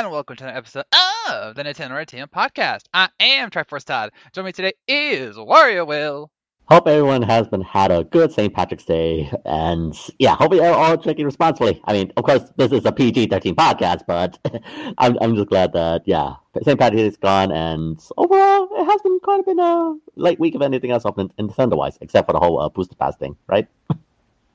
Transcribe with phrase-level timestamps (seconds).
[0.00, 0.84] And welcome to another episode
[1.28, 2.84] of the Nintendo Entertainment Podcast.
[2.94, 4.12] I am Triforce Todd.
[4.32, 6.30] Joining me today is Wario Will.
[6.70, 8.54] Hope everyone has been had a good St.
[8.54, 11.82] Patrick's Day, and yeah, hope you're all drinking responsibly.
[11.84, 14.38] I mean, of course, this is a PG-13 podcast, but
[14.96, 16.78] I'm I'm just glad that yeah, St.
[16.78, 20.92] Patrick's is gone, and overall, it has been kind of a light week of anything
[20.92, 23.68] else up in, in Nintendo-wise, except for the whole uh, booster pass thing, right?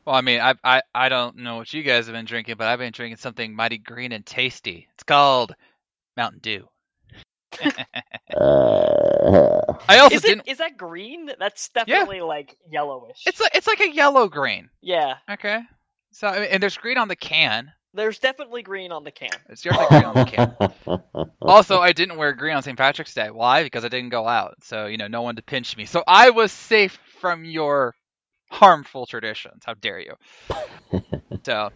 [0.05, 2.67] Well, I mean, I, I I don't know what you guys have been drinking, but
[2.67, 4.87] I've been drinking something mighty green and tasty.
[4.93, 5.55] It's called
[6.15, 6.67] Mountain Dew.
[8.35, 10.47] uh, I also Is it didn't.
[10.47, 11.31] is that green?
[11.39, 13.23] That's definitely like yellowish.
[13.25, 14.69] It's like it's like a yellow green.
[14.81, 15.15] yeah.
[15.29, 15.59] Okay.
[16.11, 17.71] So and there's green on the can.
[17.93, 19.29] There's definitely green on the can.
[19.49, 21.29] It's definitely green on the can.
[21.41, 22.77] Also, I didn't wear green on St.
[22.77, 23.29] Patrick's Day.
[23.29, 23.63] Why?
[23.63, 24.55] Because I didn't go out.
[24.63, 25.85] So, you know, no one to pinch me.
[25.85, 27.93] So I was safe from your
[28.55, 29.63] harmful traditions.
[29.65, 30.13] How dare you?
[31.45, 31.69] so,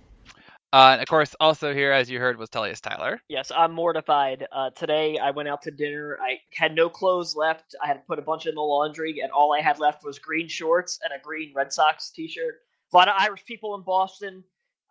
[0.71, 3.21] uh, and of course, also here, as you heard, was Tellius Tyler.
[3.27, 4.47] Yes, I'm mortified.
[4.51, 6.17] Uh, today I went out to dinner.
[6.21, 7.75] I had no clothes left.
[7.83, 10.19] I had to put a bunch in the laundry, and all I had left was
[10.19, 12.55] green shorts and a green Red Sox T-shirt.
[12.93, 14.43] A lot of Irish people in Boston.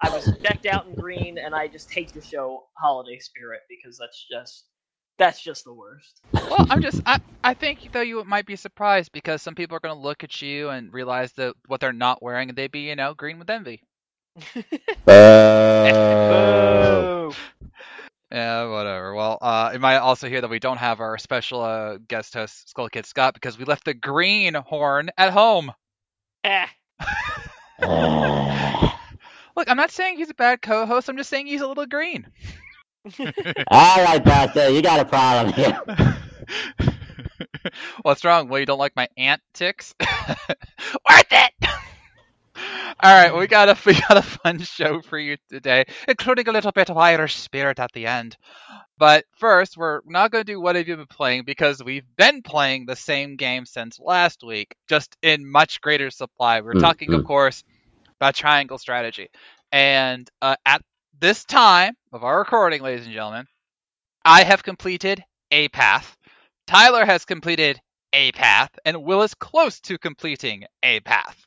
[0.02, 3.96] I was decked out in green, and I just hate to show holiday spirit because
[3.98, 4.66] that's just
[5.18, 6.20] that's just the worst.
[6.32, 9.80] Well, I'm just, I, I think, though, you might be surprised because some people are
[9.80, 12.88] going to look at you and realize that what they're not wearing, and they'd be,
[12.88, 13.82] you know, green with envy.
[15.04, 15.12] Boo.
[18.30, 19.14] Yeah, whatever.
[19.14, 22.68] Well, uh, you might also hear that we don't have our special uh, guest host,
[22.70, 25.72] Skull Kid Scott, because we left the green horn at home.
[26.44, 26.66] Eh.
[29.56, 31.08] Look, I'm not saying he's a bad co-host.
[31.08, 32.26] I'm just saying he's a little green.
[33.68, 35.80] All right, Buster, you got a problem here.
[38.02, 38.48] What's wrong?
[38.48, 39.94] Well, you don't like my antics?
[40.00, 41.52] Worth it.
[43.02, 46.52] All right, we got a we got a fun show for you today, including a
[46.52, 48.36] little bit of Irish spirit at the end.
[48.98, 52.42] But first, we're not going to do what have you been playing because we've been
[52.42, 56.60] playing the same game since last week, just in much greater supply.
[56.60, 57.24] We're Mm, talking, of mm.
[57.24, 57.62] course,
[58.20, 59.28] about triangle strategy,
[59.72, 60.82] and uh, at
[61.20, 63.46] this time of our recording, ladies and gentlemen,
[64.24, 66.16] I have completed a path.
[66.66, 67.80] Tyler has completed
[68.12, 71.44] a path, and Will is close to completing a path.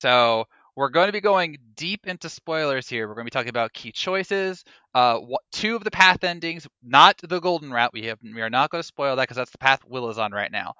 [0.00, 0.46] So
[0.76, 3.06] we're going to be going deep into spoilers here.
[3.06, 4.64] We're going to be talking about key choices,
[4.94, 5.18] uh,
[5.52, 7.92] two of the path endings, not the golden route.
[7.92, 10.18] We have we are not going to spoil that because that's the path Will is
[10.18, 10.74] on right now.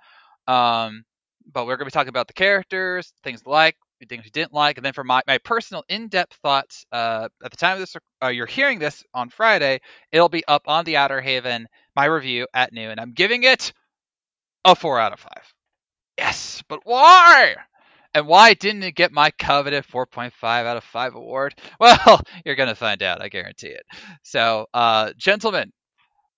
[0.49, 1.05] Um,
[1.53, 3.77] but we're going to be talking about the characters, things like,
[4.07, 7.57] things you didn't like, and then for my, my personal in-depth thoughts, uh, at the
[7.57, 9.81] time of this, uh, you're hearing this on Friday,
[10.13, 12.99] it'll be up on the Outer Haven, my review at noon.
[12.99, 13.73] I'm giving it
[14.65, 15.53] a four out of five.
[16.19, 17.57] Yes, but why?
[18.15, 21.55] And why didn't it get my coveted 4.5 out of 5 award?
[21.81, 23.85] Well, you're going to find out, I guarantee it.
[24.23, 25.73] So, uh, gentlemen,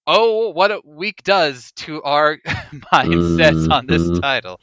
[0.06, 2.38] oh, what a week does to our
[2.94, 4.20] mindsets on this Mhm.
[4.22, 4.60] title.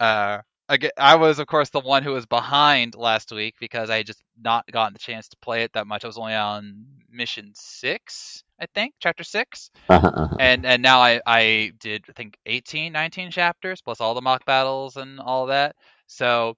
[0.00, 3.98] Uh, aga I was, of course, the one who was behind last week because I
[3.98, 6.04] had just not gotten the chance to play it that much.
[6.04, 10.38] I was only on mission six, I think, chapter six Uh-huh, uh-huh.
[10.38, 14.44] and and now I I did I think 18, 19 chapters plus all the mock
[14.46, 15.76] battles and all that.
[16.06, 16.56] So,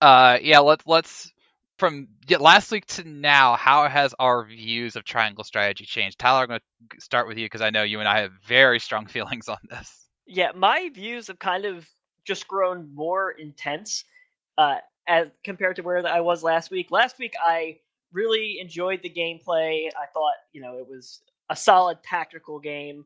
[0.00, 1.32] uh, yeah, let's let's
[1.78, 6.18] from yeah, last week to now, how has our views of triangle strategy changed?
[6.18, 6.60] Tyler, I'm going
[6.90, 9.58] to start with you because I know you and I have very strong feelings on
[9.70, 10.08] this.
[10.26, 11.88] Yeah, my views have kind of
[12.30, 14.04] just grown more intense
[14.56, 14.76] uh,
[15.08, 16.92] as compared to where I was last week.
[16.92, 17.78] Last week, I
[18.12, 19.88] really enjoyed the gameplay.
[20.00, 23.04] I thought, you know, it was a solid tactical game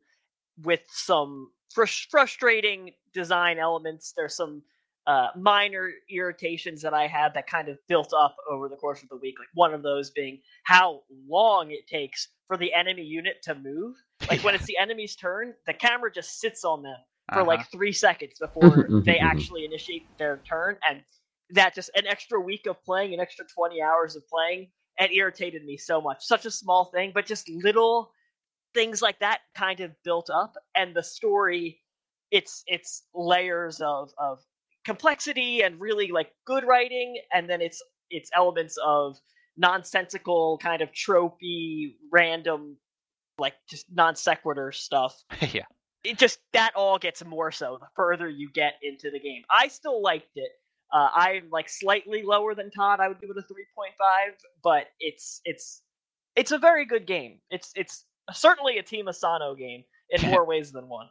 [0.62, 4.12] with some frus- frustrating design elements.
[4.14, 4.60] There's some
[5.06, 9.08] uh, minor irritations that I had that kind of built up over the course of
[9.08, 9.36] the week.
[9.38, 13.96] Like one of those being how long it takes for the enemy unit to move.
[14.28, 16.98] Like when it's the enemy's turn, the camera just sits on them
[17.32, 17.44] for Uh-huh.
[17.44, 19.48] like three seconds before Mhm, they mhm, mhm.
[19.48, 21.02] actually initiate their turn, and
[21.50, 25.64] that just an extra week of playing, an extra twenty hours of playing, it irritated
[25.64, 26.24] me so much.
[26.24, 28.12] Such a small thing, but just little
[28.74, 31.82] things like that kind of built up, and the story,
[32.30, 34.40] it's it's layers of of
[34.84, 39.18] complexity and really like good writing, and then it's it's elements of
[39.56, 42.78] nonsensical kind of tropey random
[43.38, 45.24] like just non sequitur stuff
[45.54, 45.66] yeah,
[46.04, 49.42] it just that all gets more so the further you get into the game.
[49.50, 50.50] I still liked it.
[50.92, 53.00] Uh, I'm like slightly lower than Todd.
[53.00, 55.82] I would give it a 3.5, but it's it's
[56.36, 57.38] it's a very good game.
[57.50, 61.08] It's it's certainly a Team Asano game in more ways than one.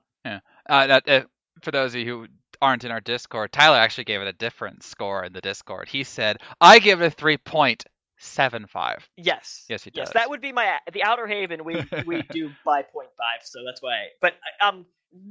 [0.69, 1.23] uh, that, uh,
[1.61, 2.27] for those of you who
[2.61, 5.89] aren't in our Discord, Tyler actually gave it a different score in the Discord.
[5.89, 7.85] He said, "I give it a three point
[8.17, 9.07] seven five.
[9.17, 9.65] Yes.
[9.69, 10.07] Yes, he does.
[10.07, 11.63] Yes, that would be my the Outer Haven.
[11.63, 14.07] We we do by point five, so that's why.
[14.21, 14.85] But I, I'm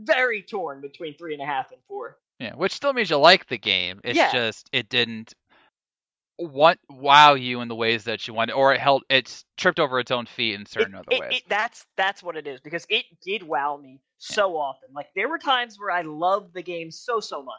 [0.04, 2.16] very torn between three and a half and four.
[2.38, 4.00] Yeah, which still means you like the game.
[4.04, 4.32] It's Yeah.
[4.32, 5.34] just it didn't
[6.38, 10.00] want wow you in the ways that you wanted, or it held it's tripped over
[10.00, 11.32] its own feet in certain It- other it- ways.
[11.36, 14.88] it- that's that's what it is because it did wow me so often.
[14.92, 17.54] Like there were times where I loved the game so so much,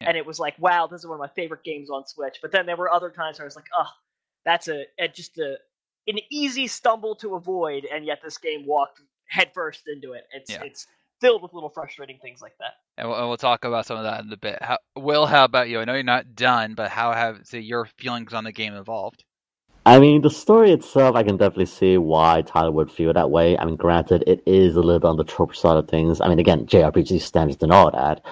[0.00, 0.08] Yeah.
[0.08, 2.38] and it was like, wow, this is one of my favorite games on Switch.
[2.42, 3.88] But then there were other times where I was like, oh,
[4.48, 5.56] that's a, a just a
[6.08, 10.24] an easy stumble to avoid, and yet this game walked headfirst into it.
[10.34, 10.62] It's Yeah.
[10.64, 10.86] it's
[11.20, 12.74] filled with little frustrating things like that.
[12.96, 14.58] and, we'll, and we'll talk about some of that in a bit.
[14.62, 15.80] How, Will, how about you?
[15.80, 19.24] I know you're not done, but how have say, your feelings on the game evolved?
[19.86, 23.56] I mean, the story itself, I can definitely see why Tyler would feel that way.
[23.58, 26.20] I mean, granted, it is a little bit on the trope side of things.
[26.20, 28.22] I mean, again, JRPG standards and all that.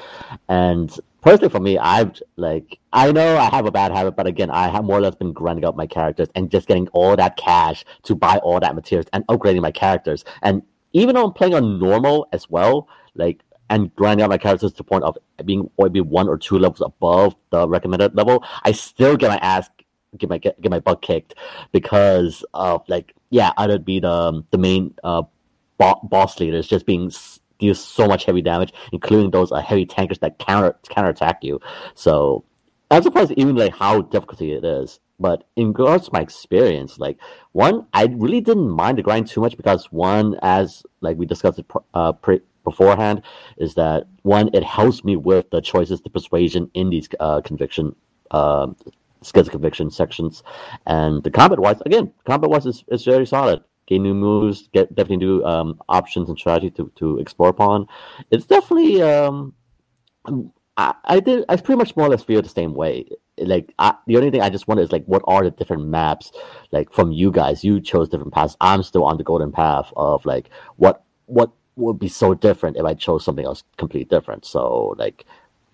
[0.48, 0.94] And
[1.26, 4.68] personally, for me, I've like, I know I have a bad habit, but again, I
[4.68, 7.84] have more or less been grinding up my characters and just getting all that cash
[8.04, 10.24] to buy all that materials and upgrading my characters.
[10.42, 10.62] And
[10.92, 14.76] even though I'm playing on normal as well, like, and grinding out my characters to
[14.76, 19.16] the point of being maybe one or two levels above the recommended level, I still
[19.16, 19.68] get my ass
[20.18, 21.34] get my get, get my butt kicked
[21.72, 25.24] because of like yeah, I'd be the the main uh
[25.76, 27.10] bo- boss leaders just being
[27.58, 31.44] s- deal so much heavy damage, including those uh, heavy tankers that counter counter attack
[31.44, 31.60] you.
[31.94, 32.44] So
[32.90, 35.00] I'm surprised even like how difficult it is.
[35.18, 37.18] But in regards to my experience, like
[37.52, 41.58] one, I really didn't mind the grind too much because one, as like we discussed
[41.58, 43.22] it uh, pre- beforehand,
[43.56, 47.96] is that one, it helps me with the choices, the persuasion in these uh, conviction
[48.30, 48.66] uh,
[49.22, 50.42] skills conviction sections,
[50.86, 53.62] and the combat wise, again, combat wise is, is very solid.
[53.86, 57.86] Gain new moves, get definitely new um, options and strategy to, to explore upon.
[58.30, 59.54] It's definitely um,
[60.76, 63.06] I, I did I pretty much more or less feel the same way.
[63.38, 66.32] Like I, the only thing I just wonder is like what are the different maps
[66.72, 67.64] like from you guys?
[67.64, 68.56] You chose different paths.
[68.60, 72.84] I'm still on the golden path of like what what would be so different if
[72.84, 74.44] I chose something else completely different.
[74.44, 75.24] So like,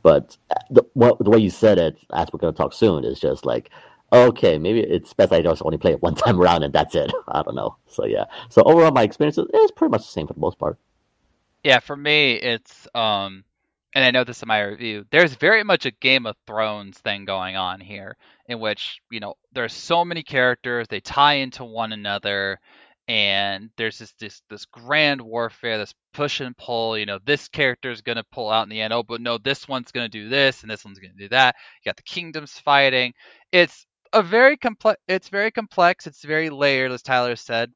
[0.03, 0.37] but
[0.70, 3.70] the what the way you said it, as we're gonna talk soon, is just like
[4.12, 7.11] okay, maybe it's best I just only play it one time around and that's it.
[7.29, 7.76] I don't know.
[7.87, 8.25] So yeah.
[8.49, 10.79] So overall, my experience is pretty much the same for the most part.
[11.64, 13.44] Yeah, for me, it's um,
[13.94, 15.05] and I know this in my review.
[15.11, 18.17] There's very much a Game of Thrones thing going on here,
[18.49, 22.58] in which you know there's so many characters, they tie into one another,
[23.06, 26.99] and there's this this this grand warfare, this push and pull.
[26.99, 28.93] You know, this character is gonna pull out in the end.
[28.93, 31.55] Oh, but no, this one's gonna do this, and this one's gonna do that.
[31.85, 33.15] You got the kingdoms fighting.
[33.53, 35.00] It's a very complex.
[35.09, 36.06] It's very complex.
[36.06, 37.73] It's very layered, as Tyler said,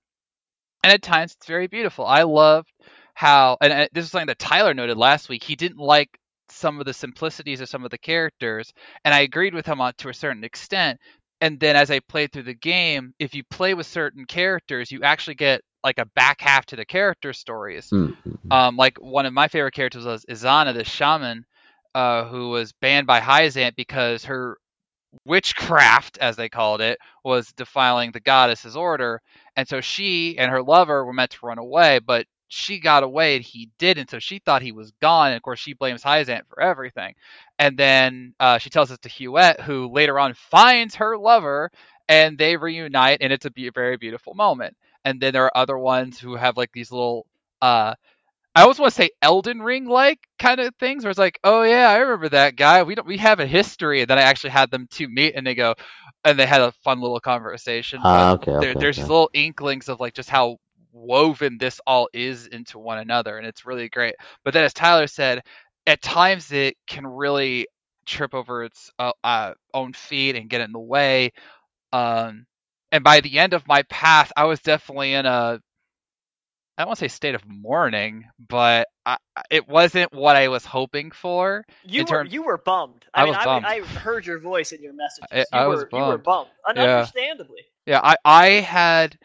[0.83, 2.07] and at times it's very beautiful.
[2.07, 2.71] I loved
[3.15, 5.43] how, and this is something that Tyler noted last week.
[5.43, 6.19] He didn't like
[6.49, 8.73] some of the simplicities of some of the characters,
[9.05, 11.01] and I agreed with him on to a certain extent.
[11.41, 15.03] And then as I played through the game, if you play with certain characters, you
[15.03, 17.91] actually get like a back half to the character stories.
[17.91, 18.53] Mm-hmm.
[18.53, 21.45] Um, like one of my favorite characters was Ezana, the shaman,
[21.95, 24.57] uh, who was banned by Hyzant because her
[25.25, 29.21] witchcraft, as they called it, was defiling the goddess's order.
[29.57, 33.37] And so she and her lover were meant to run away, but she got away
[33.37, 34.11] and he didn't.
[34.11, 35.29] So she thought he was gone.
[35.29, 37.15] And of course, she blames Hyzant for everything.
[37.59, 41.71] And then uh, she tells us to Hughette, who later on finds her lover
[42.09, 44.77] and they reunite, and it's a be- very beautiful moment.
[45.05, 47.27] And then there are other ones who have like these little
[47.61, 47.95] uh,
[48.57, 51.63] I always want to say Elden Ring like kind of things where it's like, oh
[51.63, 52.83] yeah, I remember that guy.
[52.85, 55.47] We don't we have a history, and then I actually had them two meet, and
[55.47, 55.75] they go,
[56.25, 58.05] and they had a fun little conversation.
[58.05, 59.09] Ah, okay, there, okay, there's okay.
[59.09, 60.59] little inklings of like just how
[60.93, 64.17] woven this all is into one another, and it's really great.
[64.45, 65.43] But then, as Tyler said,
[65.87, 67.69] at times it can really
[68.07, 71.33] trip over its uh, uh, own feet and get in the way.
[71.93, 72.47] Um,
[72.93, 75.61] and by the end of my path, I was definitely in a
[76.79, 79.17] I don't want to say state of mourning, but I,
[79.51, 81.65] it wasn't what I was hoping for.
[81.85, 83.05] You were terms- you were bummed.
[83.15, 83.67] I I, mean, was I, bummed.
[83.67, 85.47] I heard your voice in your messages.
[85.53, 86.25] I- you I were was you were bummed.
[86.25, 86.97] bummed, and Yeah.
[86.99, 87.63] understandably.
[87.87, 89.17] Yeah, I I had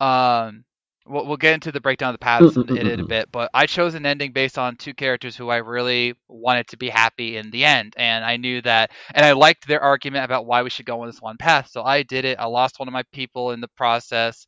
[0.00, 0.64] um
[1.06, 3.50] we'll, we'll get into the breakdown of the paths in, in it a bit, but
[3.52, 7.36] I chose an ending based on two characters who I really wanted to be happy
[7.36, 10.70] in the end, and I knew that, and I liked their argument about why we
[10.70, 12.38] should go on this one path, so I did it.
[12.40, 14.46] I lost one of my people in the process,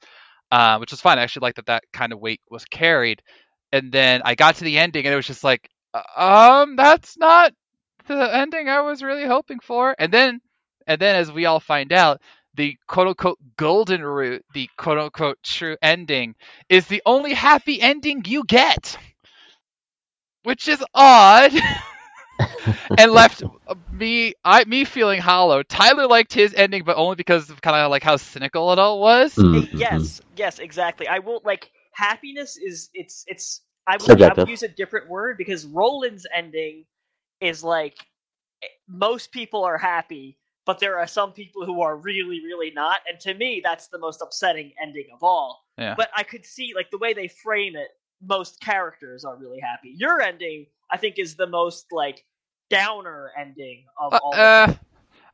[0.51, 1.19] uh, which was fine.
[1.19, 3.23] I actually liked that that kind of weight was carried,
[3.73, 5.69] and then I got to the ending, and it was just like,
[6.17, 7.53] um, that's not
[8.07, 10.41] the ending I was really hoping for, and then,
[10.87, 12.21] and then as we all find out
[12.55, 16.35] the quote unquote golden route, the quote unquote true ending,
[16.69, 18.99] is the only happy ending you get.
[20.43, 21.53] Which is odd.
[22.99, 23.43] and left
[23.93, 25.63] me I me feeling hollow.
[25.63, 29.01] Tyler liked his ending, but only because of kind of like how cynical it all
[29.01, 29.35] was.
[29.35, 31.09] Mm, Eh, yes, yes, exactly.
[31.09, 35.39] I won't like happiness is it's it's I would, I would use a different word
[35.39, 36.85] because Roland's ending
[37.41, 37.97] is like
[38.63, 42.99] eh, most people are happy, but there are some people who are really, really not.
[43.09, 45.65] And to me, that's the most upsetting ending of all.
[45.79, 45.95] Yeah.
[45.97, 47.89] But I could see like the way they frame it,
[48.23, 49.93] most characters are really happy.
[49.97, 52.25] Your ending, I think, is the most like
[52.71, 54.47] downer ending of Uh, all.
[54.47, 54.75] of uh.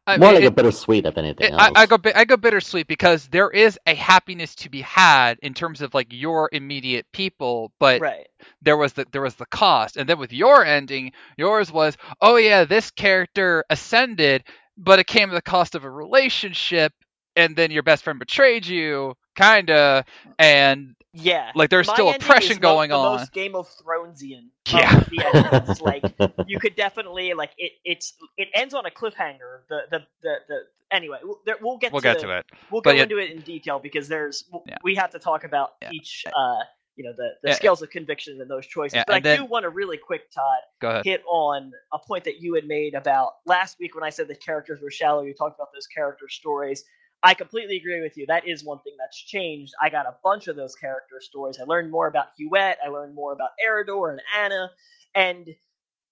[0.07, 1.71] I More mean, like a bittersweet, if anything it- else.
[1.75, 5.55] I, I go I go bittersweet because there is a happiness to be had in
[5.55, 8.29] terms of like your immediate people, but right.
[8.63, 12.37] there was the there was the cost and then with your ending yours was oh
[12.37, 14.45] yeah this character ascended
[14.77, 16.93] but it came at the cost of a relationship
[17.37, 20.05] and then your best friend betrayed you kinda
[20.39, 21.53] and Yeah.
[21.55, 24.47] like there's My still oppression going the on Most Game of Thronesian.
[24.67, 25.01] of Yeah.
[25.01, 26.05] the like
[26.49, 27.73] you could definitely like it.
[27.85, 29.61] It's it ends on a cliffhanger.
[29.69, 30.59] The the the, the
[30.91, 33.31] anyway, we'll, there, we'll get we'll to get to it We'll go yeah- into it
[33.31, 34.77] in detail because there's Yeah.
[34.83, 35.91] we have to talk about Yeah.
[35.93, 36.59] each uh
[36.97, 39.03] you know the the scales of conviction and those choices.
[39.07, 42.25] But I then- do want to really quick, Todd, go ahead hit on a point
[42.25, 45.23] that you had made about last week when I said the characters were shallow.
[45.23, 46.85] You talked about those character stories.
[47.23, 48.27] I completely agree with you.
[48.27, 49.75] That is one thing that's changed.
[49.81, 51.59] I got a bunch of those character stories.
[51.61, 52.77] I learned more about Hughette.
[52.85, 54.71] I learned more about Erador and Anna,
[55.15, 55.49] and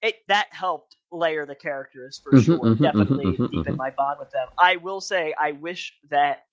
[0.03, 2.59] it that helped layer the characters for Mhm, sure.
[2.59, 3.77] mhm, Definitely mhm, mhm, deepen mhm.
[3.77, 4.49] my bond with them.
[4.59, 6.47] I will say I wish that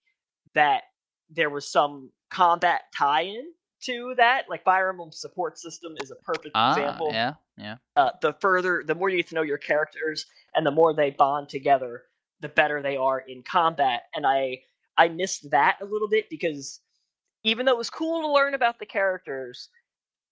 [0.54, 0.84] that
[1.30, 4.50] there was some combat tie-in to that.
[4.50, 8.84] Like Fire Emblem support system is a perfect ah example yeah yeah uh, the further,
[8.86, 12.04] the more you get to know your characters, and the more they bond together,
[12.41, 14.03] the better they are in combat.
[14.15, 14.62] And I,
[14.98, 16.79] I missed that a little bit because
[17.44, 19.70] even though it was cool to learn about the characters,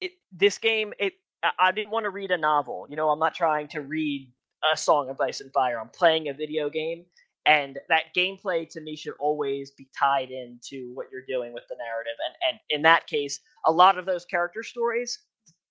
[0.02, 1.14] it this game, it
[1.60, 2.88] I- didn't want to read a novel.
[2.90, 4.32] You know, I'm not trying to read
[4.72, 5.80] a Song of Ice and Fire.
[5.80, 7.06] I'm playing a video game,
[7.46, 11.76] and that gameplay to me should always be tied into what you're doing with the
[11.78, 12.16] narrative.
[12.26, 15.20] And and in that case, a lot of those character stories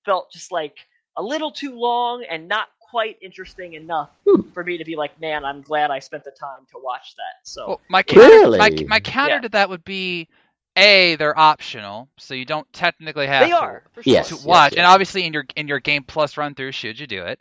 [0.05, 0.79] felt just like
[1.17, 4.43] a little too long and not quite interesting enough Hmm.
[4.53, 7.47] for me to be like, man, I'm glad I spent the time to watch that.
[7.49, 8.59] So well, my counter, Really?
[8.59, 9.41] my, my counter Yeah.
[9.41, 10.29] to that would be
[10.77, 14.13] a they're optional so you don't technically have they to are for sure.
[14.13, 14.29] Yes.
[14.31, 14.89] to watch and yes.
[14.89, 17.39] obviously in your in your game plus run through should you do it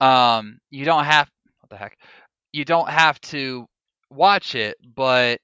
[0.00, 1.30] um you don't have
[1.60, 1.96] what the heck
[2.52, 3.68] you don't have to
[4.10, 5.38] watch it but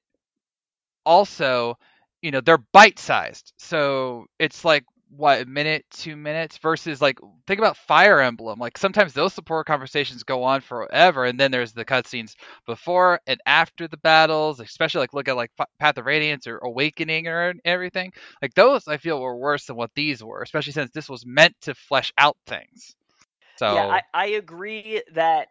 [1.07, 1.76] also
[2.23, 7.19] you know they're bite sized so it's like what a minute two minutes versus like
[7.47, 11.73] think about fire emblem like sometimes those support conversations go on forever and then there's
[11.73, 12.35] the cutscenes
[12.67, 17.27] before and after the battles especially like look at like path of radiance or awakening
[17.27, 18.12] or everything
[18.43, 21.55] like those i feel were worse than what these were especially since this was meant
[21.61, 22.95] to flesh out things
[23.57, 25.49] so Yeah, I, I agree that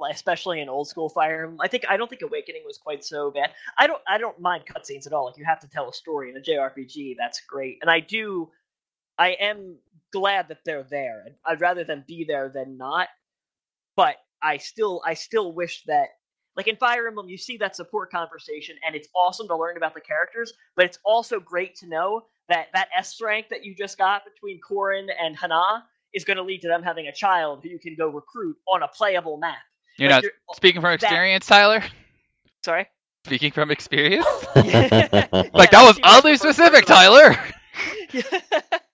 [0.00, 3.04] uh, especially in old school Fire Emblem, I think I don't think Awakening was quite
[3.04, 3.50] so bad.
[3.78, 5.26] I don't I don't mind cutscenes at all.
[5.26, 7.78] Like you have to tell a story in a JRPG, that's great.
[7.82, 8.50] And I do
[9.22, 9.76] I am
[10.12, 11.26] glad that they're there.
[11.46, 13.08] I'd rather them be there than not.
[13.96, 16.08] But I still I still wish that
[16.56, 19.94] like in Fire Emblem, you see that support conversation, and it's awesome to learn about
[19.94, 20.52] the characters.
[20.76, 24.60] But it's also great to know that that S rank that you just got between
[24.60, 27.94] Corin and Hana is going to lead to them having a child who you can
[27.96, 29.56] go recruit on a playable map.
[29.98, 31.82] you're Like, not you're- speaking from that- experience tyler
[32.64, 32.86] Sorry.
[33.24, 34.26] speaking from experience
[34.56, 37.34] Yeah, like that was oddly specific tyler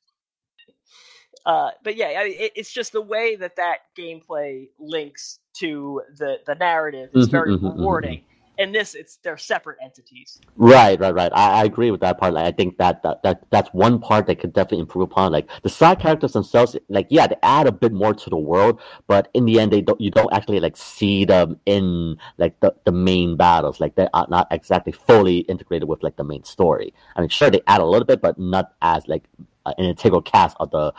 [1.48, 6.02] uh, but yeah, I mean, it, it's just the way that that gameplay links to
[6.18, 8.22] the the narrative is Mhm, very mhm, mhm, rewarding.
[8.58, 10.42] In this, it's they're separate entities.
[10.60, 11.32] Right, right, right.
[11.34, 12.34] I, I agree with that part.
[12.34, 15.32] Like, I think that, that that that's one part that could definitely improve upon.
[15.32, 18.80] Like the side characters themselves, like yeah, they add a bit more to the world,
[19.06, 20.00] but in the end, they don't.
[20.00, 23.80] You don't actually like see them in like the, the main battles.
[23.80, 26.92] Like they are not exactly fully integrated with like the main story.
[27.16, 29.24] I mean, sure they add a little bit, but not as like
[29.66, 30.92] an integral cast of the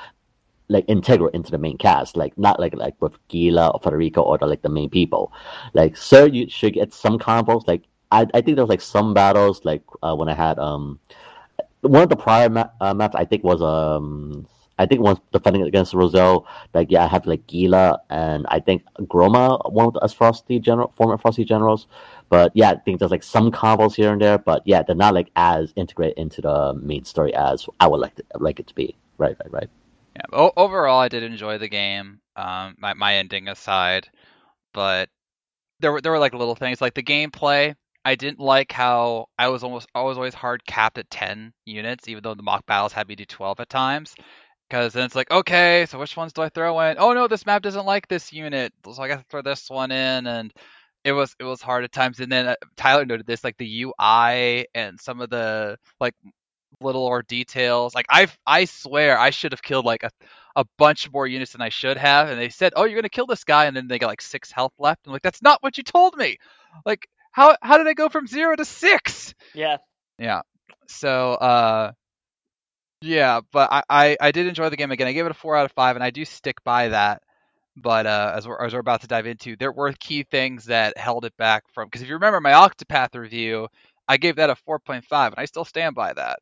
[0.70, 2.16] like integral into the main cast.
[2.16, 5.34] Like not like like with Geela or Federico or the, like the main people.
[5.74, 7.68] Like sir, you should get some combos.
[7.68, 11.00] Like I, I think there was like some battles like uh, when I had um
[11.82, 14.48] one of the prior ma- uh, maps I think was um
[14.78, 18.84] I think once defending against Roselle like yeah I have like Geela and I think
[19.02, 21.88] Groma one of the Frosty general former Frosty generals
[22.30, 25.14] but yeah I think there's like some combos here and there but yeah they're not
[25.14, 28.76] like as integrated into the main story as I would like to, like it to
[28.76, 29.70] be right right right
[30.16, 32.22] Yeah, o- overall, I did enjoy the game.
[32.36, 34.10] Um, my my ending aside,
[34.74, 35.10] but
[35.80, 37.76] there were there were like little things like the gameplay.
[38.06, 42.08] I didn't like how I was almost I was always hard capped at ten units,
[42.10, 44.16] even though the mock battles had me do twelve at times.
[44.70, 46.98] because then it's like, okay, so which ones do I throw in?
[47.00, 49.92] Oh no, this map doesn't like this unit, so I got to throw this one
[49.92, 50.54] in, and
[51.04, 52.20] it was it was hard at times.
[52.20, 56.16] And then uh, Tyler noted this, like the UI and some of the like
[56.82, 57.96] little or details.
[57.96, 60.12] Like I I swear I should have killed like a
[60.56, 63.28] a bunch more units than I should have, and they said, oh, you're gonna kill
[63.28, 65.06] this guy, and then they got like six health left.
[65.06, 66.38] I'm like, that's not what you told me.
[66.86, 69.34] Like how how did I go from zero to six?
[69.54, 69.78] Yeah.
[70.18, 70.42] Yeah.
[70.88, 71.92] So uh
[73.02, 75.08] yeah, but I, I, I did enjoy the game again.
[75.08, 77.22] I gave it a four out of five, and I do stick by that.
[77.78, 80.98] But uh, as, we're, as we're about to dive into, there were key things that
[80.98, 81.88] held it back from.
[81.88, 83.70] Because if you remember my Octopath review,
[84.08, 86.40] I gave that a 4.5, and I still stand by that.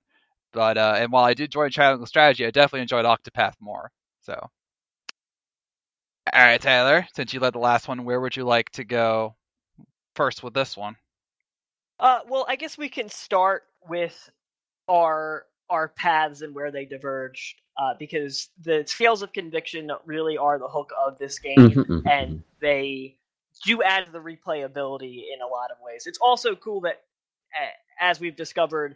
[0.54, 3.92] But uh, and while I did enjoy Triangle Strategy, I definitely enjoyed Octopath more.
[4.22, 4.34] So,
[6.34, 9.36] all right, Taylor, since you led the last one, where would you like to go
[10.16, 10.96] first with this one?
[12.00, 14.30] Uh, well, I guess we can start with
[14.90, 20.60] our our paths and where they diverged, uh, because the scales of conviction really are
[20.60, 23.18] the hook of this game, Mhm, mhm, and they
[23.66, 26.08] do add to the replayability in a lot of ways.
[26.08, 27.04] It's also cool that,
[27.62, 27.68] uh,
[28.00, 28.96] as we've discovered,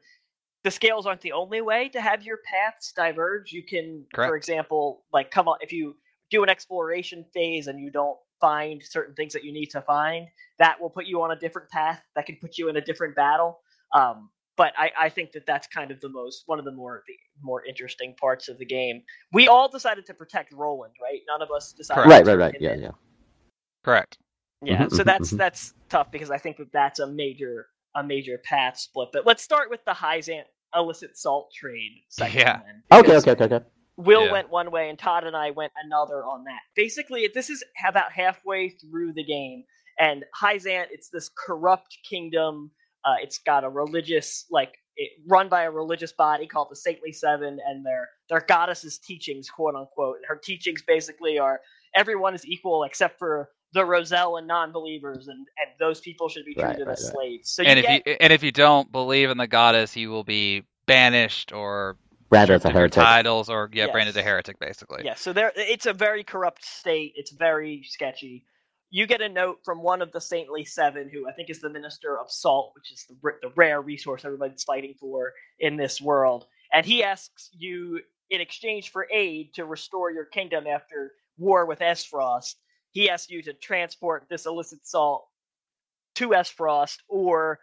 [0.63, 3.51] the scales aren't the only way to have your paths diverge.
[3.51, 4.29] You can, Correct.
[4.29, 5.95] for example, like come on if you
[6.29, 10.27] do an exploration phase and you don't find certain things that you need to find,
[10.59, 12.01] that will put you on a different path.
[12.15, 13.59] That can put you in a different battle.
[13.93, 17.03] Um, but I, I think that that's kind of the most one of the more
[17.07, 19.01] the more interesting parts of the game.
[19.33, 21.21] We all decided to protect Roland, right?
[21.27, 22.03] None of us decided.
[22.03, 22.27] Correct.
[22.27, 22.61] Right, right, right.
[22.61, 22.81] Yeah, in.
[22.81, 22.91] yeah.
[23.83, 24.17] Correct.
[24.63, 25.37] Yeah, Mhm, so mhm, that's mhm.
[25.37, 29.09] that's tough because I think that that's a major a major path split.
[29.13, 30.43] But let's start with the Hyzant
[30.75, 32.39] illicit salt trade section.
[32.39, 32.59] Yeah.
[32.65, 33.65] then, Okay, okay, okay, okay.
[33.97, 34.31] Will Yeah.
[34.31, 36.61] went one way and Todd and I went another on that.
[36.75, 39.63] Basically, this is about halfway through the game,
[39.99, 42.71] and Hyzant, it's this corrupt kingdom.
[43.03, 47.11] Uh, it's got a religious, like, it, run by a religious body called the Saintly
[47.11, 50.17] Seven, and their their goddess's teachings, quote unquote.
[50.17, 51.59] And her teachings basically are
[51.95, 56.53] everyone is equal except for the Roselle and non-believers, and and those people should be
[56.53, 57.13] treated right, as right.
[57.13, 57.49] slaves.
[57.49, 60.09] So and you if get, you and if you don't believe in the goddess, you
[60.09, 61.97] will be banished or
[62.29, 63.03] Branded as stripped a heretic.
[63.03, 65.03] titles or yeah, branded a heretic basically.
[65.03, 67.13] Yeah, so there it's a very corrupt state.
[67.15, 68.45] It's very sketchy.
[68.89, 71.69] You get a note from one of the saintly seven, who I think is the
[71.69, 76.45] minister of salt, which is the, the rare resource everybody's fighting for in this world.
[76.73, 81.79] And he asks you, in exchange for aid to restore your kingdom after war with
[81.79, 82.55] Aesfrost,
[82.91, 85.25] he asks you to transport this illicit salt
[86.15, 87.59] to Aesfrost, or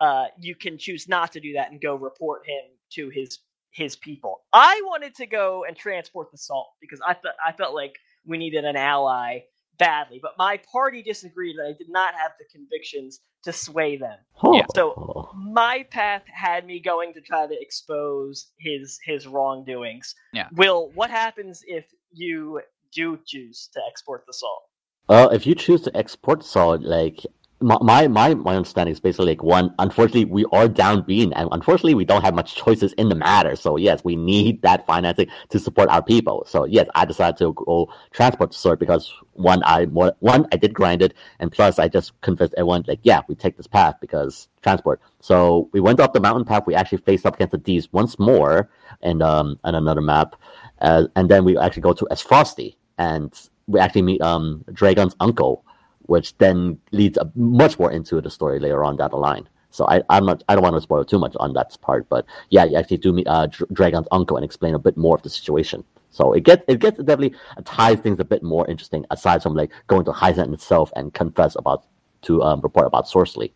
[0.00, 2.62] uh, you can choose not to do that and go report him
[2.92, 3.38] to his
[3.70, 4.40] his people.
[4.52, 7.94] I wanted to go and transport the salt because I thought I felt like
[8.26, 9.40] we needed an ally
[9.78, 14.18] badly, but my party disagreed and I did not have the convictions to sway them.
[14.52, 14.66] Yeah.
[14.74, 20.14] So my path had me going to try to expose his his wrongdoings.
[20.32, 20.48] Yeah.
[20.52, 22.60] Will, what happens if you
[22.92, 24.62] do choose to export the salt?
[25.08, 27.24] Uh, if you choose to export salt, like
[27.60, 29.74] my, my my understanding is basically like one.
[29.78, 33.56] Unfortunately, we are down bean, and unfortunately, we don't have much choices in the matter.
[33.56, 36.44] So yes, we need that financing to support our people.
[36.46, 40.74] So yes, I decided to go transport sword because one, I more one I did
[40.74, 44.48] grind it, and plus I just convinced everyone like yeah, we take this path because
[44.62, 45.00] transport.
[45.20, 46.64] So we went up the mountain path.
[46.66, 48.70] We actually faced up against the D's once more,
[49.02, 50.36] and um on another map,
[50.80, 53.32] uh, and then we actually go to as Frosty and
[53.68, 55.64] we actually meet um Dragon's uncle,
[56.00, 59.48] which then leads much more into the story later on down the line.
[59.70, 62.24] So I, I'm not, I don't want to spoil too much on that part, but
[62.48, 65.22] yeah, you actually do meet uh, Dr- Dragon's uncle and explain a bit more of
[65.22, 65.84] the situation.
[66.10, 69.70] So it gets, it gets definitely ties things a bit more interesting aside from like
[69.86, 71.84] going to Hyzant itself and confess about
[72.22, 73.52] to um, report about Sorsley.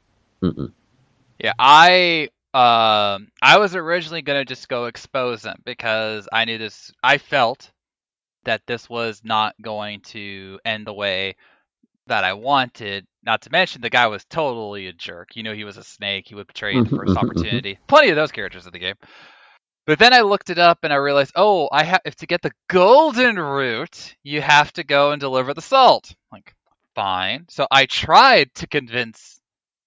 [1.38, 6.92] Yeah, I um I was originally gonna just go expose them because I knew this.
[7.02, 7.70] I felt
[8.44, 11.36] that this was not going to end the way
[12.06, 13.06] that I wanted.
[13.22, 15.36] Not to mention the guy was totally a jerk.
[15.36, 16.26] You know, he was a snake.
[16.28, 17.22] He would betray the first mhm, mhm.
[17.22, 17.78] opportunity.
[17.86, 18.96] Plenty of those characters in the game.
[19.86, 22.42] But then I looked it up and I realized, oh, I have if to get
[22.42, 26.14] the golden route, you have to go and deliver the salt.
[26.30, 26.54] Like,
[26.94, 27.46] fine.
[27.48, 29.40] So I tried to convince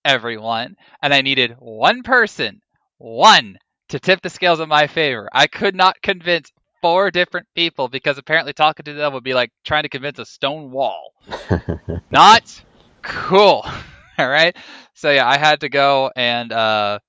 [0.04, 2.62] everyone, and I needed one person,
[2.98, 3.58] one,
[3.90, 5.30] to tip the scales in my favor.
[5.34, 6.52] I could not convince
[6.86, 10.26] four different people because apparently talking to them would be like trying to convince a
[10.26, 11.16] stone wall.
[12.12, 12.64] Not
[13.02, 13.66] cool.
[14.20, 14.56] All right.
[14.94, 17.00] So yeah, I had to go and uh,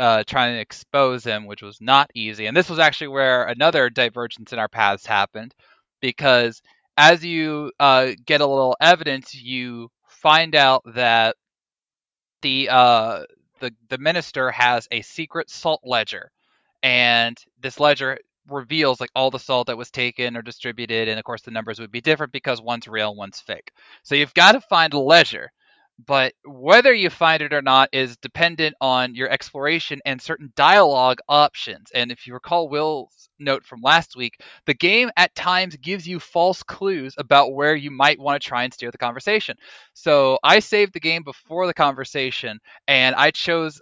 [0.00, 2.46] uh, try and expose him, which was not easy.
[2.46, 5.54] And this was actually where another divergence in our paths happened,
[6.00, 6.60] because
[6.96, 11.36] as you uh, get a little evidence, you find out that
[12.42, 13.22] the uh,
[13.60, 16.32] the the minister has a secret salt ledger,
[16.82, 21.24] and this ledger reveals like all the salt that was taken or distributed, and of
[21.24, 23.72] course the numbers would be different because one's real, one's fake.
[24.02, 25.50] So you've got to find a ledger
[26.06, 31.20] but whether you find it or not is dependent on your exploration and certain dialogue
[31.28, 31.90] options.
[31.94, 36.20] And if you recall Will's note from last week, the game at times gives you
[36.20, 39.56] false clues about where you might want to try and steer the conversation.
[39.92, 43.80] So I saved the game before the conversation, and I chose,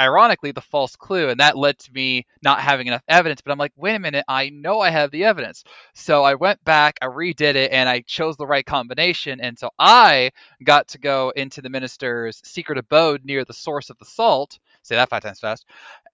[0.00, 3.40] ironically, the false clue, and that led to me not having enough evidence.
[3.40, 5.64] But I'm like, wait a minute, I know I have the evidence.
[5.94, 9.40] So I went back, I redid it, and I chose the right combination.
[9.40, 10.30] And so I
[10.64, 14.58] got to go into the minister's secret abode near the source of the salt.
[14.82, 15.64] Say that five times fast.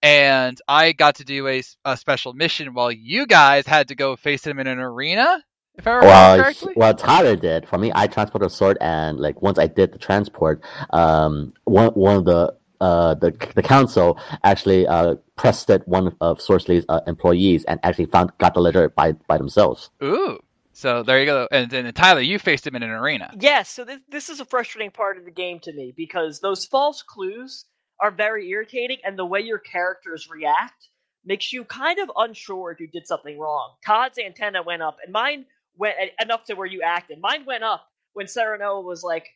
[0.02, 4.16] And I got to do a, a special mission while you guys had to go
[4.16, 5.42] face him in an arena.
[5.76, 6.72] If I remember well, correctly.
[6.76, 7.68] Well, Tyler did.
[7.68, 11.88] For me, I transported a sword, and like once I did the transport, um, one
[11.94, 17.00] one of the uh, the the council actually uh, pressed it one of Sorsley's uh,
[17.06, 19.90] employees and actually found got the letter by by themselves.
[20.02, 20.38] Ooh,
[20.74, 21.48] so there you go.
[21.50, 23.32] And then Tyler, you faced him in an arena.
[23.40, 23.70] Yes.
[23.70, 27.02] So this this is a frustrating part of the game to me because those false
[27.02, 27.64] clues
[28.00, 30.88] are very irritating, and the way your characters react
[31.24, 33.76] makes you kind of unsure if you did something wrong.
[33.86, 37.18] Todd's antenna went up, and mine went enough to where you acted.
[37.20, 39.28] Mine went up when Serenoa was like,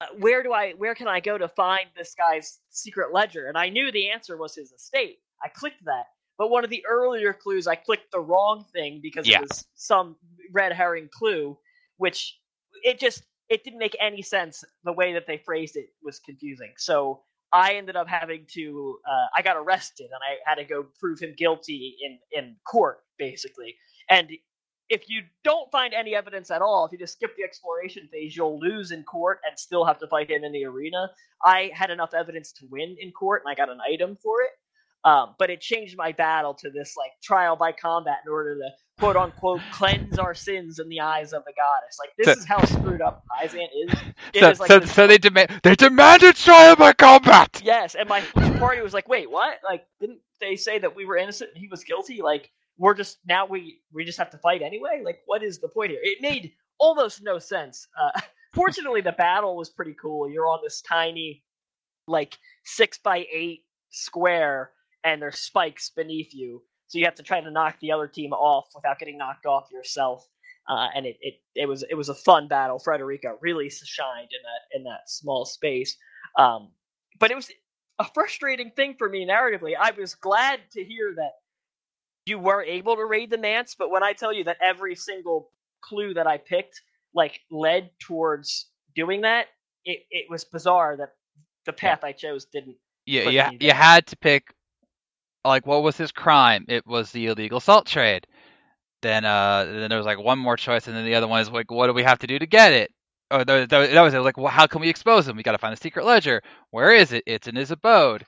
[0.00, 0.72] uh, "Where do I?
[0.72, 4.36] Where can I go to find this guy's secret ledger?" And I knew the answer
[4.36, 5.18] was his estate.
[5.42, 6.06] I clicked that,
[6.38, 9.38] but one of the earlier clues, I clicked the wrong thing because yeah.
[9.38, 10.16] it was some
[10.52, 11.56] red herring clue,
[11.96, 12.38] which
[12.82, 14.64] it just it didn't make any sense.
[14.84, 16.72] The way that they phrased it was confusing.
[16.76, 17.22] So
[17.52, 21.20] I ended up having to uh, I got arrested and I had to go prove
[21.20, 23.74] him guilty in in court basically.
[24.10, 24.30] And
[24.88, 28.36] if you don't find any evidence at all, if you just skip the exploration phase,
[28.36, 31.10] you'll lose in court and still have to fight him in the arena.
[31.44, 34.50] I had enough evidence to win in court and I got an item for it.
[35.04, 38.70] Um, but it changed my battle to this like trial by combat in order to
[38.98, 41.98] quote unquote cleanse our sins in the eyes of the goddess.
[42.00, 44.00] Like this so, is how screwed up Hyzant is.
[44.32, 47.60] It so, is like so, so they demand they demanded trial by combat.
[47.64, 48.20] Yes, and my
[48.58, 49.58] party was like, wait, what?
[49.64, 52.22] Like, didn't they say that we were innocent and he was guilty?
[52.22, 55.02] Like, we're just now we we just have to fight anyway.
[55.04, 56.00] Like, what is the point here?
[56.02, 57.86] It made almost no sense.
[58.00, 58.20] Uh,
[58.54, 60.28] fortunately, the battle was pretty cool.
[60.28, 61.42] You're on this tiny,
[62.08, 64.70] like six by eight square
[65.06, 66.62] and there's spikes beneath you.
[66.88, 69.68] So you have to try to knock the other team off without getting knocked off
[69.72, 70.28] yourself.
[70.68, 72.78] Uh, and it, it, it was it was a fun battle.
[72.80, 75.96] Frederica really shined in that in that small space.
[76.36, 76.70] Um,
[77.20, 77.50] but it was
[78.00, 79.74] a frustrating thing for me narratively.
[79.80, 81.32] I was glad to hear that
[82.26, 85.50] you were able to raid the manse, but when I tell you that every single
[85.80, 86.82] clue that I picked
[87.14, 88.66] like led towards
[88.96, 89.46] doing that,
[89.84, 91.14] it, it was bizarre that
[91.64, 92.76] the path I chose didn't.
[93.06, 94.52] Yeah, yeah, you, you had to pick
[95.48, 96.64] like what was his crime?
[96.68, 98.26] It was the illegal salt trade.
[99.02, 101.50] Then uh then there was like one more choice, and then the other one is
[101.50, 102.90] like, what do we have to do to get it?
[103.30, 104.20] Oh, that, that was it.
[104.20, 105.36] Like, well, how can we expose him?
[105.36, 106.42] We got to find a secret ledger.
[106.70, 107.24] Where is it?
[107.26, 108.24] It's in his abode.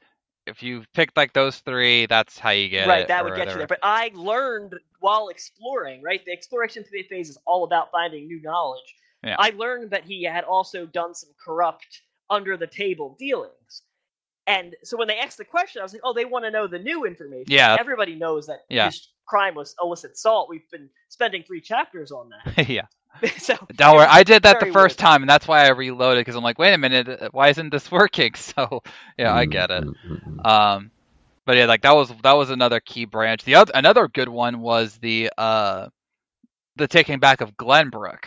[0.47, 3.01] If you picked like those three, that's how you get right, it.
[3.01, 3.67] Right, that would get you there.
[3.67, 6.03] But I learned while exploring.
[6.03, 8.95] Right, the exploration phase is all about finding new knowledge.
[9.23, 9.37] Yeah.
[9.39, 13.83] I learned that he had also done some corrupt under the table dealings.
[14.49, 16.67] And so when they asked the question, I was like, "Oh, they want to know
[16.67, 18.87] the new information." Yeah, everybody knows that yeah.
[18.87, 20.49] his crime was illicit salt.
[20.49, 22.69] We've been spending three chapters on that.
[22.69, 22.87] yeah.
[23.39, 25.07] so don't worry, I did that the first weird.
[25.07, 27.71] time, and that's why I reloaded because I'm like, "Wait a minute, uh, why isn't
[27.71, 28.83] this working?" So
[29.19, 29.85] yeah, I get it.
[29.85, 30.41] Mm-hmm.
[30.47, 30.91] Um,
[31.45, 33.45] but yeah, like that was that was another key branch.
[33.45, 35.89] The other another good one was the uh,
[36.77, 38.25] the taking back of Glenbrook.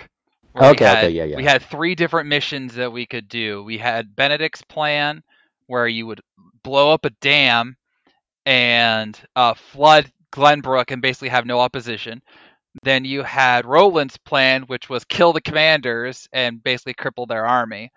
[0.55, 1.37] Okay, had, okay, yeah, yeah.
[1.37, 3.63] We had three different missions that we could do.
[3.63, 5.23] We had Benedict's plan
[5.71, 6.19] where you would
[6.63, 7.77] blow up a dam
[8.45, 12.21] and uh, flood Glenbrook and basically have no opposition.
[12.83, 17.89] Then you had Roland's plan, which was kill the commanders and basically cripple their army.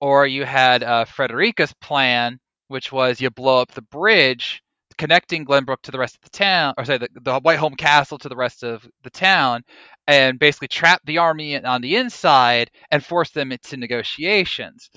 [0.00, 4.62] Or you had uh, Frederica's plan, which was you blow up the bridge
[4.96, 8.28] connecting Glenbrook to the rest of the town, or say the, the Whiteholm Castle to
[8.28, 9.62] the rest of the town,
[10.06, 14.90] and basically trap the army on the inside and force them into negotiations.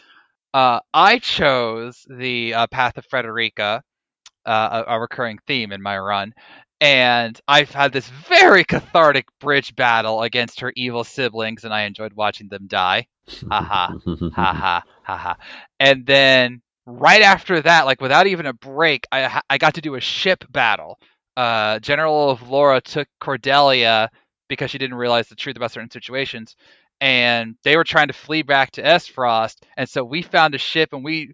[0.53, 3.83] Uh, I chose the uh, Path of Frederica,
[4.45, 6.33] uh, a, a, recurring theme in my run,
[6.79, 12.13] and I've had this very cathartic bridge battle against her evil siblings, and I enjoyed
[12.13, 13.07] watching them die.
[13.49, 13.95] Ha ha,
[14.35, 15.37] ha ha, ha ha.
[15.79, 19.95] And then right after that, like without even a break, I I got to do
[19.95, 20.99] a ship battle.
[21.37, 24.09] Uh, General Avlora took Cordelia
[24.49, 26.55] because she didn't realize the truth about certain situations,
[27.03, 30.93] and they were trying to flee back to Aesfrost, and so we found a ship
[30.93, 31.33] and we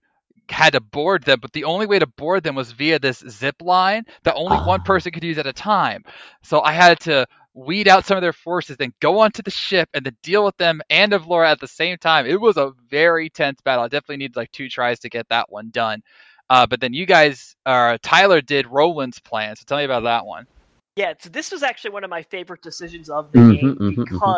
[0.50, 3.56] had to board them, but the only way to board them was via this zip
[3.62, 4.84] line that only one Ah.
[4.84, 6.04] person could use at a time.
[6.44, 9.90] So I had to weed out some of their forces, then go onto the ship
[9.94, 12.26] and then deal with them and Avlora at the same time.
[12.26, 13.84] It was a very tense battle.
[13.86, 16.02] I definitely needed like two tries to get that one done.
[16.50, 19.56] Uh, but then you guys, uh, Tyler did Roland's plan.
[19.56, 20.46] So tell me about that one.
[20.96, 24.06] Yeah, so this was actually one of my favorite decisions of the Mhm, game mhm,
[24.10, 24.38] mhm.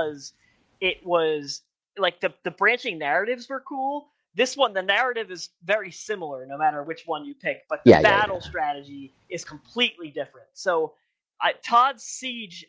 [0.81, 1.63] It was
[1.99, 4.09] like the the branching narratives were cool.
[4.35, 7.93] This one, the narrative is very similar no matter which one you pick, but the
[7.93, 8.41] Yeah, yeah, battle yeah.
[8.41, 10.47] strategy is completely different.
[10.53, 10.93] So,
[11.41, 12.67] I, Todd's siege,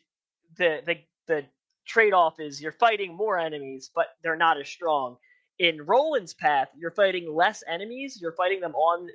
[0.59, 0.97] the the
[1.29, 1.45] the
[1.87, 5.19] trade off is you're fighting more enemies, but they're not as strong.
[5.61, 8.21] In Roland's path, you're fighting less enemies.
[8.23, 9.09] You're fighting them on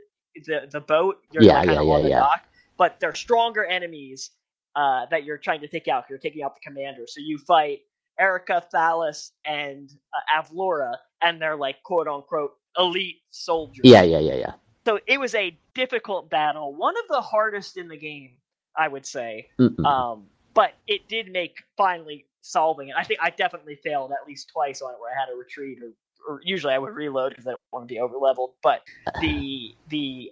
[0.47, 1.17] the the boat.
[1.31, 2.19] You're Yeah, kind yeah, of yeah, on the yeah.
[2.19, 2.41] dock,
[2.77, 4.31] but they're stronger enemies
[4.75, 6.05] uh, that you're trying to take out.
[6.09, 7.05] You're taking out the commander.
[7.07, 7.79] So you fight
[8.19, 13.83] Erika, Thalos, and uh, Avlora, and they're like quote unquote elite soldiers.
[13.83, 14.53] Yeah, yeah, yeah, yeah.
[14.85, 18.31] So it was a difficult battle, one of the hardest in the game,
[18.77, 19.49] I would say.
[19.85, 22.95] Um, but it did make finally solving it.
[22.97, 25.79] I think I definitely failed at least twice on it where I had to retreat
[25.83, 25.91] or,
[26.27, 28.53] or usually I would reload because I don't want to be over leveled.
[28.63, 28.81] But
[29.21, 30.31] the the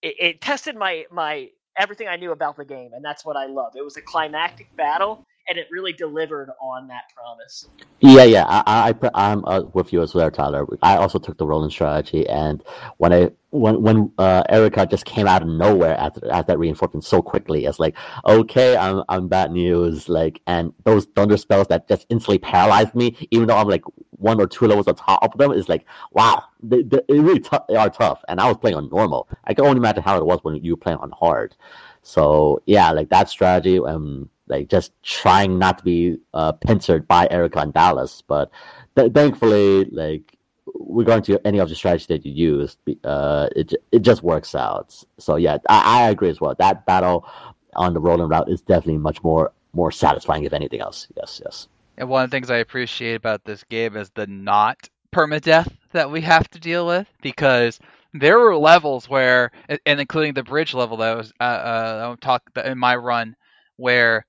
[0.00, 3.46] it, it tested my my everything I knew about the game, and that's what I
[3.46, 3.74] love.
[3.76, 7.68] It was a climactic battle, and it really delivered on that promise.
[8.00, 10.66] Yeah, yeah, I, I, I'm uh, with you as well, Tyler.
[10.82, 12.62] I also took the Roland strategy, and
[12.98, 17.04] when I when when uh, Erika just came out of nowhere after, after that reinforcement
[17.04, 20.08] so quickly, it's like, okay, I'm I'm bad news.
[20.08, 24.40] Like, and those thunder spells that just instantly paralyzed me, even though I'm like one
[24.40, 27.76] or two levels on top of them, is like, wow, they, they, really tou- they
[27.76, 28.22] are tough.
[28.28, 29.28] And I was playing on normal.
[29.44, 31.54] I can only imagine how it was when you were playing on hard.
[32.02, 37.28] So yeah, like that strategy, um, like just trying not to be uh, pincered by
[37.30, 38.22] Erika and Thalos.
[38.26, 38.50] But
[38.96, 40.36] th- thankfully, like
[40.74, 44.94] regarding to any of the strategies that you use, uh, it it just works out.
[45.18, 46.54] So yeah, I, I agree as well.
[46.58, 47.26] That battle
[47.74, 51.08] on the Roland route is definitely much more more satisfying, if anything else.
[51.16, 51.68] Yes, yes.
[51.96, 56.10] And one of the things I appreciate about this game is the not permadeath that
[56.10, 57.78] we have to deal with because
[58.14, 62.78] there were levels where, and including the bridge level that was uh, uh, talk in
[62.78, 63.36] my run,
[63.76, 64.26] where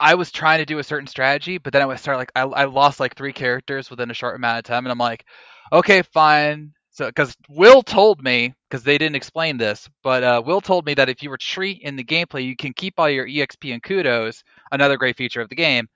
[0.00, 2.42] I was trying to do a certain strategy, but then I would start like I,
[2.42, 5.26] I lost like three characters within a short amount of time, and I'm like,
[5.72, 6.72] okay, fine.
[6.90, 10.94] So because Will told me because they didn't explain this, but uh, Will told me
[10.94, 14.42] that if you retreat in the gameplay, you can keep all your exp and kudos,
[14.72, 15.88] another great feature of the game,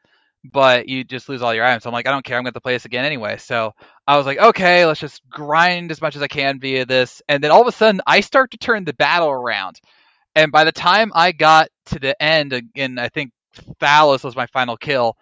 [0.44, 1.82] but you just lose all your items.
[1.82, 2.36] So I'm like, I don't care.
[2.36, 3.38] I'm going to play this again anyway.
[3.38, 3.72] So
[4.06, 7.22] I was like, okay, let's just grind as much as I can via this.
[7.28, 9.80] And then all of a sudden, I start to turn the battle around.
[10.34, 13.32] And by the time I got to the end, and I think
[13.80, 15.16] Thalos was my final kill,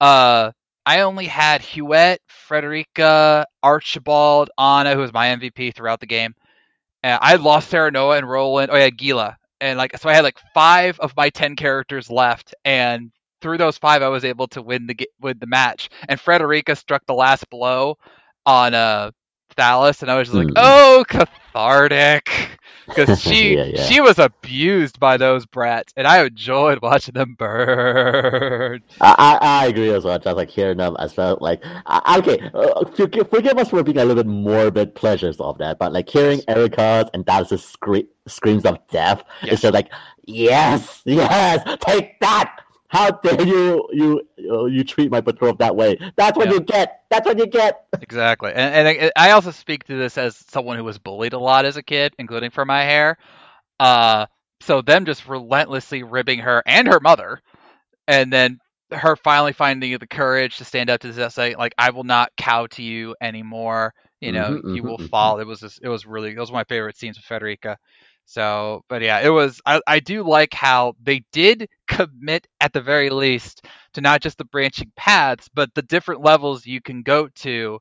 [0.00, 0.52] uh,
[0.86, 6.34] I only had Hughette, Frederica, Archibald, Anna, who was my MVP throughout the game.
[7.02, 8.70] And I lost Serenoa and Roland.
[8.70, 9.36] Oh yeah, Geela.
[9.60, 13.78] And like so, I had like five of my ten characters left, and through those
[13.78, 15.88] five, I was able to win the win the match.
[16.08, 17.96] And Frederica struck the last blow
[18.44, 19.10] on uh
[19.56, 20.52] Thalos, and I was just like, Mm.
[20.56, 22.30] "Oh, cathartic,"
[22.86, 23.82] because she Yeah, yeah.
[23.84, 28.82] she was abused by those brats, and I enjoyed watching them burn.
[29.00, 30.18] I, I, I agree as well.
[30.18, 31.38] Just like hearing them as well.
[31.40, 35.58] Like, I, okay, uh, forgive, forgive us for being a little bit morbid pleasures of
[35.58, 39.52] that, but like hearing Erika's and Thalos's scre- screams of death, Yes.
[39.52, 39.90] it's just like,
[40.26, 42.60] yes, yes, take that.
[42.88, 45.98] How dare you you you, you treat my betrothed that way?
[46.16, 46.52] That's what Yeah.
[46.52, 47.02] you get.
[47.10, 47.86] That's what you get.
[48.00, 51.38] Exactly, and, and I, I also speak to this as someone who was bullied a
[51.38, 53.16] lot as a kid, including for my hair.
[53.80, 54.26] Uh,
[54.60, 57.40] so them just relentlessly ribbing her and her mother,
[58.08, 58.58] and then
[58.92, 62.30] her finally finding the courage to stand up to this, say like, "I will not
[62.36, 65.10] cow to you anymore." You know, Mhm, you mhm, will mhm.
[65.10, 65.40] fall.
[65.40, 67.76] It was just, it was really, those were my favorite scenes with Frederica.
[68.26, 69.60] So, but yeah, it was.
[69.66, 74.38] I, I do like how they did commit at the very least to not just
[74.38, 77.78] the branching paths, but the different levels you can go to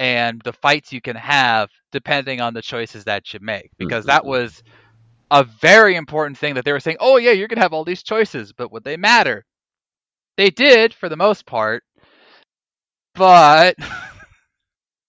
[0.00, 3.70] and the fights you can have depending on the choices that you make.
[3.78, 4.26] Because that Mhm.
[4.26, 4.62] was
[5.30, 7.84] a very important thing that they were saying, oh, yeah, you're going to have all
[7.84, 9.44] these choices, but would they matter?
[10.36, 11.82] They did for the most part.
[13.14, 13.76] But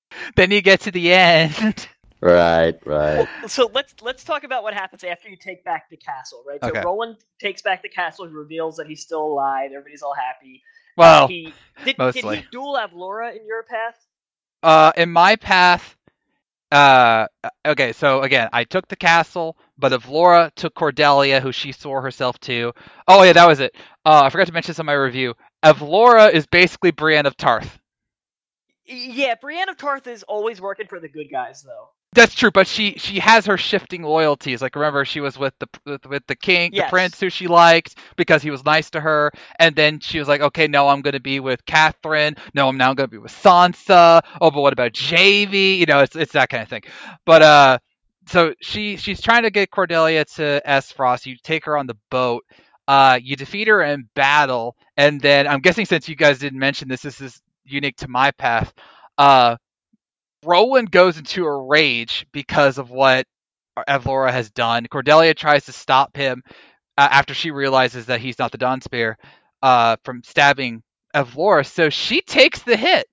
[0.36, 1.88] then you get to the end.
[2.26, 3.28] Right, right.
[3.46, 6.60] So let's let's talk about what happens after you take back the castle, right?
[6.60, 6.82] So Okay.
[6.82, 10.64] Roland takes back the castle, he reveals that he's still alive, everybody's all happy.
[10.98, 12.38] Well, he did, did mostly.
[12.38, 14.08] he duel Avlora in your path?
[14.64, 15.96] Uh, in my path,
[16.72, 17.28] uh,
[17.64, 22.40] okay, so again, I took the castle, but Avlora took Cordelia, who she swore herself
[22.40, 22.74] to.
[23.08, 23.76] Oh yeah, that was it.
[24.04, 25.36] Uh, I forgot to mention this in my review.
[25.64, 27.80] Avlora is basically Brienne of Tarth.
[28.88, 31.90] Yeah, Brienne of Tarth is always working for the good guys, though.
[32.16, 34.62] That's true, but she she has her shifting loyalties.
[34.62, 36.88] Like remember, she was with the with, with the king, Yes.
[36.88, 40.28] the prince who she liked because he was nice to her, and then she was
[40.28, 42.36] like, okay, no, I'm going to be with Catherine.
[42.54, 44.22] No, I'm now going to be with Sansa.
[44.42, 45.78] Oh, but what about JV?
[45.78, 46.84] You know, it's it's that kind of thing.
[47.26, 47.78] But uh,
[48.28, 51.26] so she she's trying to get Cordelia to Aesfrost.
[51.26, 52.44] You take her on the boat.
[52.88, 56.88] Uh, you defeat her in battle, and then I'm guessing since you guys didn't mention
[56.88, 58.74] this, this is unique to my path.
[59.18, 59.58] Uh,
[60.46, 63.26] Roland goes into a rage because of what
[63.90, 64.86] Avlora has done.
[64.88, 66.44] Cordelia tries to stop him
[66.98, 69.18] uh, after she realizes that he's not the Dawn Spear
[69.62, 70.82] uh, from stabbing
[71.16, 73.08] Avlora, so she takes the hit.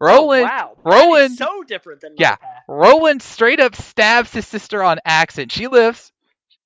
[0.00, 0.76] Roland, Oh, wow.
[0.84, 2.36] Roland- so different than Yeah.
[2.36, 2.62] path.
[2.68, 5.52] Roland straight up stabs his sister on accident.
[5.52, 6.10] She lives.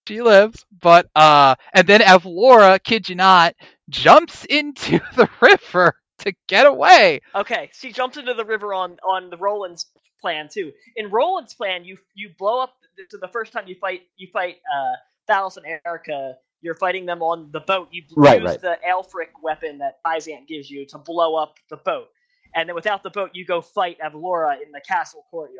[0.08, 3.54] She lives, but uh, and then Evlora, kid you not,
[3.90, 5.94] jumps into the river
[6.26, 7.20] to get away.
[7.36, 9.86] Okay, she jumps into the river on on the Roland's
[10.20, 10.72] plan too.
[10.96, 12.74] In Roland's plan, you you blow up.
[13.10, 16.36] So the first time you fight, you fight uh, Thalos and Erika.
[16.62, 17.88] You're fighting them on the boat.
[17.92, 18.58] You Right, use right.
[18.58, 22.08] the Alfric weapon that Hyzant gives you to blow up the boat,
[22.54, 25.58] and then without the boat, you go fight Avlora in the castle courtyard,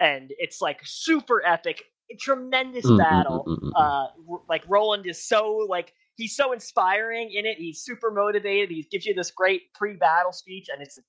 [0.00, 1.84] and it's like super epic,
[2.20, 3.46] tremendous Mm, mm, battle.
[3.46, 3.76] mm, mm, mm.
[3.76, 4.08] Uh,
[4.50, 7.56] like Roland is so like he's so inspiring in it.
[7.56, 8.70] He's super motivated.
[8.70, 11.02] He gives you this great pre-battle speech, and it's a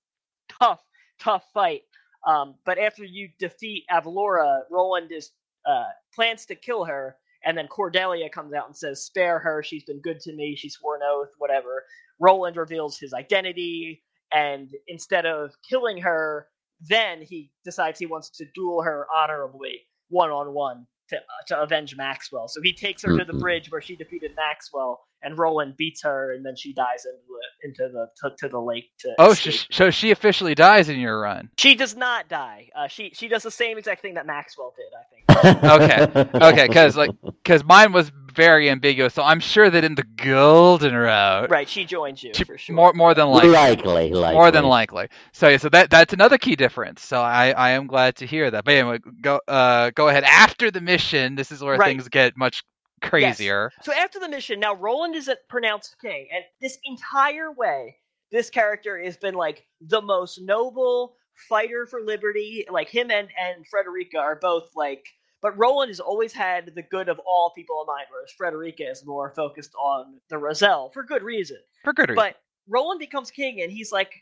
[0.59, 0.81] tough,
[1.19, 1.81] tough fight.
[2.25, 5.31] Um, but after you defeat Avlora, Roland is
[5.65, 9.61] uh, plans to kill her, and then Cordelia comes out and says, "Spare her.
[9.63, 10.55] She's been good to me.
[10.55, 11.29] She swore an oath.
[11.37, 11.83] Whatever."
[12.19, 16.47] Roland reveals his identity, and instead of killing her,
[16.87, 21.95] then he decides he wants to duel her honorably, one on one, to to avenge
[21.95, 22.47] Maxwell.
[22.47, 23.39] So he takes her to the Mhm.
[23.39, 27.67] bridge where she defeated Maxwell, and Roland beats her, and then she dies into the
[27.67, 28.91] into the to, to the lake.
[28.99, 29.53] To Oh, escape.
[29.53, 31.49] sh- so she officially dies in your run.
[31.57, 32.69] She does not die.
[32.75, 34.85] Uh, she she does the same exact thing that Maxwell did.
[34.97, 35.21] I think.
[35.63, 40.03] Okay, okay, 'cause, like, Because mine was very ambiguous, so I'm sure that in the
[40.03, 42.75] golden route, Right, she joins you she- for sure.
[42.75, 45.07] more more than likely, likely, likely, more than likely.
[45.33, 47.01] So yeah, so that that's another key difference.
[47.03, 48.63] So I I am glad to hear that.
[48.65, 51.35] But anyway, go uh go ahead after the mission.
[51.35, 51.87] This is where Right.
[51.87, 52.63] things get much
[53.01, 53.71] crazier.
[53.81, 57.97] So after the mission, now Roland is a pronounced king, and this entire way,
[58.31, 61.15] this character has been like the most noble
[61.49, 62.65] fighter for liberty.
[62.69, 65.05] Like him and and Frederica are both like,
[65.41, 69.05] but Roland has always had the good of all people in mind, whereas Frederica is
[69.05, 71.57] more focused on the Roselle for good reason.
[71.83, 72.15] For good reason.
[72.15, 72.35] But
[72.67, 74.13] Roland becomes king, and he's like,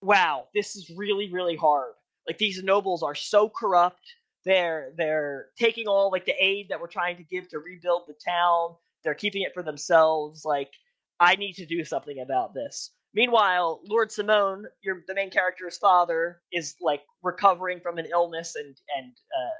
[0.00, 1.94] "Wow, this is really, really hard.
[2.26, 4.14] Like these nobles are so corrupt.
[4.44, 8.14] They're they're taking all like the aid that we're trying to give to rebuild the
[8.24, 8.74] town.
[9.04, 10.44] They're keeping it for themselves.
[10.44, 10.70] Like
[11.20, 16.40] I need to do something about this." Meanwhile, Lord Symon, your the main character's father,
[16.52, 19.50] is like recovering from an illness, and and uh,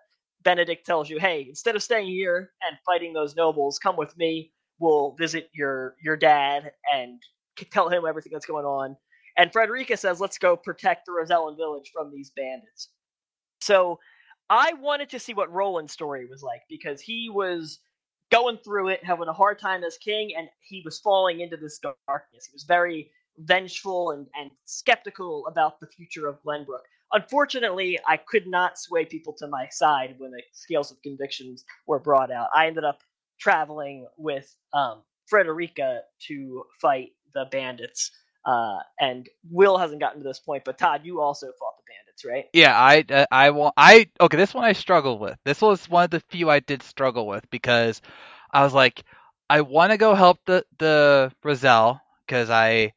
[0.45, 4.53] Benedict tells you, "Hey, instead of staying here and fighting those nobles, come with me.
[4.79, 7.21] We'll visit your your dad and
[7.71, 8.97] tell him everything that's going on."
[9.37, 12.90] And Frederica says, "Let's go protect the Rosellan village from these bandits."
[13.61, 13.99] So,
[14.50, 17.78] I wanted to see what Roland's story was like because he was
[18.32, 21.78] going through it, having a hard time as king, and he was falling into this
[21.78, 22.46] darkness.
[22.46, 26.82] He was very vengeful and, and skeptical about the future of Glenbrook.
[27.12, 32.00] Unfortunately, I could not sway people to my side when the scales of convictions were
[32.00, 32.48] brought out.
[32.54, 33.02] I ended up
[33.38, 38.10] traveling with um, Frederica to fight the bandits.
[38.44, 41.69] Uh, and Will hasn't gotten to this point, but Todd, you also fought
[42.24, 42.46] right?
[42.52, 44.37] Yeah, I uh, I want I okay.
[44.37, 45.38] This one I struggled with.
[45.44, 48.00] This was one of the few I did struggle with because
[48.52, 49.04] I was like,
[49.48, 52.92] I want to go help the the Roselle because I,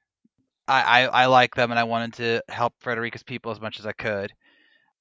[0.68, 3.86] I I I like them and I wanted to help Frederica's people as much as
[3.88, 4.34] I could,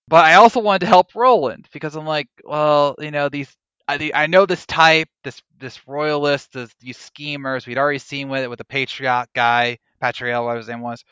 [0.08, 3.54] but I also wanted to help Roland because I'm like, well, you know these.
[3.88, 7.66] I, I know this type, this this royalist, this, these schemers.
[7.66, 11.04] We'd already seen with it with the patriot guy, Patriel, whatever his name was,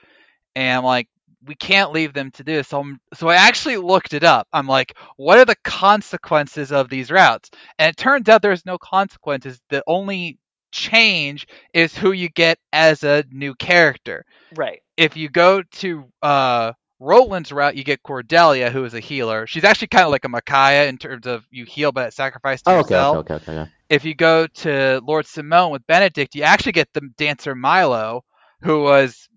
[0.57, 1.09] and I'm like,
[1.47, 2.69] we can't leave them to do this.
[2.69, 4.47] So, I'm, so I actually looked it up.
[4.53, 7.51] I'm like, what are the consequences of these routes?
[7.79, 9.61] And it turns out there's no consequences.
[9.71, 10.39] The only
[10.73, 14.25] change is who you get as a new character.
[14.55, 14.81] Right.
[14.97, 19.47] If you go to uh, Roland's route, you get Cordelia, who is a healer.
[19.47, 22.63] She's actually kind of like a Micaiah in terms of you heal but at sacrifice
[22.63, 23.71] to Oh, okay, yourself okay, okay, okay.
[23.89, 28.23] if you go to Lord Symon with Benedict, you actually get the dancer Milo,
[28.63, 29.29] who was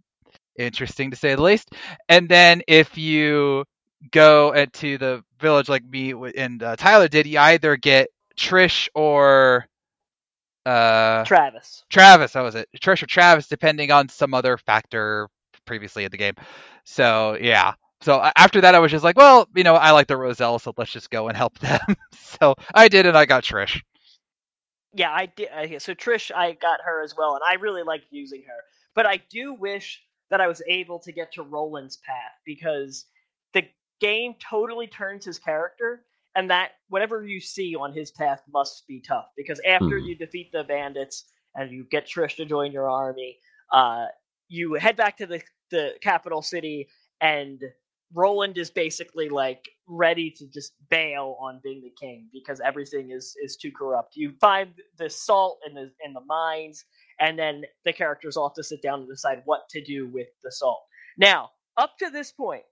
[0.58, 1.72] interesting to say the least.
[2.10, 3.66] And then if you
[4.12, 9.68] go into the village like me and uh, Tyler did, you either get Trish or
[10.66, 11.84] uh, Travis.
[11.90, 12.34] Travis.
[12.34, 12.70] That was it.
[12.80, 15.30] Trish or Travis, depending on some other factor
[15.66, 16.36] previously in the game.
[16.86, 17.74] So yeah.
[18.02, 20.74] so after that, I was just like, well, you know, I like the Roselle, so
[20.78, 21.96] let's just go and help them.
[22.14, 23.82] so I did, and I got Trish.
[24.94, 25.82] Yeah, I did.
[25.82, 28.64] So Trish, I got her as well, and I really liked using her.
[28.96, 30.02] But I do wish
[30.34, 33.06] that I was able to get to Roland's path because
[33.54, 33.66] the
[34.02, 36.06] game totally turns his character,
[36.36, 39.28] and that whatever you see on his path must be tough.
[39.38, 40.00] Because after Hmm.
[40.00, 41.26] you defeat the bandits
[41.56, 43.38] and you get Trish to join your army,
[43.72, 44.08] uh,
[44.50, 46.90] you head back to the the capital city,
[47.22, 47.62] and
[48.16, 53.38] Roland is basically like ready to just bail on being the king because everything is
[53.44, 54.16] is too corrupt.
[54.18, 56.86] You find the salt in the in the mines,
[57.20, 60.28] and then the characters all have to sit down and decide what to do with
[60.44, 60.84] the salt.
[61.18, 62.64] Now, up to this point,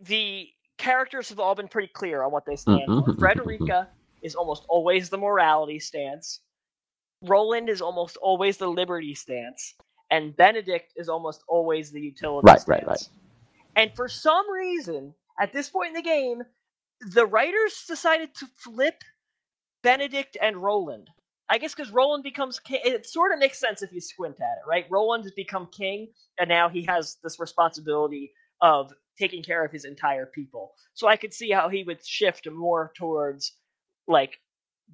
[0.00, 0.48] the
[0.78, 3.02] characters have all been pretty clear on what they stand for.
[3.02, 3.18] Mhm.
[3.18, 3.88] Frederica
[4.22, 6.40] is almost always the morality stance.
[7.22, 9.74] Roland is almost always the liberty stance,
[10.10, 12.68] and Benedict is almost always the utility Right, stance.
[12.68, 13.08] right, right.
[13.76, 16.42] And for some reason, at this point in the game,
[17.00, 19.02] the writers decided to flip
[19.82, 21.10] Benedict and Roland.
[21.52, 22.80] I guess because Roland becomes king.
[22.82, 24.86] It sort of makes sense if you squint at it, right?
[24.90, 26.08] Roland has become king,
[26.40, 28.32] and now he has this responsibility
[28.62, 30.72] of taking care of his entire people.
[30.94, 33.52] So I could see how he would shift more towards
[34.08, 34.40] like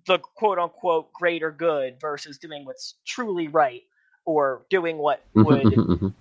[0.09, 3.83] the quote unquote greater good versus doing what's truly right
[4.27, 6.15] or doing what Mhm, would mhm, mhm.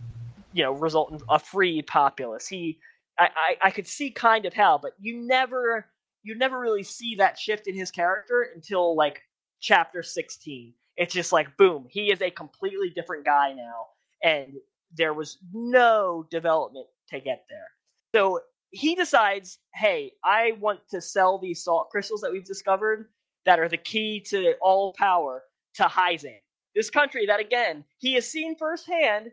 [0.53, 2.47] you know result in a free populace.
[2.47, 2.77] He,
[3.17, 5.87] I, I, I could see kind of how, but you never,
[6.21, 9.23] you never really see that shift in his character until like
[9.59, 10.73] chapter sixteen.
[10.95, 13.87] It's just like boom, he is a completely different guy now,
[14.23, 14.53] and
[14.95, 17.67] there was no development to get there.
[18.15, 18.39] So
[18.71, 23.09] he decides, hey, I want to sell these salt crystals that we've discovered
[23.45, 25.43] that are the key to all power
[25.75, 26.41] to Hyzant.
[26.75, 29.31] This country that, again, he has seen firsthand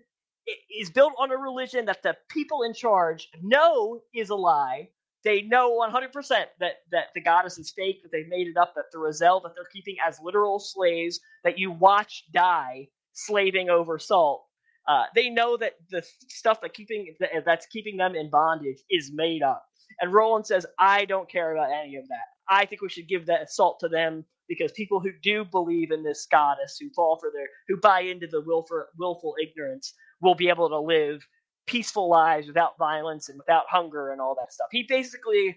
[0.79, 4.89] is built on a religion that the people in charge know is a lie.
[5.25, 6.12] They know 100%
[6.61, 9.53] that, that the goddess is fake, that they've made it up, that the Roselle that
[9.55, 14.45] they're keeping as literal slaves that you watch die slaving over salt.
[14.87, 17.14] Uh, they know that the stuff that keeping
[17.47, 19.64] that's keeping them in bondage is made up.
[20.01, 22.27] And Roland says, "I don't care about any of that.
[22.51, 26.03] I think we should give that salt to them because people who do believe in
[26.03, 30.51] this goddess, who fall for their, who buy into the willful, willful ignorance, will be
[30.51, 31.27] able to live
[31.66, 35.56] peaceful lives without violence and without hunger and all that stuff." He basically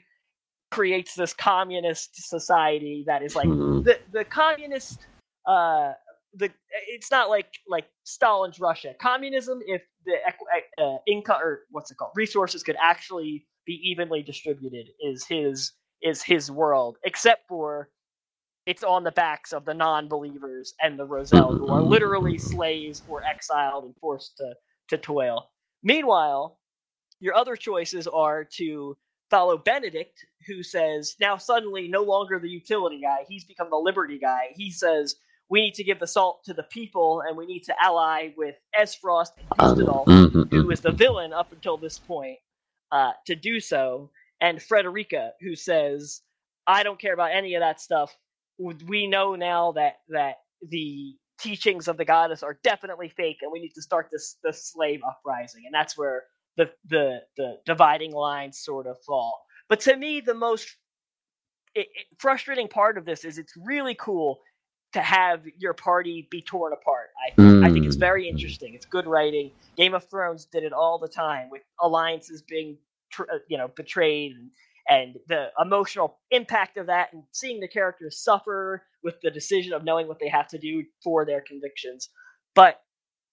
[0.71, 3.81] creates this communist society that is like Hmm.
[3.83, 5.07] the the communist
[5.45, 5.93] uh
[6.33, 6.51] the
[6.89, 8.93] it's not like like Stalin's Russia.
[9.01, 14.21] Communism, if the equ- uh, income or what's it called, resources could actually be evenly
[14.23, 16.97] distributed, is his is his world.
[17.05, 17.89] Except for
[18.65, 23.21] it's on the backs of the non-believers and the Roselle, who are literally slaves or
[23.23, 24.53] exiled and forced to
[24.89, 25.49] to toil.
[25.87, 26.59] Meanwhile,
[27.21, 28.97] your other choices are to
[29.29, 34.19] follow Benedict, who says now suddenly no longer the utility guy, he's become the liberty
[34.19, 34.49] guy.
[34.53, 35.15] He says
[35.49, 38.55] we need to give the salt to the people, and we need to ally with
[38.77, 42.37] Aesfrost and Um, Gustadolf, mhm, who is the villain up until this point,
[42.91, 44.11] uh, to do so,
[44.41, 46.21] and Frederica, who says,
[46.67, 48.13] "I don't care about any of that stuff.
[48.59, 53.59] We know now that that the teachings of the goddess are definitely fake, and we
[53.59, 56.23] need to start this the slave uprising." And that's where
[56.57, 59.45] the the the dividing lines sort of fall.
[59.69, 60.75] But to me, the most
[61.75, 64.39] it, it- frustrating part of this is it's really cool
[64.93, 67.09] to have your party be torn apart.
[67.27, 68.29] I think, I think it's very Mm.
[68.31, 68.73] interesting.
[68.73, 69.51] It's good writing.
[69.75, 72.77] Game of Thrones did it all the time with alliances being
[73.11, 74.49] tr- uh, you know betrayed and,
[74.89, 79.83] and the emotional impact of that and seeing the characters suffer with the decision of
[79.83, 82.09] knowing what they have to do for their convictions.
[82.55, 82.81] But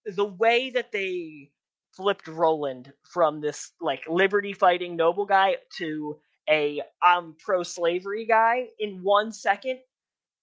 [0.06, 1.50] the way that they
[1.96, 6.18] flipped Roland from this like liberty fighting noble guy to
[6.50, 9.78] a I'm pro slavery guy in one second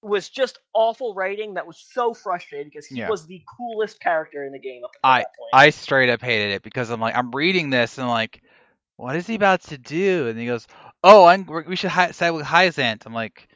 [0.02, 3.10] was just awful writing that was so frustrating because he Yeah.
[3.10, 5.50] was the coolest character in the game up I- that point.
[5.54, 8.42] I straight up hated it because I'm like, I'm reading this and I'm like,
[8.98, 10.28] what is he about to do?
[10.28, 10.68] And he goes,
[11.04, 13.06] oh, I'm, we should hi- side with Hyzant.
[13.06, 13.48] I'm like,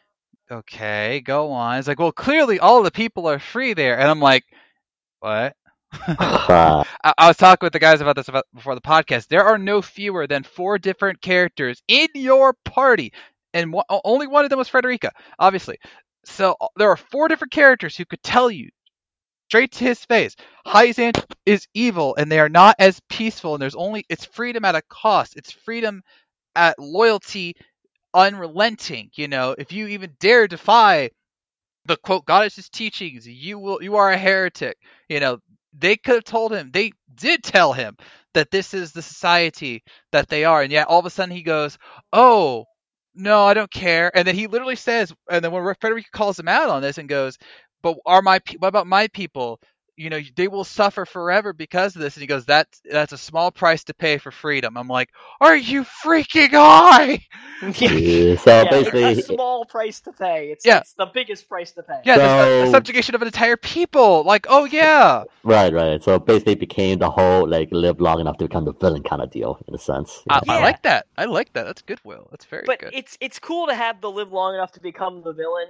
[0.50, 1.80] okay, go on.
[1.80, 4.00] It's like, well, clearly all the people are free there.
[4.00, 4.44] And I'm like,
[5.20, 5.56] what?
[6.08, 6.86] I,
[7.18, 9.28] I was talking with the guys about this about, before the podcast.
[9.28, 13.14] There are no fewer than four different characters in your party,
[13.54, 15.78] and one, only one of them was Frederica, obviously.
[16.26, 18.70] So uh, there are four different characters who could tell you
[19.48, 20.36] straight to his face,
[20.68, 23.54] Hyzant is evil, and they are not as peaceful.
[23.56, 25.36] And there's only it's freedom at a cost.
[25.38, 26.02] It's freedom
[26.56, 27.56] at loyalty,
[28.14, 29.12] unrelenting.
[29.16, 31.12] You know, if you even dare defy
[31.86, 34.78] the quote goddess's teachings, you will you are a heretic.
[35.10, 35.40] You know,
[35.74, 36.72] they could have told him.
[36.72, 37.98] They did tell him
[38.34, 41.44] that this is the society that they are, and yet all of a sudden he
[41.44, 41.78] goes,
[42.14, 42.66] "Oh,
[43.16, 46.48] no, I don't care," and then he literally says, and then when Frederick calls him
[46.48, 47.38] out on this and goes,
[47.84, 49.60] "But are my what about my people?"
[49.98, 53.18] You know they will suffer forever because of this and he goes that's that's a
[53.18, 55.10] small price to pay for freedom i'm like
[55.42, 57.20] are you freaking high
[57.80, 60.52] Yeah, so yeah, basically, it's a small price to pay.
[60.52, 60.80] It's, Yeah.
[60.80, 62.02] it's the biggest price to pay.
[62.04, 62.28] yeah the,
[62.60, 66.04] the subjugation of an entire people like oh yeah right, right.
[66.04, 69.22] So basically, it became the whole like live long enough to become the villain kind
[69.22, 70.24] of deal in a sense.
[70.30, 70.60] I, I Yeah.
[70.60, 73.76] like that i like that that's goodwill that's very but good it's it's cool to
[73.76, 75.68] have the live long enough to become the villain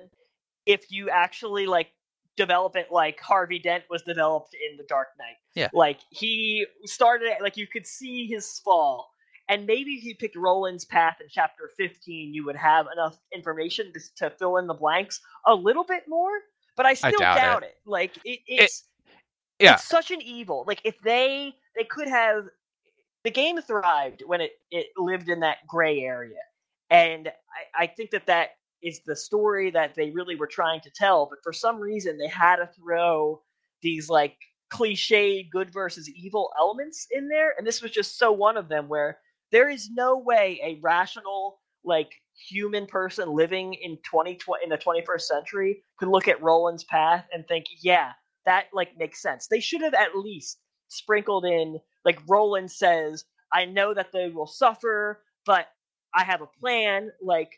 [0.65, 1.89] if you actually like
[2.37, 5.37] develop it like Harvey Dent was developed in The Dark Knight.
[5.53, 5.69] Yeah.
[5.73, 9.11] Like he started it- like you could see his fall.
[9.47, 13.93] And maybe if you picked Roland's path in chapter 15, you would have enough information
[13.93, 16.31] to, to fill in the blanks a little bit more.
[16.75, 17.77] But I still doubt doubt, it.
[17.85, 18.83] Like it, it's
[19.59, 20.65] yeah it's such an evil.
[20.67, 22.45] Like if they they could have
[23.23, 26.41] the game thrived when it it lived in that gray area,
[26.89, 27.29] and
[27.77, 31.27] I, I think that that is the story that they really were trying to tell.
[31.29, 33.41] But for some reason, they had to throw
[33.81, 34.37] these like
[34.69, 38.87] cliche good versus evil elements in there, and this was just so one of them
[38.87, 39.19] where
[39.51, 42.11] there is no way a rational like
[42.49, 47.47] human person living in 2020 in the 21st century could look at Roland's path and
[47.47, 48.11] think, yeah,
[48.45, 49.47] that like makes sense.
[49.47, 54.47] They should have at least sprinkled in like Roland says, I know that they will
[54.47, 55.67] suffer, but
[56.13, 57.11] I have a plan.
[57.21, 57.51] Like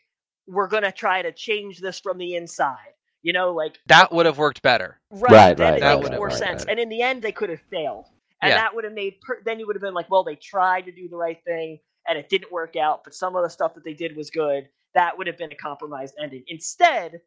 [0.48, 2.94] we're gonna try to change this from the inside.
[3.22, 6.04] You know, like that would have worked better right, Right, then right, it that makes
[6.04, 6.62] would've more sense.
[6.64, 6.70] better.
[6.70, 8.06] And in the end, they could have failed,
[8.42, 8.56] and Yeah.
[8.56, 9.20] that would have made.
[9.20, 11.80] Per- then you would have been like, well, they tried to do the right thing,
[12.08, 13.04] and it didn't work out.
[13.04, 14.68] But some of the stuff that they did was good.
[14.94, 16.44] That would have been a compromised ending.
[16.48, 17.20] Instead,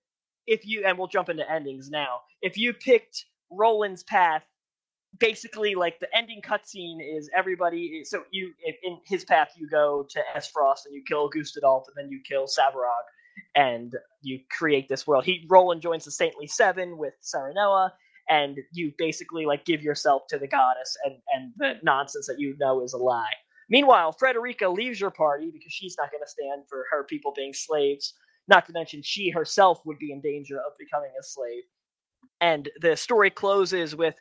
[0.47, 2.21] if you and we'll jump into endings now.
[2.41, 4.43] If you picked Roland's path,
[5.19, 8.03] basically like the ending cutscene is everybody.
[8.03, 8.53] So you
[8.83, 12.45] in, his path, you go to Aesfrost and you kill Gustadolf, and then you kill
[12.45, 13.03] Svarog,
[13.55, 15.25] and you create this world.
[15.25, 17.91] He Roland joins the Saintly Seven with Serenoa,
[18.29, 22.55] and you basically like give yourself to the goddess, and and the nonsense that you
[22.59, 23.33] know is a lie.
[23.69, 27.53] Meanwhile, Frederica leaves your party because she's not going to stand for her people being
[27.53, 28.13] slaves.
[28.49, 31.63] Not to mention, she herself would be in danger of becoming a slave.
[32.41, 34.15] And the story closes with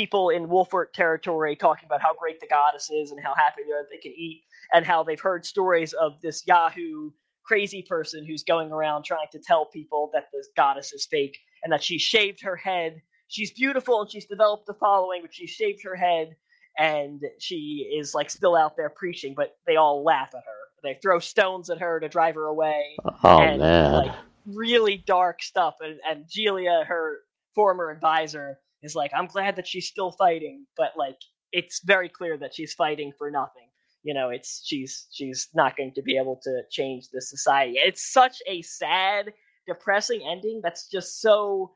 [0.00, 3.72] people in Wolffort territory talking about how great the goddess is and how happy they
[3.72, 4.42] are that they can eat,
[4.72, 7.10] and how they've heard stories of this Yahoo
[7.44, 11.70] crazy person who's going around trying to tell people that the goddess is fake and
[11.70, 13.02] that she shaved her head.
[13.28, 16.34] She's beautiful and she's developed a following, but she shaved her head
[16.78, 20.60] and she is like still out there preaching, but they all laugh at her.
[20.82, 24.12] They throw stones at her to drive her away Oh and man, like
[24.46, 25.74] really dark stuff.
[25.82, 27.18] And, and Julia, her
[27.54, 31.18] former advisor, is like, I'm glad that she's still fighting, but like
[31.52, 33.68] it's very clear that she's fighting for nothing.
[34.02, 37.74] You know, it's she's she's not going to be able to change the society.
[37.76, 39.32] It's such a sad,
[39.66, 40.60] depressing ending.
[40.62, 41.72] That's just so.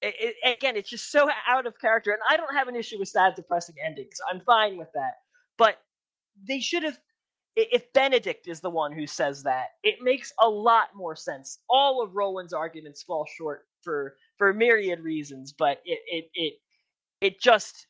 [0.00, 2.98] It, it, again, it's just so out of character, and I don't have an issue
[2.98, 4.16] with sad, depressing endings.
[4.30, 5.12] I'm fine with that,
[5.58, 5.76] but
[6.48, 6.98] they should have
[7.54, 11.58] if Benedict is the one who says that, it makes a lot more sense.
[11.68, 16.54] All of Roland's arguments fall short for for myriad reasons, but it it it
[17.20, 17.86] it just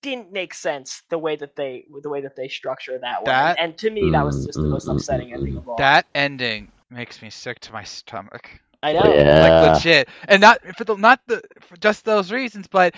[0.00, 3.54] didn't make sense the way that they the way that they structure that one.
[3.58, 5.76] And to me, that was just the most upsetting ending of all.
[5.76, 8.50] that ending makes me sick to my stomach
[8.82, 9.02] I know.
[9.14, 12.94] yeah, like legit and not for the not the for just those reasons but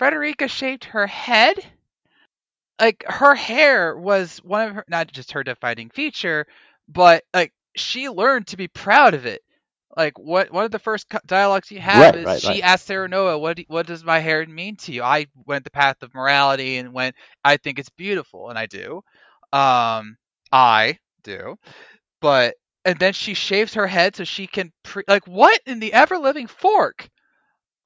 [0.00, 1.54] frederica shaved her head
[2.80, 6.44] like her hair was one of her not just her defining feature
[6.88, 9.42] but like she learned to be proud of it
[9.96, 12.62] like what one of the first dialogues you have Right, is right, she right.
[12.62, 15.02] asked Serenoa, what do, what does my hair mean to you?
[15.02, 19.02] I went the path of morality and went I think it's beautiful and I do.
[19.52, 20.16] Um
[20.52, 21.56] I do.
[22.20, 25.92] But and then she shaves her head so she can pre- like what in the
[25.92, 27.08] ever living fork?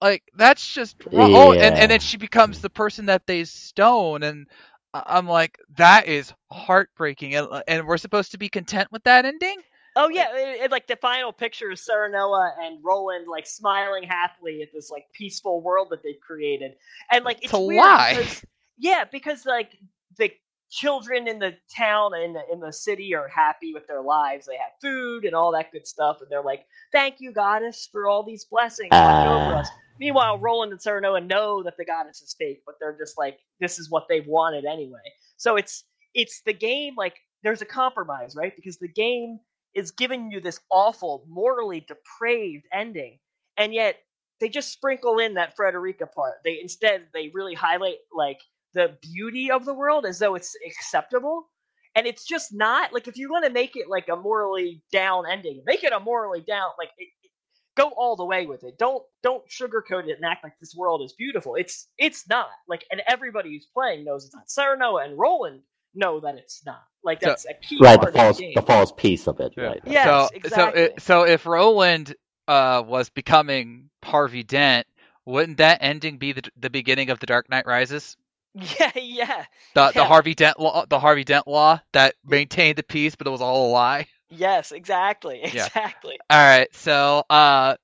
[0.01, 1.31] Like that's just wrong.
[1.35, 4.47] Oh, and, and then she becomes the person that they stone and
[4.95, 9.57] I'm like that is heartbreaking and, and we're supposed to be content with that ending?
[9.97, 14.63] Oh yeah, it, it- like the final picture is Serenoa and Roland like smiling happily
[14.63, 16.73] at this like peaceful world that they've created,
[17.11, 18.15] and like It's it's weird lie.
[18.15, 18.45] because
[18.79, 19.79] yeah, because like
[20.19, 20.31] the
[20.71, 24.47] children in the town and in the, in the city are happy with their lives.
[24.47, 28.09] They have food and all that good stuff, and they're like, "Thank you, goddess, for
[28.09, 29.61] all these blessings watch over uh.
[29.61, 29.69] us."
[30.01, 33.79] Meanwhile, Roland and Serenoa know that the goddess is fake, but they're just like, "This
[33.79, 34.99] is what they've wanted anyway."
[35.37, 35.85] So it's
[36.15, 37.15] it's the game like
[37.45, 38.55] there's a compromise, right?
[38.57, 39.39] Because the game
[39.75, 43.19] is giving you this awful, morally depraved ending,
[43.57, 43.97] and yet
[44.41, 46.35] they just sprinkle in that Frederica part.
[46.45, 48.41] They instead they really highlight like
[48.75, 51.49] the beauty of the world as though it's acceptable
[51.95, 55.25] and it's just not like if you want to make it like a morally down
[55.31, 57.09] ending make it a morally down like it,
[57.77, 58.79] go all the way with it.
[58.79, 61.55] Don't don't sugarcoat it and act like this world is beautiful.
[61.57, 62.49] It's it's not.
[62.69, 64.49] Like and everybody who's playing knows it's not.
[64.49, 65.61] Serenoa and roland
[65.95, 68.43] know that it's not like So- that's a key Right, the part of false, the
[68.45, 69.55] game the false piece of it.
[69.57, 69.65] Yeah.
[69.65, 69.81] Right.
[69.85, 70.83] Yes, so, So, exactly.
[70.83, 72.15] it, so if Roland
[72.49, 74.87] uh, was becoming Harvey Dent,
[75.27, 78.17] wouldn't that ending be the, the beginning of the Dark Knight Rises?
[78.55, 83.17] yeah yeah The the Harvey Dent law, the Harvey Dent law that maintained the peace,
[83.17, 84.07] but it was all a lie.
[84.31, 85.67] yes exactly Yeah.
[85.67, 87.77] exactly All right, so uh,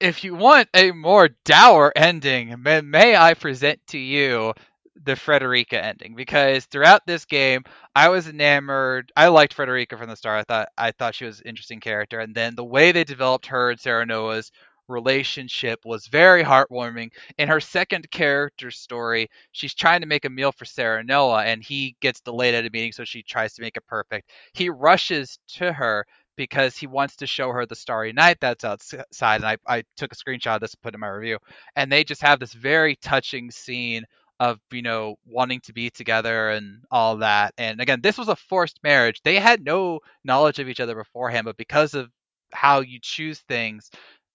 [0.00, 4.54] if you want a more dour ending, may, may I present to you
[5.02, 6.14] the Frederica ending?
[6.14, 7.64] Because throughout this game,
[7.94, 9.12] I was enamored.
[9.16, 10.40] I liked Frederica from the start.
[10.40, 13.46] I thought I thought she was an interesting character, and then the way they developed
[13.46, 14.50] her and Serenoa's
[14.88, 17.10] relationship was very heartwarming.
[17.38, 21.96] In her second character story, she's trying to make a meal for Serenoa, and he
[22.00, 24.30] gets delayed at a meeting, so she tries to make it perfect.
[24.52, 26.04] He rushes to her
[26.36, 29.36] because he wants to show her the Starry Night that's outside.
[29.36, 31.38] And I, I took a screenshot of this and put in my review.
[31.76, 34.04] And they just have this very touching scene
[34.40, 37.54] of, you know, wanting to be together and all that.
[37.58, 39.20] And again, this was a forced marriage.
[39.24, 42.10] They had no knowledge of each other beforehand, but because of
[42.52, 43.90] how you choose things,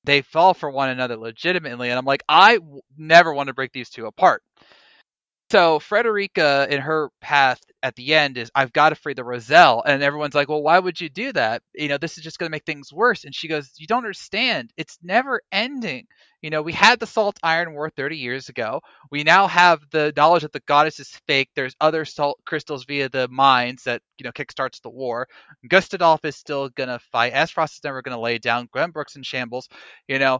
[0.05, 1.89] they fall for one another legitimately.
[1.89, 4.41] And I'm like, I w- never want to break these two apart.
[5.51, 9.83] So Frederica in her path at the end is I've got to free the Roselle,
[9.85, 11.61] and everyone's like, well, why would you do that?
[11.73, 13.23] You know, this is just going to make things worse.
[13.23, 14.71] And she goes, you don't understand.
[14.77, 16.07] It's never ending.
[16.41, 18.81] You know, we had the Salt Iron War 30 years ago.
[19.11, 21.49] We now have the knowledge that the goddess is fake.
[21.55, 25.27] There's other salt crystals via the mines that you know kickstarts the war.
[25.67, 27.33] Gustadolf is still gonna fight.
[27.33, 28.67] Aesfrost is never gonna lay down.
[28.73, 29.67] Glenbrook's in shambles.
[30.07, 30.39] You know,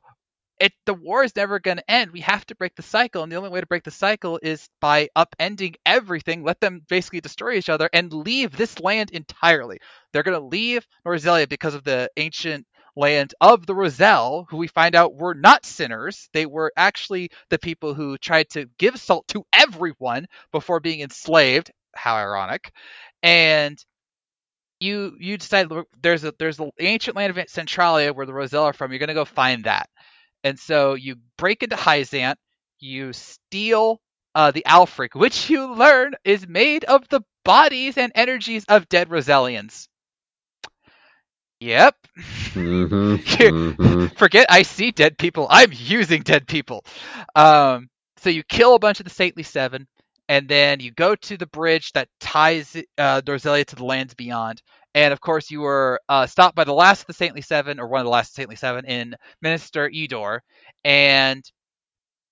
[0.60, 2.12] it the war is never going to end.
[2.12, 4.70] We have to break the cycle, and the only way to break the cycle is
[4.82, 6.44] by upending everything.
[6.44, 9.80] Let them basically destroy each other and leave this land entirely.
[10.12, 14.68] They're going to leave Norzelia because of the ancient land of the Roselle, who we
[14.68, 16.30] find out were not sinners.
[16.34, 21.72] They were actually the people who tried to give salt to everyone before being enslaved.
[21.96, 22.72] How ironic!
[23.24, 23.78] And
[24.80, 25.68] you you decide
[26.02, 28.92] there's a there's the ancient land of Centralia where the Roselle are from.
[28.92, 29.90] You're going to go find that.
[30.44, 32.36] And so you break into Hyzant,
[32.80, 34.00] you steal
[34.36, 39.10] uh, the Alfric, which you learn is made of the bodies and energies of dead
[39.10, 39.88] Rosellians.
[41.60, 41.96] Yep.
[42.54, 45.48] hmm Here- hmm Forget I see dead people.
[45.50, 46.84] I'm using dead people.
[47.36, 49.88] Um, so you kill a bunch of the Saintly Seven,
[50.28, 54.62] and then you go to the bridge that ties uh, Norzelia to the lands beyond.
[54.96, 57.88] And of course, you were uh, stopped by the last of the Saintly Seven, or
[57.88, 60.42] one of the last Saintly Seven, in Minister Idore,
[60.84, 61.44] and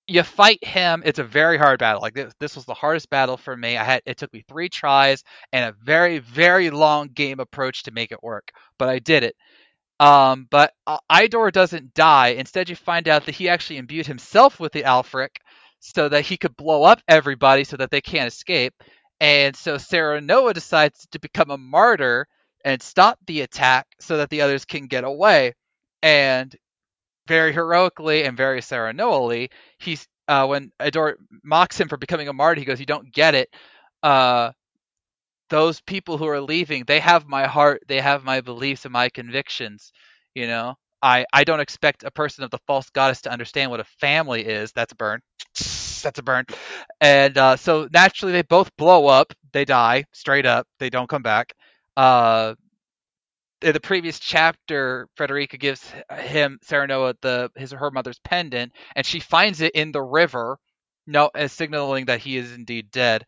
[0.07, 1.03] you fight him.
[1.05, 2.01] It's a very hard battle.
[2.01, 3.77] Like this, this was the hardest battle for me.
[3.77, 7.91] I had it took me three tries and a very, very long game approach to
[7.91, 9.35] make it work, but I did it.
[9.99, 12.29] Um, but uh, Idore doesn't die.
[12.29, 15.37] Instead, you find out that he actually imbued himself with the Alfric
[15.79, 18.73] so that he could blow up everybody so that they can't escape.
[19.19, 22.27] And so Serenoa decides to become a martyr
[22.65, 25.53] and stop the attack so that the others can get away.
[26.03, 26.55] And
[27.27, 28.61] very heroically and very
[28.93, 29.19] Noah
[29.79, 33.35] he's uh, when Idore mocks him for becoming a martyr, he goes, "You don't get
[33.35, 33.49] it.
[34.03, 34.51] Uh,
[35.49, 39.09] those people who are leaving, they have my heart, they have my beliefs and my
[39.09, 39.91] convictions.
[40.35, 43.79] You know, I I don't expect a person of the false goddess to understand what
[43.79, 44.71] a family is.
[44.73, 45.21] That's a burn.
[46.03, 46.45] That's a burn.
[47.01, 49.33] And uh, so naturally, they both blow up.
[49.53, 50.67] They die straight up.
[50.79, 51.53] They don't come back.
[51.97, 52.53] Uh,
[53.63, 59.05] in the previous chapter, Frederica gives him Serenoa the his or her mother's pendant, and
[59.05, 60.59] she finds it in the river,
[61.07, 63.25] no, as signaling that he is indeed dead.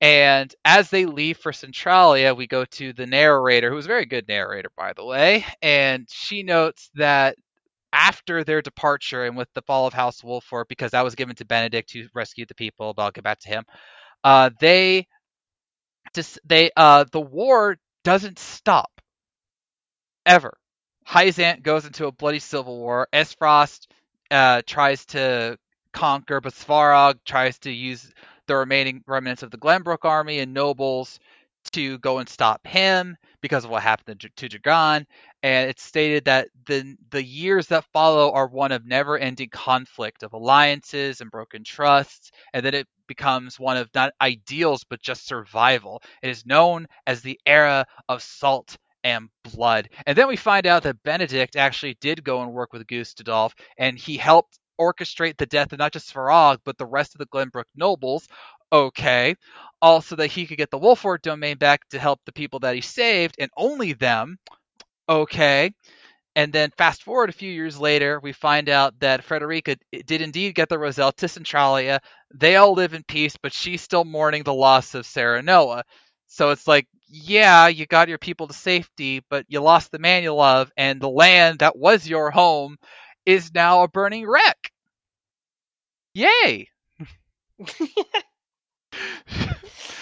[0.00, 4.28] And as they leave for Centralia, we go to the narrator, who's a very good
[4.28, 7.36] narrator, by the way, and she notes that
[7.92, 11.44] after their departure and with the fall of House Wolffort, because that was given to
[11.44, 13.64] Benedict to rescue the people, but I'll get back to him.
[14.24, 15.06] Uh, they
[16.14, 19.00] just they uh the war doesn't stop
[20.26, 20.56] ever.
[21.06, 23.08] Hyzant goes into a bloody civil war.
[23.12, 23.86] Aesfrost
[24.30, 25.58] uh, tries to
[25.92, 28.12] conquer, but Svarog tries to use
[28.46, 31.18] the remaining remnants of the Glenbrook army and nobles
[31.72, 35.06] to go and stop him because of what happened to, to Dragon.
[35.42, 40.32] And it's stated that the the years that follow are one of never-ending conflict of
[40.32, 46.02] alliances and broken trusts, and that it becomes one of not ideals but just survival.
[46.22, 49.88] It is known as the era of salt and blood.
[50.06, 53.96] And then we find out that Benedict actually did go and work with Gustadolf, and
[53.98, 57.64] he helped orchestrate the death of not just Svarog, but the rest of the Glenbrook
[57.76, 58.26] nobles.
[58.72, 59.34] Okay.
[59.80, 62.80] Also, that he could get the Wolffort domain back to help the people that he
[62.80, 64.36] saved, and only them.
[65.08, 65.72] Okay.
[66.36, 70.54] And then fast forward a few years later, we find out that Frederica did indeed
[70.54, 72.00] get the Roselle to Centralia.
[72.34, 75.82] They all live in peace, but she's still mourning the loss of Serenoa.
[76.28, 80.22] So it's like, yeah, you got your people to safety, but you lost the man
[80.24, 82.78] you love, and the land that was your home
[83.26, 84.72] is now a burning wreck.
[86.14, 86.68] Yay!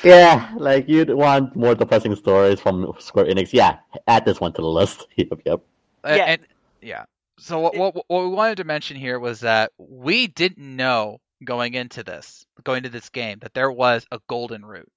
[0.07, 3.52] yeah, like you'd want more depressing stories from Square Enix.
[3.52, 5.07] Yeah, add this one to the list.
[5.16, 5.61] yep, yep.
[6.04, 6.24] Uh, yeah.
[6.24, 6.40] And,
[6.80, 7.04] yeah.
[7.38, 11.74] So what, what what we wanted to mention here was that we didn't know going
[11.74, 14.90] into this, going to this game, that there was a golden route.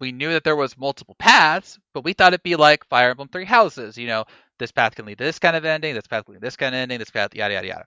[0.00, 3.28] We knew that there was multiple paths, but we thought it'd be like Fire Emblem
[3.28, 3.98] Three Houses.
[3.98, 4.24] You know,
[4.58, 6.56] this path can lead to this kind of ending, this path can lead to this
[6.56, 7.84] kind of ending, this path, yada yada yada.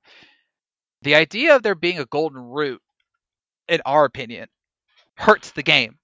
[1.02, 2.82] The idea of there being a golden route,
[3.68, 4.48] in our opinion,
[5.16, 5.98] hurts the game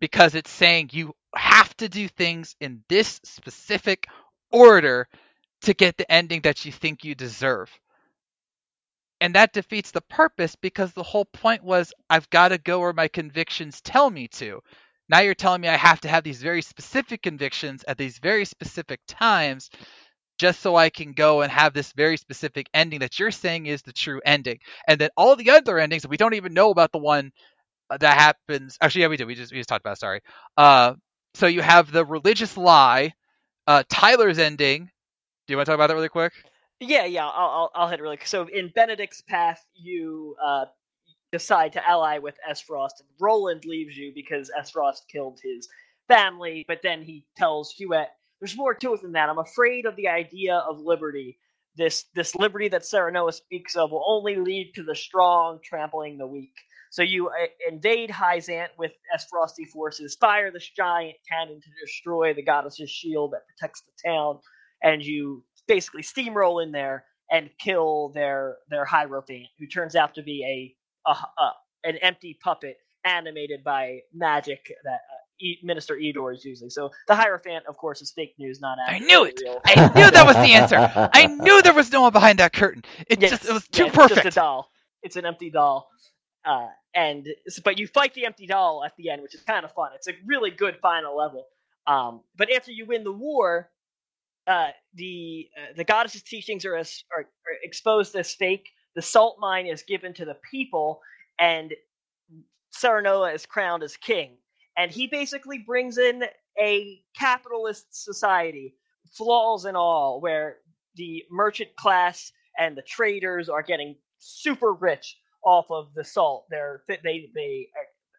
[0.00, 4.06] because it's saying you have to do things in this specific
[4.50, 5.08] order
[5.62, 7.70] to get the ending that you think you deserve.
[9.20, 12.92] And that defeats the purpose because the whole point was I've got to go where
[12.92, 14.60] my convictions tell me to.
[15.08, 18.44] Now you're telling me I have to have these very specific convictions at these very
[18.44, 19.70] specific times
[20.38, 23.82] just so I can go and have this very specific ending that you're saying is
[23.82, 24.60] the true ending.
[24.86, 27.32] And then all the other endings, we don't even know about the one
[27.90, 28.76] that happens.
[28.80, 29.26] Actually, yeah, we did.
[29.26, 29.94] We just we just talked about.
[29.94, 30.20] It, sorry.
[30.56, 30.94] Uh,
[31.34, 33.14] so you have the religious lie,
[33.66, 34.84] uh, Tyler's ending.
[35.46, 36.32] Do you want to talk about that really quick?
[36.80, 37.26] Yeah, yeah.
[37.26, 38.18] I'll I'll, I'll hit it really.
[38.24, 40.66] So in Benedict's path, you uh,
[41.32, 45.68] decide to ally with Aesfrost, and Roland leaves you because Aesfrost killed his
[46.08, 46.64] family.
[46.68, 48.08] But then he tells Hughette,
[48.40, 49.28] "There's more to it than that.
[49.28, 51.38] I'm afraid of the idea of liberty."
[51.76, 56.26] This, this liberty that Serenoa speaks of will only lead to the strong trampling the
[56.26, 56.50] weak.
[56.90, 62.42] So you uh, invade Hyzante with Aesfrosti forces, fire this giant cannon to destroy the
[62.42, 64.38] goddess's shield that protects the town,
[64.82, 70.22] and you basically steamroll in there and kill their their Hierophant, who turns out to
[70.22, 70.76] be
[71.06, 71.52] a, a, a
[71.84, 76.70] an empty puppet animated by magic that uh, e- Minister Idore is using.
[76.70, 79.40] So the Hierophant, of course, is fake news, not I knew it.
[79.42, 79.60] Real.
[79.66, 80.76] I knew that was the answer.
[81.12, 82.84] I knew there was no one behind that curtain.
[83.08, 84.12] It yes, just it was too yeah, perfect.
[84.18, 84.70] It's just a doll.
[85.02, 85.88] It's an empty doll.
[86.44, 87.28] Uh, and
[87.64, 89.90] but you fight the empty doll at the end, which is kind of fun.
[89.94, 91.46] It's a really good final level.
[91.86, 93.70] Um, but after you win the war,
[94.46, 98.68] uh, the uh, the goddess's teachings are, as, are, are exposed as fake.
[98.94, 101.00] The salt mine is given to the people,
[101.38, 101.72] and
[102.74, 104.36] Serenoa is crowned as king.
[104.76, 106.24] And he basically brings in
[106.58, 108.74] a capitalist society,
[109.12, 110.58] flaws and all, where
[110.94, 116.46] the merchant class and the traders are getting super rich off of the salt.
[116.50, 117.68] They're they they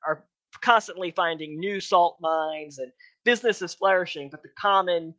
[0.06, 0.26] are
[0.62, 2.92] constantly finding new salt mines and
[3.24, 5.14] business is flourishing, but the common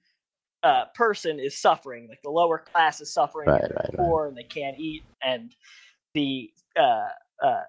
[0.62, 2.08] uh, person is suffering.
[2.08, 5.04] Like the lower class is suffering, right, and right, poor, and they can't eat.
[5.22, 5.54] And
[6.14, 7.08] the uh,
[7.42, 7.62] uh,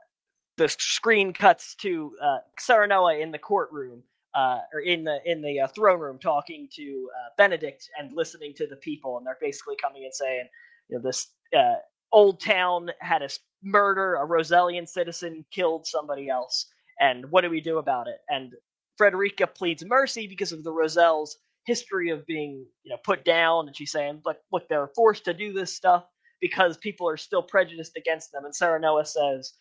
[0.58, 4.04] the screen cuts to uh, Serenoa in the courtroom.
[4.34, 8.54] Uh, or in the in the uh, throne room, talking to uh, Benedict and listening
[8.56, 10.48] to the people, and they're basically coming and saying,
[10.88, 11.76] you know, this uh,
[12.12, 13.30] old town had a
[13.64, 16.68] murder, a Rosellian citizen killed somebody else,
[17.00, 18.18] and what do we do about it?
[18.30, 18.54] And
[18.98, 23.76] Frederica pleads mercy because of the Roselle's history of being, you know, put down, and
[23.76, 26.06] she's saying, look, look, they're forced to do this stuff
[26.42, 28.46] because people are still prejudiced against them.
[28.46, 29.54] And Serenoa says,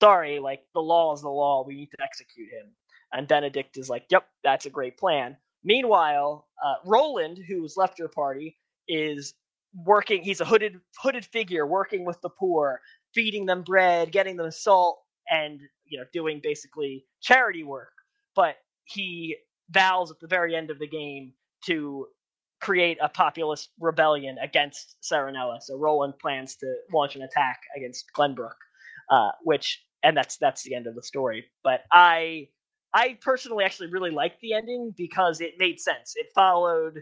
[0.00, 1.64] sorry, like the law is the law.
[1.66, 2.70] We need to execute him.
[3.12, 5.36] And Benedict is like, yep, that's a great plan.
[5.64, 8.56] Meanwhile, uh, Roland, who's left your party,
[8.88, 9.34] is
[9.84, 10.22] working.
[10.22, 12.80] He's a hooded hooded figure working with the poor,
[13.14, 15.00] feeding them bread, getting them salt,
[15.30, 17.92] and you know doing basically charity work.
[18.34, 19.36] But he
[19.70, 21.32] vows at the very end of the game
[21.66, 22.06] to
[22.60, 25.58] create a populist rebellion against Serenoa.
[25.60, 28.56] So Roland plans to launch an attack against Glenbrook,
[29.10, 31.44] uh, which and that's that's the end of the story.
[31.64, 32.48] But I
[32.94, 36.14] I personally actually really liked the ending because it made sense.
[36.16, 37.00] It followed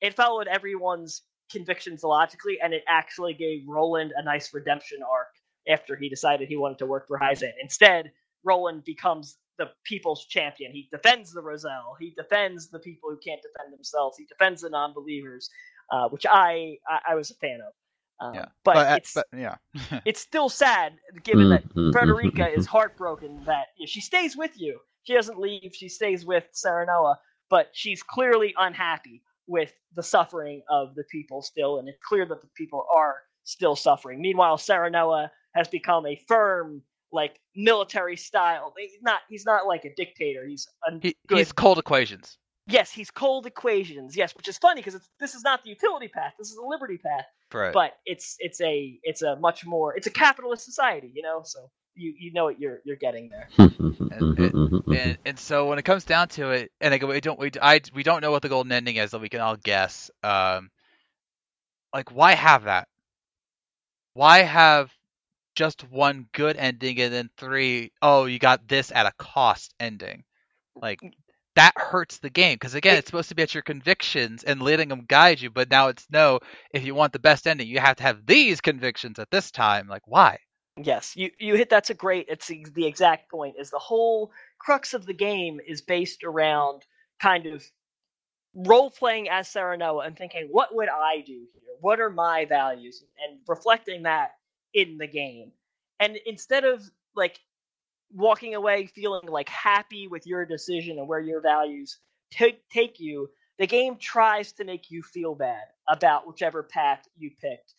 [0.00, 5.28] it followed everyone's convictions logically, and it actually gave Roland a nice redemption arc
[5.68, 7.52] after he decided he wanted to work for Hyzant.
[7.60, 8.12] Instead,
[8.44, 10.72] Roland becomes the people's champion.
[10.72, 11.96] He defends the Roselle.
[11.98, 14.18] He defends the people who can't defend themselves.
[14.18, 15.50] He defends the non-believers,
[15.90, 17.72] uh, which I, I, I was a fan of.
[18.18, 18.46] Um, yeah.
[18.64, 19.56] but, but, it's but, yeah.
[20.06, 24.36] it's still sad given that Frederica mm, mm, is heartbroken that you know, she stays
[24.36, 24.78] with you.
[25.02, 25.72] She doesn't leave.
[25.74, 27.16] She stays with Serenoa,
[27.50, 32.40] but she's clearly unhappy with the suffering of the people still, and it's clear that
[32.42, 34.20] the people are still suffering.
[34.20, 36.82] Meanwhile, Serenoa has become a firm,
[37.12, 38.74] like military style.
[38.76, 40.44] He's not he's not like a dictator.
[40.46, 42.38] He's a He, good he's cold equations.
[42.66, 44.16] yes, he's cold equations.
[44.16, 46.34] Yes, which is funny because this is not the utility path.
[46.38, 47.24] This is the liberty path.
[47.54, 47.72] Right.
[47.72, 51.42] But it's it's a it's a much more it's a capitalist society, you know.
[51.44, 53.48] So you you know what you're you're getting there.
[53.58, 57.38] Mm-hmm, mm-hmm, and, and so when it comes down to it, and again, we don't
[57.38, 60.10] we I we don't know what the golden ending is, so we can all guess.
[60.22, 60.70] Um,
[61.92, 62.88] like why have that?
[64.14, 64.92] Why have
[65.54, 70.24] just one good ending and then three oh you got this at a cost ending?
[70.74, 71.12] Like mm.
[71.56, 74.88] that hurts the game because again, it's supposed to be at your convictions and letting
[74.88, 76.40] them guide you, but now it's no.
[76.72, 79.88] If you want the best ending, you have to have these convictions at this time.
[79.88, 80.38] Like why?
[80.76, 84.92] Yes, you you hit that's a great it's the exact point is the whole crux
[84.94, 86.84] of the game is based around
[87.20, 87.64] kind of
[88.54, 91.62] role playing as Serenoa and thinking what would I do here?
[91.80, 94.32] What are my values and reflecting that
[94.74, 95.52] in the game.
[95.98, 97.40] And instead of like
[98.14, 101.98] walking away feeling like happy with your decision and where your values
[102.30, 107.30] take take you, the game tries to make you feel bad about whichever path you
[107.40, 107.74] picked.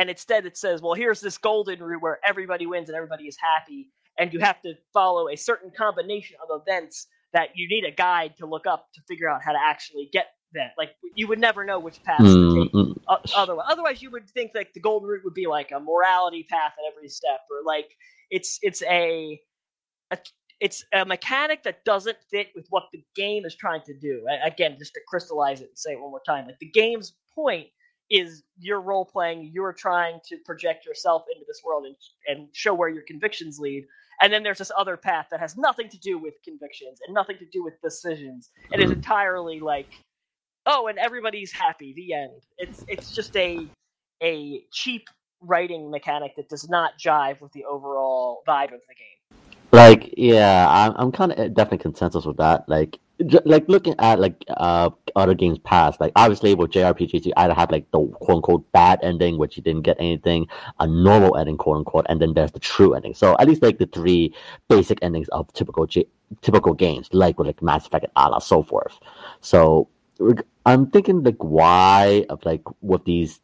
[0.00, 3.36] And instead it says, well, here's this golden route where everybody wins and everybody is
[3.38, 7.90] happy, and you have to follow a certain combination of events that you need a
[7.94, 10.70] guide to look up to figure out how to actually get that.
[10.78, 12.72] Like you would never know which path to take.
[12.72, 12.94] Mm,
[13.36, 16.72] Otherwise, otherwise you would think like the golden route would be like a morality path
[16.78, 17.90] at every step, or like
[18.30, 19.38] it's it's a,
[20.12, 20.18] a
[20.60, 24.26] it's a mechanic that doesn't fit with what the game is trying to do.
[24.44, 27.66] Again, just to crystallize it and say it one more time, like the game's point
[28.10, 31.96] is you're role playing, you're trying to project yourself into this world and
[32.26, 33.86] and show where your convictions lead.
[34.22, 37.38] And then there's this other path that has nothing to do with convictions and nothing
[37.38, 38.50] to do with decisions.
[38.72, 38.96] It is Mhm.
[38.96, 39.86] entirely like,
[40.66, 41.92] oh, and everybody's happy.
[41.94, 42.42] The end.
[42.58, 43.66] It's it's just a
[44.22, 45.08] a cheap
[45.40, 49.40] writing mechanic that does not jive with the overall vibe of the game.
[49.72, 52.98] like yeah i'm, I'm kind of definitely consensus with that like
[53.44, 57.70] like looking at like uh other games past like obviously with jrpgs you either have
[57.70, 60.46] like the quote-unquote bad ending which you didn't get anything
[60.78, 63.14] a normal ending quote-unquote and then there's the true ending.
[63.14, 64.34] So at least like the three
[64.68, 65.86] basic endings of typical
[66.42, 68.98] typical games like with like mass effect and a la so forth.
[69.40, 69.88] So
[70.66, 73.40] i'm thinking like why of like with these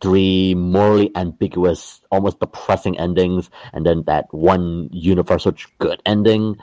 [0.00, 6.56] three morally ambiguous almost depressing endings and then that one universal good ending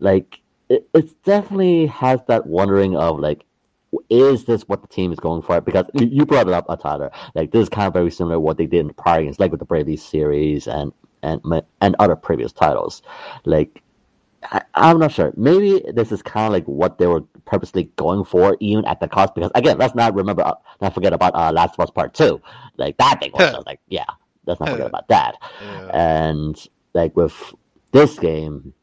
[0.00, 3.44] like it, it definitely has that wondering of like
[4.10, 7.10] is this what the team is going for because you- brought it up uh, Tyler
[7.34, 9.40] like this is kind of very similar to what they did in the prior games
[9.40, 10.92] like with the Bravely series and
[11.22, 11.40] and
[11.80, 13.02] and other previous titles
[13.46, 13.70] like
[14.44, 15.32] I, I'm not sure.
[15.36, 19.08] Maybe this is kind of like what they were purposely going for, even at the
[19.08, 19.34] cost.
[19.34, 22.42] Because again, let's not remember, uh, not forget about uh, Last of Us Part Two.
[22.76, 24.06] Like that thing was like, yeah,
[24.46, 25.36] let's not forget about that.
[25.90, 26.56] And
[26.94, 27.34] like with
[27.92, 28.74] this game,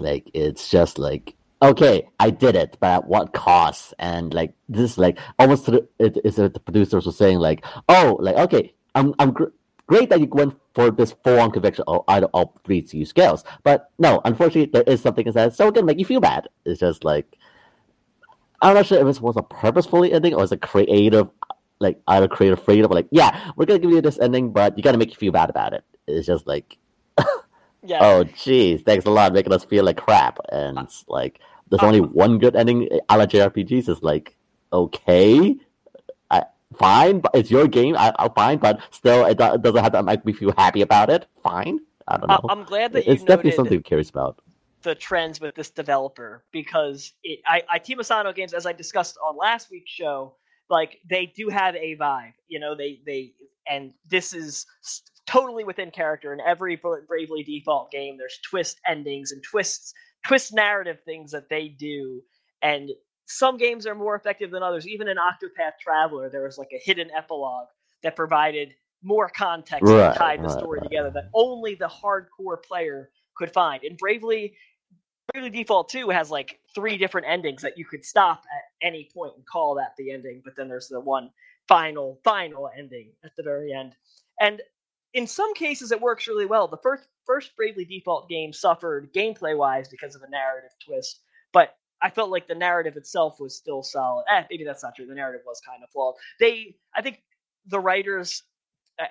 [0.00, 3.94] like it's just like okay, I did it, but at what cost?
[3.98, 8.36] And like this, like almost to the, it's the producers were saying like, oh, like
[8.36, 9.52] okay, I'm I'm gr-
[9.86, 13.04] great that you went for this full on conviction oh, of either all three CU
[13.04, 16.48] scales, but no, unfortunately, there is something inside so it can make you feel bad.
[16.64, 17.36] It's just like
[18.62, 21.28] I'm not sure if this was a purposefully ending or was a creative,
[21.78, 24.98] like either creative freedom like, yeah, we're gonna give you this ending, but you gotta
[24.98, 25.84] make you feel bad about it.
[26.06, 26.76] It's just like
[27.82, 27.98] Yeah.
[28.02, 30.38] oh jeez, thanks a lot, making us feel like crap.
[30.50, 34.36] And uh, like there's uh, only one good ending a la JRPGs is like
[34.72, 35.56] okay,
[36.30, 36.44] I
[36.78, 37.96] fine, but it's your game.
[37.96, 40.82] I, I'm fine, but still, it, do- it doesn't have to make me feel happy
[40.82, 41.26] about it.
[41.42, 42.48] Fine, I don't uh, know.
[42.48, 44.40] I, am glad that you it's definitely something I'm curious about.
[44.82, 49.18] the trends with this developer because it, I, I Team Asano games, as I discussed
[49.26, 50.34] on last week's show,
[50.68, 52.34] like they do have a vibe.
[52.48, 53.32] You know, they they
[53.68, 54.66] and this is
[55.30, 56.32] totally within character.
[56.32, 59.94] In every Bravely Default game, there's twist endings and twists,
[60.26, 62.20] twist narrative things that they do,
[62.62, 62.90] and
[63.26, 64.88] some games are more effective than others.
[64.88, 67.68] Even in Octopath Traveler, there was like a hidden epilogue
[68.02, 70.88] that provided more context Right, and tied the right, story right.
[70.90, 73.84] together that only the hardcore player could find.
[73.84, 74.54] And Bravely
[75.32, 79.32] Bravely Default 2 has like three different endings that you could stop at any point
[79.36, 81.30] and call that the ending, but then there's the one
[81.68, 83.94] final, final ending at the very end.
[84.40, 84.60] And
[85.14, 86.68] in some cases it works really well.
[86.68, 91.20] The first first Bravely Default game suffered gameplay wise because of a narrative twist,
[91.52, 94.24] but I felt like the narrative itself was still solid.
[94.32, 95.06] Eh, maybe that's not true.
[95.06, 96.14] The narrative was kind of flawed.
[96.38, 97.22] They I think
[97.66, 98.42] the writers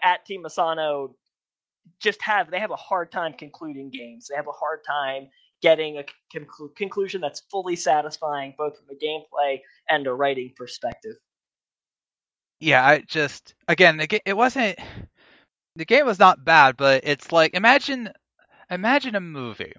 [0.03, 1.15] at Team Asano
[1.99, 4.27] just have they have a hard time concluding games.
[4.27, 5.29] They have a hard time
[5.61, 11.15] getting a conclu- conclusion that's fully satisfying both from a gameplay and a writing perspective.
[12.59, 14.77] yeah, I just again, it wasn't.
[15.75, 18.11] The game was not bad, but it's like imagine
[18.69, 19.73] imagine a movie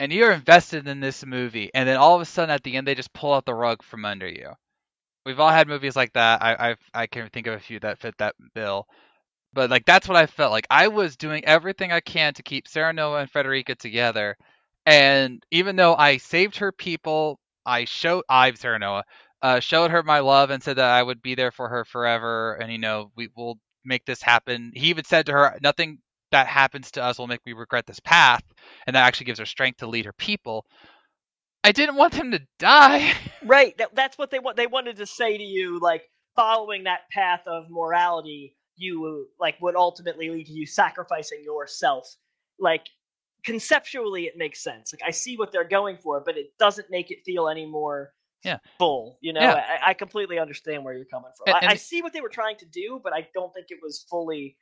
[0.00, 2.86] and you're invested in this movie and then all of a sudden at the end
[2.86, 4.52] they just pull out the rug from under you.
[5.26, 6.42] We've all had movies like that.
[6.42, 8.86] I i I can think of a few that fit that bill.
[9.54, 10.66] But like that's what I felt like.
[10.70, 14.36] I was doing everything I can to keep Serenoa and Frederica together.
[14.86, 19.04] And even though I saved her people, I showed I Serenoa,
[19.42, 22.54] uh, showed her my love and said that I would be there for her forever
[22.54, 24.72] and you know, we will make this happen.
[24.74, 25.98] He even said to her, nothing
[26.30, 28.42] that happens to us will make me regret this path,
[28.86, 30.64] and that actually gives her strength to lead her people.
[31.64, 33.12] I didn't want him to die.
[33.44, 33.76] Right.
[33.78, 34.56] That, that's what they want.
[34.56, 36.04] They wanted to say to you, like
[36.36, 42.14] following that path of morality, you like would ultimately lead to you sacrificing yourself.
[42.60, 42.86] Like
[43.44, 44.92] conceptually, it makes sense.
[44.92, 48.12] Like I see what they're going for, but it doesn't make it feel any more
[48.44, 48.58] yeah.
[48.78, 49.18] full.
[49.20, 49.64] You know, Yeah.
[49.84, 51.54] I, I completely understand where you're coming from.
[51.56, 53.78] And- I, I see what they were trying to do, but I don't think it
[53.82, 54.56] was fully.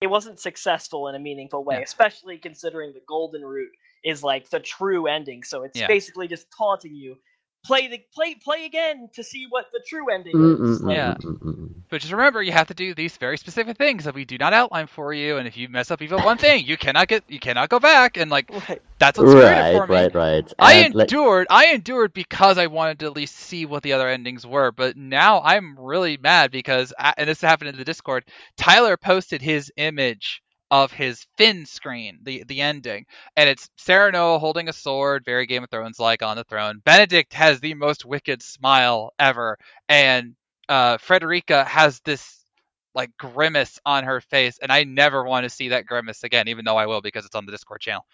[0.00, 1.82] It wasn't successful in a meaningful way, Yeah.
[1.82, 3.70] especially considering the golden route
[4.04, 5.42] is like the true ending.
[5.44, 5.86] So it's Yeah.
[5.86, 7.16] basically just taunting you.
[7.64, 10.80] Play the play play again to see what the true ending Mm, is.
[10.80, 11.16] mm, Like, Yeah.
[11.22, 11.82] mm, mm.
[11.90, 14.52] But just remember, you have to do these very specific things that we do not
[14.54, 15.38] outline for you.
[15.38, 18.16] And if you mess up even one thing, you cannot get, you cannot go back.
[18.16, 18.82] And like right.
[18.98, 20.06] that's what's screwed it Right, for me.
[20.06, 20.52] right, right.
[20.58, 21.48] I And, like, endured.
[21.50, 24.72] I endured because I wanted to at least see what the other endings were.
[24.72, 28.24] But now I'm really mad because, I, and this happened in the Discord.
[28.56, 30.42] Tyler posted his image
[30.74, 33.06] of his fin screen, the the ending,
[33.36, 36.82] and it's Serenoa holding a sword, very Game of Thrones like on the throne.
[36.84, 39.56] Benedict has the most wicked smile ever,
[39.88, 40.34] and
[40.68, 42.40] uh, Frederica has this
[42.92, 46.64] like grimace on her face, and I never want to see that grimace again, even
[46.64, 48.04] though I will because it's on the Discord channel.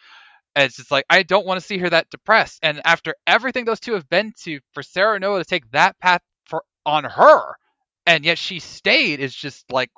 [0.55, 2.59] And it's just like I don't want to see her that depressed.
[2.63, 6.63] And after everything those two have been to, for Serenoa to take that path for
[6.85, 7.55] on her,
[8.05, 9.91] and yet she stayed is just like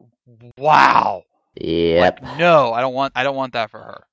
[0.56, 1.24] wow.
[1.56, 2.20] Yep.
[2.22, 4.04] Like no, I don't want I don't want that for her.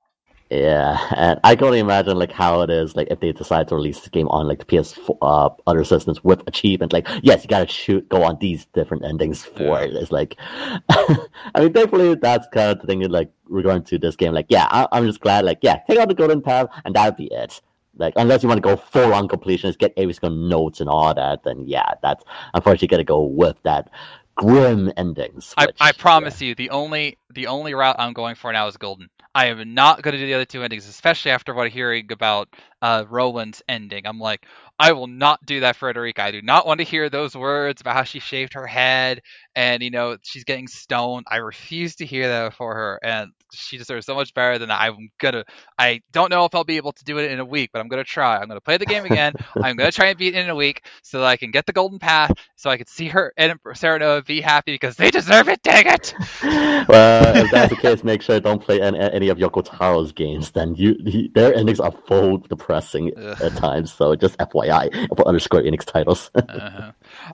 [0.52, 3.76] Yeah, and I can only imagine like how it is like if they decide to
[3.76, 6.92] release the game on like the PS4 uh, other systems with achievement.
[6.92, 9.82] Like, yes, you gotta shoot go on these different endings for Yeah.
[9.82, 9.94] it.
[9.94, 10.36] It's like,
[10.90, 11.28] I
[11.60, 13.02] mean, thankfully that's kind of the thing.
[13.02, 15.46] Like regarding to this game, like, yeah, I, I'm just glad.
[15.46, 17.62] Like, yeah, take out the golden path, and that'd be it.
[17.98, 21.14] Like, unless you want to go full on completionist, get every single notes and all
[21.14, 22.24] that, then yeah, that's
[22.56, 23.92] unfortunately gonna go with that
[24.40, 25.54] grim endings.
[25.58, 25.98] I, which, I yeah.
[25.98, 29.10] promise you, the only the only route I'm going for now is golden.
[29.36, 32.12] I am not going to do the other two endings, especially after what I'm hearing
[32.12, 32.50] about
[32.82, 34.08] uh, Roland's ending.
[34.08, 34.46] I'm like,
[34.80, 36.24] I will not do that, Frederica.
[36.24, 39.22] I do not want to hear those words about how she shaved her head
[39.56, 41.26] and you know she's getting stoned.
[41.30, 44.80] I refuse to hear that for her, and she deserves so much better than that.
[44.80, 45.44] I'm gonna.
[45.78, 47.90] I don't know if I'll be able to do it in a week, but I'm
[47.90, 48.38] gonna try.
[48.38, 49.34] I'm gonna play the game again.
[49.62, 51.74] I'm gonna try and beat it in a week so that I can get the
[51.74, 55.62] golden path, so I can see her and Serenoa be happy because they deserve it.
[55.62, 56.14] Dang it!
[56.88, 60.52] well, if that's the case, make sure don't play any, any of Yoko Taro's games.
[60.52, 60.96] Then you,
[61.34, 63.42] their endings are full depressing Ugh.
[63.42, 63.92] at times.
[63.92, 64.69] So just FYI
[65.16, 66.32] for other Square Enix titles.
[66.36, 66.92] uh-huh.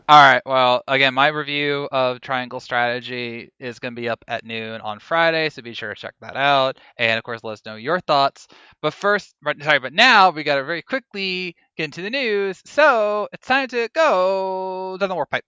[0.10, 0.42] All right.
[0.46, 5.00] Well, again, my review of Triangle Strategy is going to be up at noon on
[5.00, 6.78] Friday, so be sure to check that out.
[6.98, 8.48] And of course, let us know your thoughts.
[8.82, 12.62] But first, sorry, but now we got to very quickly get into the news.
[12.66, 15.46] So it's time to go down the warp pipe.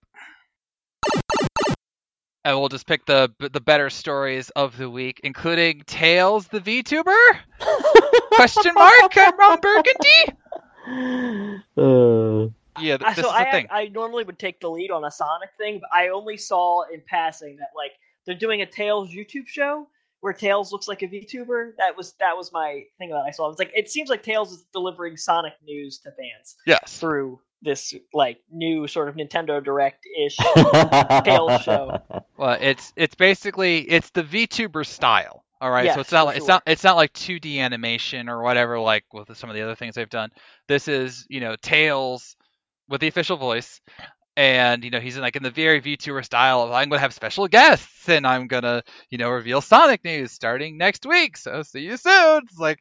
[2.48, 7.40] And we'll just pick the the better stories of the week, including Tails the VTuber?
[8.32, 9.18] Question mark?
[9.18, 10.38] I'm Ron Burgundy?
[10.88, 12.48] Uh,
[12.80, 13.68] Yeah, th- I- this so is I, thing.
[13.72, 17.02] I normally would take the lead on a Sonic thing, but I only saw in
[17.08, 17.92] passing that like
[18.26, 19.88] they're doing a Tails YouTube show
[20.22, 21.72] where Tails looks like a VTuber.
[21.78, 23.50] That was that was my thing that I saw.
[23.50, 26.98] It's like it seems like Tails is delivering Sonic news to fans Yes.
[27.00, 30.38] through this like new sort of Nintendo Direct ish.
[31.24, 32.00] Tails show.
[32.38, 35.44] Well, it's it's basically it's the VTuber style.
[35.60, 38.44] All right, so it's not for like it's not it's not like 2D animation or
[38.44, 40.30] whatever like with some of the other things they've done.
[40.68, 42.36] This is you know Tails
[42.88, 43.82] with the official voice,
[44.36, 47.14] and you know he's in like in the very VTuber style of I'm gonna have
[47.14, 51.38] special guests and I'm gonna you know reveal Sonic news starting next week.
[51.38, 52.44] So see you soon.
[52.44, 52.80] It's like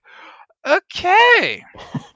[0.67, 1.63] okay,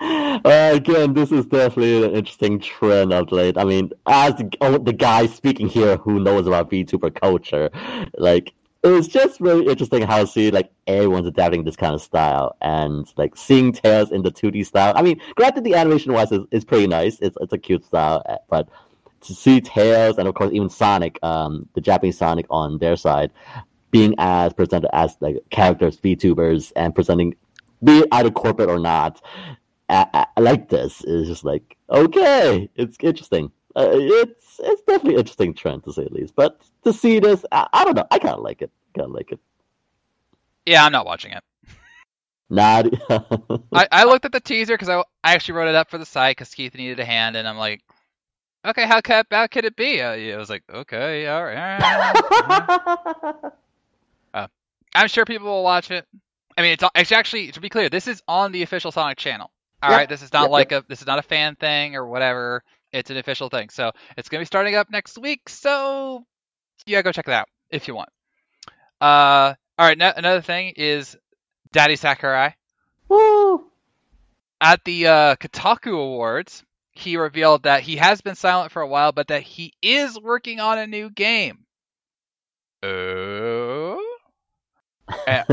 [0.00, 3.56] well, uh, again, this is definitely an interesting trend of late.
[3.56, 7.70] I mean, as the, oh, the guy speaking here who knows about VTuber culture,
[8.18, 8.52] like
[8.82, 13.36] it's just really interesting how see like everyone's adapting this kind of style and like
[13.36, 14.92] seeing Tails in the 2D style.
[14.96, 17.18] I mean, granted, the animation wise is, is pretty nice.
[17.20, 18.68] It's it's a cute style, uh, but
[19.22, 23.32] to see Tails and of course even Sonic, um, the Japanese Sonic on their side,
[23.90, 27.34] being as presented as like characters, VTubers, and presenting,
[27.84, 29.20] be it either corporate or not,
[29.90, 33.52] I like this is just like okay, it's interesting.
[33.76, 36.34] Uh, it's it's definitely an interesting trend to say the least.
[36.36, 38.06] But to see this, I, I don't know.
[38.10, 38.70] I kind of like it.
[38.94, 39.40] Kind of like it.
[40.66, 41.42] Yeah, I'm not watching it.
[42.50, 42.86] Not.
[43.74, 46.06] I, I looked at the teaser because I, I actually wrote it up for the
[46.06, 47.82] site because Keith needed a hand, and I'm like,
[48.66, 50.00] okay, how could how could it be?
[50.02, 51.56] Uh, yeah, I was like, okay, all right.
[51.82, 52.70] all right.
[54.94, 56.06] I'm sure people will watch it.
[56.58, 59.50] I mean, it's it's actually to be clear, this is on the official Sonic channel.
[59.82, 59.96] All Yep.
[59.96, 62.62] right, this is not Yep, like a this is not a fan thing or whatever.
[62.92, 63.68] It's an official thing.
[63.70, 65.48] So it's gonna be starting up next week.
[65.48, 66.24] So
[66.86, 68.10] yeah, go check it out if you want.
[69.00, 69.98] Uh, all right.
[69.98, 71.16] No, another thing is
[71.72, 72.54] Daddy Sakurai
[73.08, 73.64] Woo!
[74.60, 76.64] at the uh, Kotaku Awards.
[76.92, 80.60] He revealed that he has been silent for a while, but that he is working
[80.60, 81.58] on a new game.
[82.82, 84.00] Oh.
[85.26, 85.44] yeah.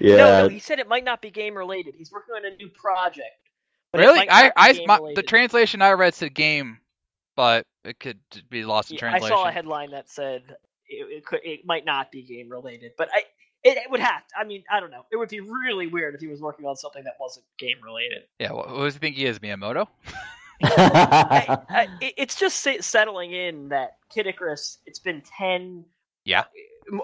[0.00, 1.94] No, no, he said it might not be game related.
[1.96, 3.49] He's working on a new project.
[3.92, 4.28] But Really?
[4.30, 6.78] I, I, my, the translation I read said game,
[7.36, 8.18] but it could
[8.48, 10.56] be lost in Yeah, I saw a headline that said
[10.88, 13.22] it, it could it might not be game related, but I
[13.62, 14.26] it, it would have.
[14.28, 15.04] To, I mean, I don't know.
[15.12, 18.22] It would be really weird if he was working on something that wasn't game related.
[18.38, 19.86] Yeah, what, what does he think he is, Miyamoto?
[20.62, 24.78] I, I, it's just settling in that Kid Icarus.
[24.86, 25.84] It's been ten,
[26.24, 26.44] Yeah.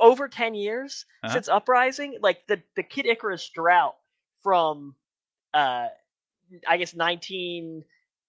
[0.01, 1.35] over ten years Uh-huh.
[1.35, 2.19] since Uprising.
[2.21, 3.97] Like the the Kid Icarus drought
[4.43, 4.95] from,
[5.55, 5.89] uh,
[6.69, 7.85] I guess nineteen,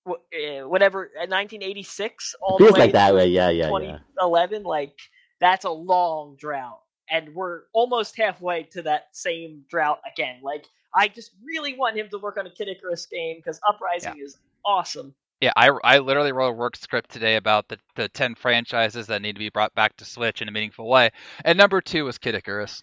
[0.08, 3.28] uh, whatever, nineteen eighty six all the Feels way like that way.
[3.28, 4.00] Yeah, yeah, yeah.
[4.20, 4.64] 2011.
[4.64, 4.98] Like
[5.40, 10.40] that's a long drought, and we're almost halfway to that same drought again.
[10.44, 14.20] Like I just really want him to work on a Kid Icarus game because Uprising
[14.20, 15.14] is awesome.
[15.40, 19.22] Yeah, I, I literally wrote a work script today about the, the 10 franchises that
[19.22, 21.12] need to be brought back to Switch in a meaningful way.
[21.46, 22.82] And number two was Kid Icarus.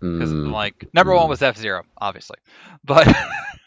[0.00, 0.50] Because, Mm.
[0.50, 2.38] like, number one was F Zero, obviously.
[2.82, 3.06] But.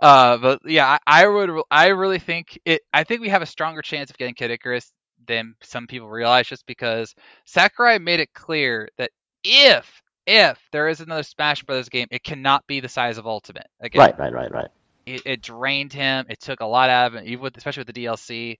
[0.00, 2.82] Uh, but yeah, I, I would, I really think it.
[2.92, 4.92] I think we have a stronger chance of getting Kid Icarus
[5.26, 7.14] than some people realize, just because
[7.46, 9.10] Sakurai made it clear that
[9.44, 13.66] if, if there is another Smash Brothers game, it cannot be the size of Ultimate.
[13.80, 14.68] Again, Right, right, right, right.
[15.06, 16.26] it, it drained him.
[16.28, 18.58] It took a lot out of him, even with especially with the DLC.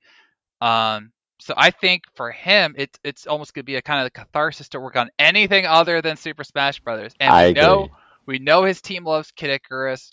[0.60, 4.10] Um, so I think for him, it's it's almost gonna be a kind of a
[4.10, 7.14] catharsis to work on anything other than Super Smash Brothers.
[7.18, 7.62] And I we agree.
[7.62, 7.88] know
[8.26, 10.12] we know his team loves Kid Icarus.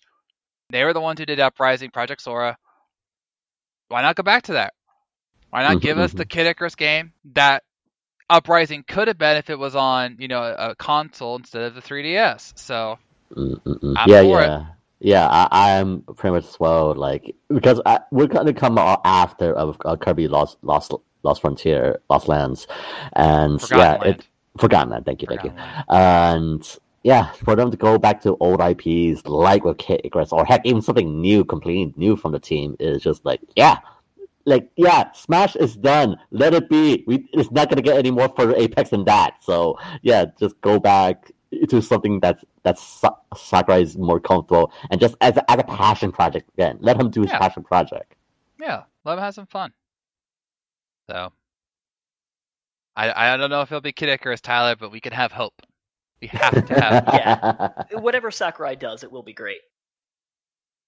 [0.72, 2.58] They were the ones who did Uprising, Project Sora.
[3.90, 4.74] Why not go back to that?
[5.50, 7.64] Why not give us the Kid Icarus game that
[8.30, 11.76] Uprising could have been if it was on, you know, a, a console instead of
[11.76, 12.54] the 3DS?
[12.58, 13.00] So
[14.06, 14.48] Yeah, for it.
[14.48, 14.66] yeah,
[15.00, 15.28] yeah.
[15.28, 16.94] I, I'm pretty much as well.
[16.96, 20.94] Like because I, we're gonna come after of uh, Kirby Lost Lost
[21.24, 22.68] Lost Frontier Lost Lands,
[23.14, 24.20] and Forgotten yeah, Land.
[24.22, 24.28] it
[24.60, 25.06] Forgotten Land.
[25.06, 25.52] Thank you, thank you.
[25.52, 25.86] Land.
[25.90, 30.46] And yeah, for them to go back to old IPs like with Kid Icarus, or
[30.46, 33.80] heck, even something new, completely new from the team, is just like, yeah,
[34.46, 36.18] like yeah, Smash is done.
[36.32, 37.04] Let it be.
[37.08, 39.44] We it's not gonna get any more for Apex than that.
[39.44, 41.32] So yeah, just go back
[41.70, 43.04] to something that's that's
[43.38, 46.78] Sakurai is more comfortable, and just as a, as a passion project again.
[46.82, 47.40] Let him do his Yeah.
[47.40, 48.16] passion project.
[48.60, 49.74] Yeah, let him have some fun.
[51.10, 51.34] So,
[52.96, 55.62] I I don't know if it'll be Kid Icarus, Tyler, but we can have hope.
[56.22, 57.04] We have to have.
[57.92, 58.00] Yeah.
[58.00, 59.60] Whatever Sakurai does, it will be great.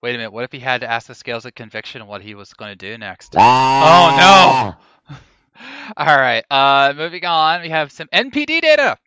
[0.01, 0.31] Wait a minute.
[0.31, 2.75] What if he had to ask the scales of conviction what he was going to
[2.75, 3.35] do next?
[3.37, 4.77] Ah!
[5.09, 5.15] Oh no!
[5.97, 6.43] All right.
[6.49, 8.97] Uh, moving on, we have some NPD data.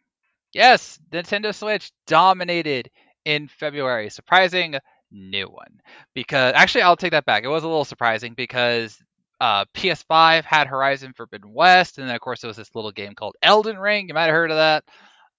[0.52, 2.90] Yes, Nintendo Switch dominated
[3.24, 4.08] in February.
[4.10, 4.76] Surprising
[5.10, 5.80] new one
[6.14, 7.44] because actually I'll take that back.
[7.44, 8.98] It was a little surprising because
[9.40, 13.14] uh, PS5 had Horizon Forbidden West, and then of course there was this little game
[13.14, 14.08] called Elden Ring.
[14.08, 14.84] You might have heard of that.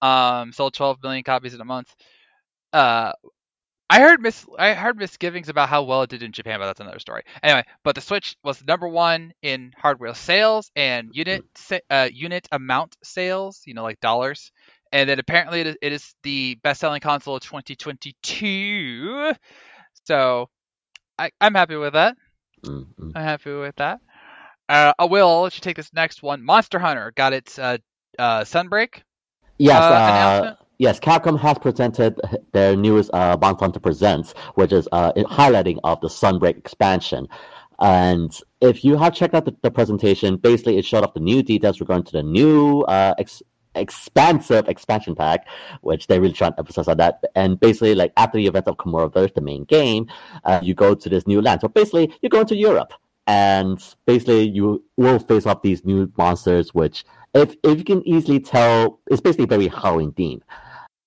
[0.02, 1.94] Um, sold 12 million copies in a month.
[2.72, 3.12] Uh,
[3.88, 6.80] I heard mis I heard misgivings about how well it did in Japan, but that's
[6.80, 7.22] another story.
[7.42, 12.48] Anyway, but the Switch was number one in hardware sales and unit sa- uh, unit
[12.50, 13.62] amount sales.
[13.64, 14.50] You know, like dollars.
[14.92, 19.32] And then apparently it is, it is the best-selling console of 2022.
[20.04, 20.48] So
[21.18, 22.16] I, I'm happy with that.
[22.64, 23.12] Mm, mm.
[23.14, 24.00] I'm happy with that.
[24.68, 26.44] Uh, I will I'll let you take this next one.
[26.44, 27.78] Monster Hunter got its uh,
[28.18, 29.02] uh, Sunbreak.
[29.58, 31.00] Yes, uh, uh, yes.
[31.00, 32.20] Capcom has presented
[32.52, 37.28] their newest uh, Presents, which is uh, highlighting of the Sunbreak expansion.
[37.78, 41.42] And if you have checked out the, the presentation, basically it showed off the new
[41.42, 43.42] details regarding to the new uh, ex-
[43.74, 45.46] expansive expansion pack,
[45.82, 47.22] which they really try to emphasize on that.
[47.34, 50.10] And basically, like after the event of Komoraverse, the main game,
[50.44, 51.60] uh, you go to this new land.
[51.60, 52.92] So basically, you go into Europe,
[53.26, 57.04] and basically you will face off these new monsters, which
[57.36, 60.42] if if you can easily tell, it's basically very Halloween themed.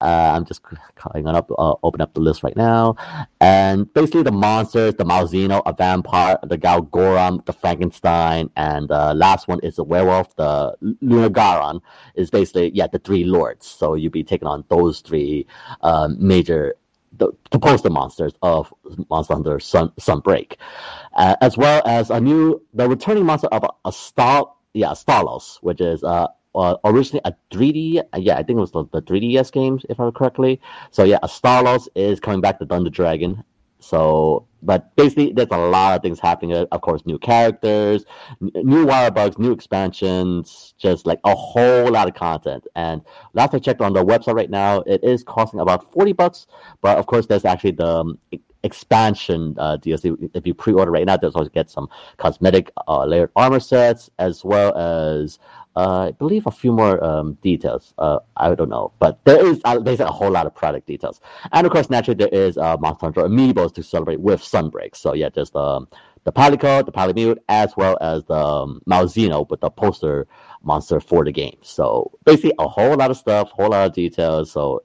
[0.01, 0.61] Uh, I'm just
[0.95, 2.95] calling up, uh, open up the list right now,
[3.41, 9.49] and basically the monsters: the Malzeno, a vampire, the Garangolm, the Frankenstein, and the last
[9.49, 10.33] one is the werewolf.
[10.37, 11.81] The Lunagaron
[12.15, 13.67] is basically yeah the three lords.
[13.67, 15.47] So you'll be taking on those three
[15.81, 16.75] um, major
[17.17, 18.73] the, the poster monsters of
[19.09, 20.55] Monster Hunter Sun Sunbreak,
[21.15, 24.49] uh, as well as a new the returning monster of a, a star
[24.79, 28.85] yeah Stalos, which is uh, uh, originally a 3D yeah I think it was the,
[28.91, 30.59] the 3DS games if I remember correctly.
[30.91, 33.43] So yeah, Astalos is coming back to Thunder Dragon.
[33.79, 36.53] So, but basically, there's a lot of things happening.
[36.53, 38.05] Of course, new characters,
[38.41, 42.67] new wire bugs, new expansions, just like a whole lot of content.
[42.75, 43.01] And
[43.33, 46.47] last I checked on the website right now, it is costing about forty bucks.
[46.81, 48.19] But of course, there's actually the um,
[48.63, 50.29] expansion uh, DLC.
[50.33, 51.87] If you pre-order right now, there's also get some
[52.17, 55.39] cosmetic uh, layered armor sets as well as
[55.79, 57.93] I believe a few more um, details.
[57.97, 61.21] Uh, I don't know, but there is uh, there's a whole lot of product details,
[61.51, 64.95] and of course, naturally, there is uh, Monster Hunter amiibos to celebrate with Sunbreak.
[64.95, 65.87] So yeah, just um,
[66.23, 70.27] the Palico, the Palamute, as well as the um, Malzeno with the poster
[70.63, 71.57] monster for the game.
[71.61, 74.51] So basically, a whole lot of stuff, whole lot of details.
[74.51, 74.81] So.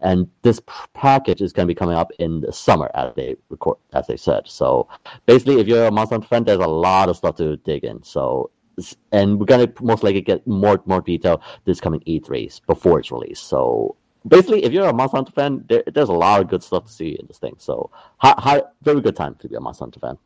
[0.00, 0.60] And this
[0.92, 4.18] package is going to be coming up in the summer, as they record, as they
[4.18, 4.42] said.
[4.46, 4.86] So,
[5.24, 8.02] basically, if you're a Monster Hunter fan, there's a lot of stuff to dig in.
[8.02, 8.50] So,
[9.12, 13.44] and we're gonna most likely get more more detail this coming E3 before it's released.
[13.44, 13.96] So
[14.26, 16.92] basically, if you're a Monster Hunter fan, there, there's a lot of good stuff to
[16.92, 17.54] see in this thing.
[17.58, 20.18] So, hi, hi, very good time to be a Monster Hunter fan.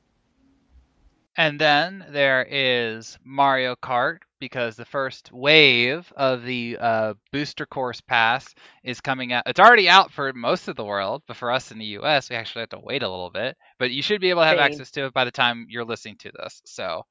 [1.36, 8.00] And then there is Mario Kart because the first wave of the uh, booster course
[8.00, 9.44] pass is coming out.
[9.46, 12.34] It's already out for most of the world, but for us in the U.S., we
[12.34, 13.56] actually have to wait a little bit.
[13.78, 14.64] But you should be able to have Same.
[14.64, 16.60] access to it by the time you're listening to this.
[16.64, 17.04] So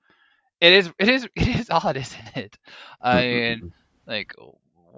[0.62, 2.58] it is, it is, it is odd, isn't it?
[3.02, 3.62] I mean,
[4.08, 4.34] like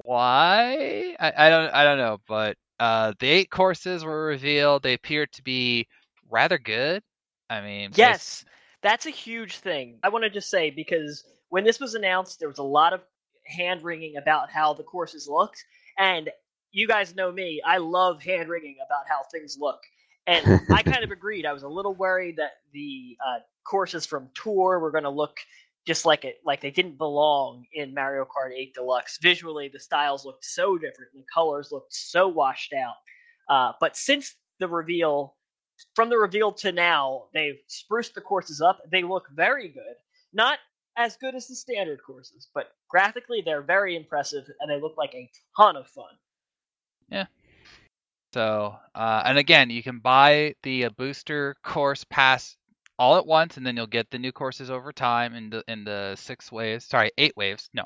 [0.03, 1.15] why?
[1.19, 2.19] I, I don't, I don't know.
[2.27, 4.83] But uh, the eight courses were revealed.
[4.83, 5.87] They appear to be
[6.29, 7.03] rather good.
[7.49, 8.45] I mean, based- Yes,
[8.81, 9.99] that's a huge thing.
[10.03, 13.01] I want to just say because when this was announced, there was a lot of
[13.45, 15.63] hand wringing about how the courses looked,
[15.97, 16.29] and
[16.71, 17.61] you guys know me.
[17.65, 19.79] I love hand wringing about how things look,
[20.27, 21.45] and I kind of agreed.
[21.45, 25.37] I was a little worried that the uh, courses from Tour were going to look
[25.85, 29.17] just like it, like they didn't belong in Mario Kart 8 Deluxe.
[29.21, 32.95] Visually, the styles looked so different, the colors looked so washed out.
[33.49, 35.35] Uh, but since the reveal,
[35.95, 38.79] from the reveal to now, they've spruced the courses up.
[38.91, 39.95] They look very good.
[40.33, 40.59] Not
[40.97, 45.13] as good as the standard courses, but graphically they're very impressive and they look like
[45.15, 46.13] a ton of fun.
[47.09, 47.25] Yeah.
[48.33, 52.57] So, uh, and again, you can buy the uh, booster course pass
[52.99, 55.85] all at once, and then you'll get the new courses over time in the in
[55.85, 56.85] the six waves.
[56.85, 57.69] Sorry, eight waves.
[57.73, 57.85] No,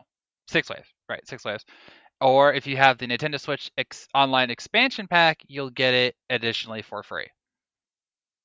[0.50, 0.88] six waves.
[1.08, 1.64] Right, six waves.
[2.20, 6.82] Or if you have the Nintendo Switch ex- online expansion pack, you'll get it additionally
[6.82, 7.28] for free.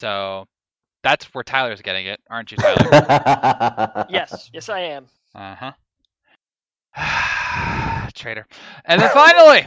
[0.01, 0.47] So
[1.03, 4.07] that's where Tyler's getting it, aren't you, Tyler?
[4.11, 5.07] Yes, yes I am.
[5.35, 5.73] Uh
[6.95, 8.11] huh.
[8.15, 8.47] Traitor.
[8.85, 9.66] And then finally,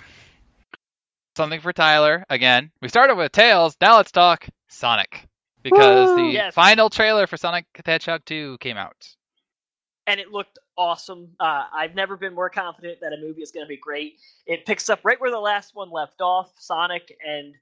[1.38, 2.26] something for Tyler.
[2.30, 3.78] Again, we started with Tails.
[3.82, 5.28] Now let's talk Sonic.
[5.64, 6.16] Because Woo!
[6.16, 6.54] the Yes.
[6.54, 9.16] final trailer for Sonic the Hedgehog 2 came out.
[10.08, 11.30] and it looked awesome.
[11.40, 14.20] Uh, I've never been more confident that a movie is going to be great.
[14.46, 17.54] It picks up right where the last one left off, Sonic, and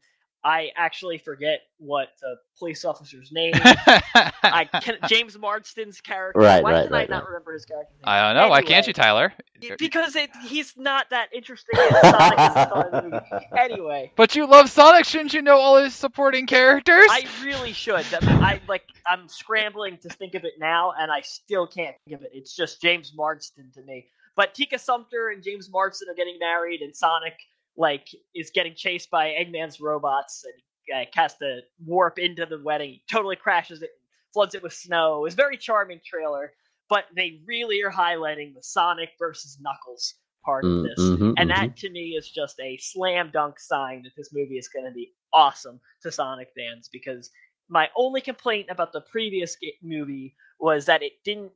[0.43, 3.53] I actually forget what the police officer's name.
[3.55, 3.61] is.
[3.65, 6.39] I can, James Marsden's character.
[6.39, 8.03] Right, Why right, can right, I not remember his character name?
[8.05, 8.49] I don't know.
[8.49, 9.33] Why can't you, Tyler?
[9.77, 13.45] Because it, he's not that interesting as Sonic is the star of the movie.
[13.57, 15.05] Anyway, But you love Sonic.
[15.05, 17.07] Shouldn't you know all his supporting characters?
[17.11, 18.05] I really should.
[18.05, 18.83] That- I like.
[19.05, 22.31] I'm scrambling to think of it now, and I still can't think of it.
[22.33, 24.07] It's just James Marsden to me.
[24.35, 27.33] But Tika Sumpter and James Marsden are getting married, and Sonic
[27.79, 32.91] like is getting chased by Eggman's robots, and uh, has to warp into the wedding.
[32.91, 33.91] He totally crashes it,
[34.33, 35.25] floods it with snow.
[35.25, 36.53] It's a very charming trailer,
[36.89, 40.15] but they really are highlighting the Sonic versus Knuckles
[40.45, 41.13] part of Mm, this.
[41.19, 41.51] mhm, And mhm.
[41.51, 44.91] that to me is just a slam dunk sign that this movie is going to
[44.93, 47.31] be awesome to Sonic fans because
[47.69, 51.51] my only complaint about the previous movie was that it didn't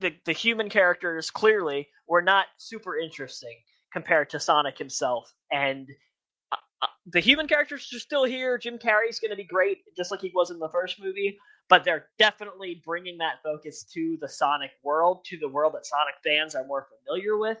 [0.00, 3.58] the, the human characters clearly were not super interesting
[3.92, 5.88] compared to Sonic himself and
[6.52, 8.58] uh, uh, the human characters are still here.
[8.58, 11.38] Jim Carrey's going to be great, just like he was in the first movie.
[11.68, 16.14] But they're definitely bringing that focus to the Sonic world, to the world that Sonic
[16.24, 17.58] fans are more familiar with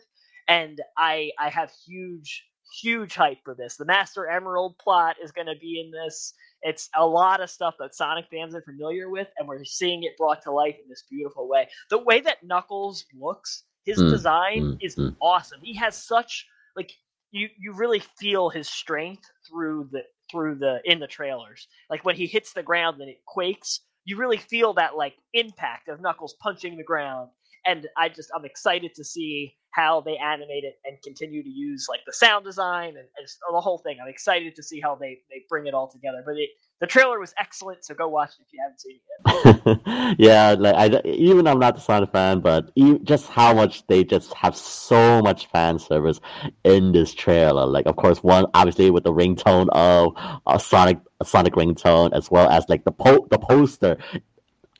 [0.48, 2.44] and I I have huge
[2.82, 3.76] huge hype for this.
[3.76, 6.34] The Master Emerald plot is going to be in this.
[6.62, 10.16] It's a lot of stuff that Sonic fans are familiar with, and we're seeing it
[10.18, 11.68] brought to life in this beautiful way.
[11.90, 15.14] The way that Knuckles looks, his Mm, design mm, is mm.
[15.20, 15.60] awesome.
[15.62, 16.46] He has such
[16.76, 16.92] like
[17.30, 21.66] you you really feel his strength through the through the in the trailers.
[21.88, 25.88] Like when he hits the ground and it quakes, you really feel that like impact
[25.88, 27.30] of Knuckles punching the ground.
[27.66, 31.86] And I just I'm excited to see how they animate it and continue to use
[31.88, 33.98] like the sound design and, and the whole thing.
[34.02, 36.22] I'm excited to see how they they bring it all together.
[36.24, 39.02] But it, the trailer was excellent, so go watch it if you haven't seen it
[39.06, 40.16] yet.
[40.18, 44.02] yeah, like I even I'm not the Sonic fan, but even, just how much they
[44.04, 46.20] just have so much fan service
[46.64, 47.66] in this trailer.
[47.66, 50.14] Like, of course, one obviously with the ringtone of
[50.46, 53.98] a Sonic a Sonic ringtone, as well as like the po- the poster,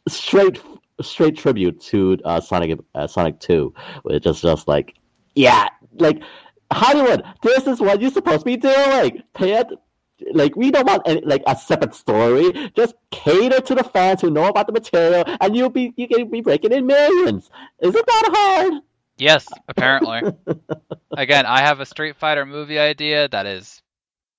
[0.08, 0.60] straight
[1.02, 4.94] straight tribute to uh, Sonic uh, Sonic Two, which is just like,
[5.34, 5.68] yeah,
[5.98, 6.22] like
[6.72, 7.22] Hollywood.
[7.42, 8.74] This is what you're supposed to be doing.
[8.74, 9.66] Like, pay it.
[10.34, 12.70] Like we don't want any, like a separate story.
[12.76, 16.30] Just cater to the fans who know about the material, and you'll be you can
[16.30, 17.50] be breaking in millions.
[17.80, 18.82] Isn't that hard?
[19.16, 20.22] Yes, apparently.
[21.16, 23.82] Again, I have a Street Fighter movie idea that is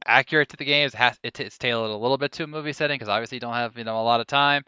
[0.05, 0.93] accurate to the games.
[0.93, 3.53] It has, it's tailored a little bit to a movie setting because obviously you don't
[3.53, 4.63] have you know a lot of time.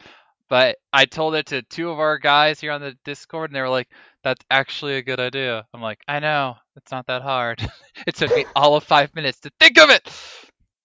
[0.54, 3.62] But I told it to two of our guys here on the Discord, and they
[3.62, 3.88] were like,
[4.24, 7.60] "That's actually a good idea." I'm like, "I know, it's not that hard."
[8.06, 10.08] it took me all of five minutes to think of it.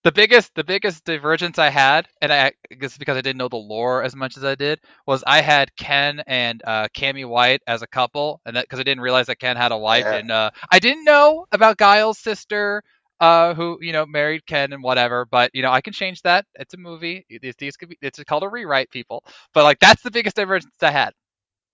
[0.05, 3.57] The biggest, the biggest divergence I had, and I guess because I didn't know the
[3.57, 7.83] lore as much as I did, was I had Ken and uh, Cammy White as
[7.83, 10.15] a couple, and because I didn't realize that Ken had a wife, yeah.
[10.15, 12.85] and uh, I didn't know about Guile's sister
[13.21, 15.25] uh, who you know married Ken and whatever.
[15.25, 16.47] But you know, I can change that.
[16.55, 17.27] It's a movie.
[17.43, 17.99] These, these could be.
[18.03, 19.25] It's called a rewrite, people.
[19.55, 21.13] But like that's the biggest divergence I had.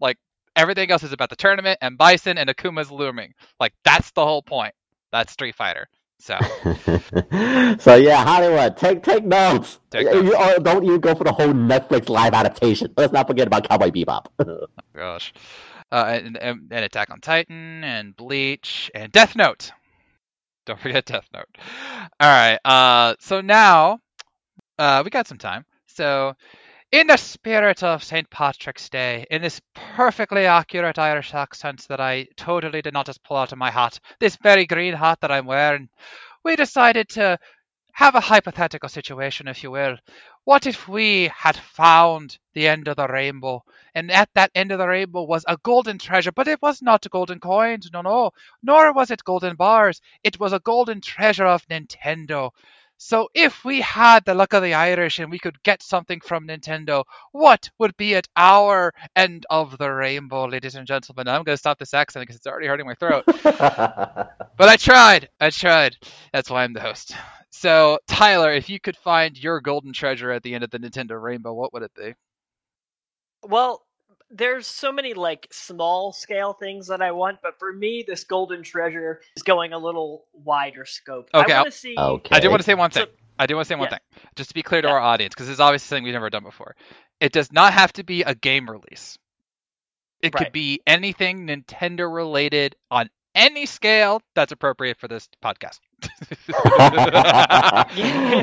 [0.00, 0.18] Like
[0.56, 3.34] everything else is about the tournament and Bison and Akuma's looming.
[3.60, 4.74] Like that's the whole point.
[5.12, 5.88] That's Street Fighter.
[6.18, 6.38] So,
[7.78, 9.78] so yeah, Hollywood, take take notes.
[9.90, 10.26] Take notes.
[10.26, 12.92] You, oh, don't you go for the whole Netflix live adaptation.
[12.96, 14.26] Let's not forget about Cowboy Bebop.
[14.38, 15.34] oh, gosh,
[15.92, 19.70] uh, and, and, and Attack on Titan and Bleach and Death Note.
[20.66, 21.48] Don't forget Death Note.
[22.20, 22.58] All right.
[22.64, 23.98] Uh, so now
[24.78, 25.64] uh, we got some time.
[25.86, 26.34] So,
[26.90, 28.28] in the spirit of St.
[28.30, 33.36] Patrick's Day, in this perfectly accurate Irish accent that I totally did not just pull
[33.36, 35.88] out of my hat, this very green hat that I'm wearing,
[36.44, 37.38] we decided to
[37.92, 39.96] have a hypothetical situation, if you will.
[40.44, 43.62] What if we had found the end of the rainbow,
[43.94, 47.06] and at that end of the rainbow was a golden treasure, but it was not
[47.10, 48.30] golden coins, no, no,
[48.62, 50.00] nor was it golden bars.
[50.22, 52.52] It was a golden treasure of Nintendo.
[52.96, 56.46] So if we had the luck of the Irish and we could get something from
[56.46, 61.28] Nintendo, what would be at our end of the rainbow, ladies and gentlemen?
[61.28, 63.24] I'm going to stop this accent because it's already hurting my throat.
[63.42, 64.30] but
[64.68, 65.28] I tried.
[65.40, 65.96] I tried.
[66.32, 67.14] That's why I'm the host.
[67.50, 71.20] So, Tyler, if you could find your golden treasure at the end of the Nintendo
[71.20, 72.14] Rainbow, what would it be?
[73.42, 73.84] Well,
[74.34, 78.62] there's so many like small scale things that I want, but for me, this golden
[78.62, 81.30] treasure is going a little wider scope.
[81.32, 81.94] Okay, I want to see.
[81.96, 82.36] Okay.
[82.36, 83.06] I do want to say one thing.
[83.06, 83.98] So, I do want to say one yeah.
[83.98, 84.94] thing, just to be clear to yeah.
[84.94, 86.74] our audience, because this is obviously something we've never done before.
[87.20, 89.18] It does not have to be a game release.
[90.20, 90.44] It right.
[90.44, 95.80] could be anything Nintendo related on any scale that's appropriate for this podcast.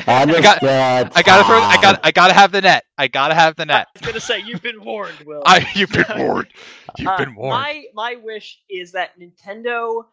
[0.07, 2.85] I got, I gotta throw, I got, I gotta have the net.
[2.97, 3.87] I gotta have the net.
[3.87, 5.43] I was gonna say you've been warned, Will.
[5.45, 6.49] I, you've been warned.
[6.97, 7.61] You've uh, been warned.
[7.61, 10.03] My my wish is that Nintendo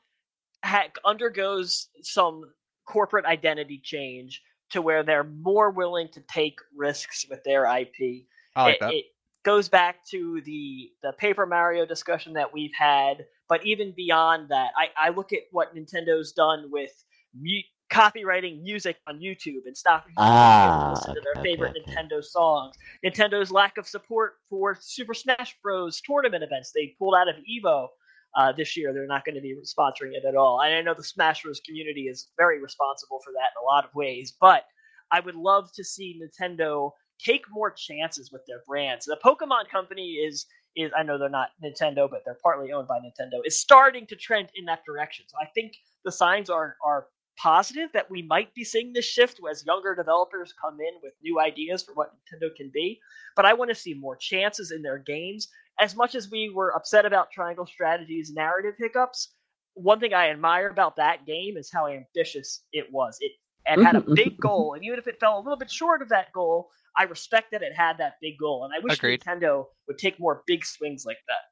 [0.64, 2.44] ha- undergoes some
[2.86, 8.26] corporate identity change to where they're more willing to take risks with their IP.
[8.54, 8.92] I like it, that.
[8.92, 9.04] It
[9.44, 14.70] goes back to the the Paper Mario discussion that we've had, but even beyond that,
[14.76, 16.92] I, I look at what Nintendo's done with
[17.34, 21.80] mu- copywriting music on YouTube and stopping people Ah, to listen to their favorite okay,
[21.92, 21.94] okay.
[21.94, 22.76] Nintendo songs.
[23.04, 26.00] Nintendo's lack of support for Super Smash Bros.
[26.02, 26.70] tournament events.
[26.74, 27.88] They pulled out of Evo
[28.36, 28.92] uh, this year.
[28.92, 30.60] They're not going to be sponsoring it at all.
[30.60, 31.60] And I know the Smash Bros.
[31.64, 34.64] community is very responsible for that in a lot of ways, but
[35.10, 39.06] I would love to see Nintendo take more chances with their brands.
[39.06, 40.46] The Pokemon Company is
[40.76, 43.40] is I know they're not Nintendo, but they're partly owned by Nintendo.
[43.44, 45.24] Is starting to trend in that direction.
[45.28, 45.72] So I think
[46.04, 47.06] the signs are are
[47.38, 51.40] positive that we might be seeing this shift as younger developers come in with new
[51.40, 53.00] ideas for what Nintendo can be.
[53.36, 55.48] But I want to see more chances in their games.
[55.80, 59.34] As much as we were upset about Triangle Strategies narrative hiccups,
[59.74, 63.16] one thing I admire about that game is how ambitious it was.
[63.20, 63.32] It
[63.66, 65.70] and had a Mhm, big mhm, goal, and even if it fell a little bit
[65.70, 69.00] short of that goal, I respect that it had that big goal, and I wish
[69.00, 69.24] Agreed.
[69.26, 71.42] Nintendo would take more big swings like that.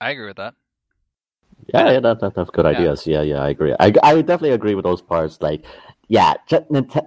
[0.00, 0.54] I agree with that.
[1.74, 2.70] Yeah, yeah, that, that, that's good Yeah.
[2.72, 3.06] ideas.
[3.06, 3.74] Yeah, yeah, I agree.
[3.78, 5.38] I, I definitely agree with those parts.
[5.40, 5.64] Like,
[6.08, 6.34] yeah,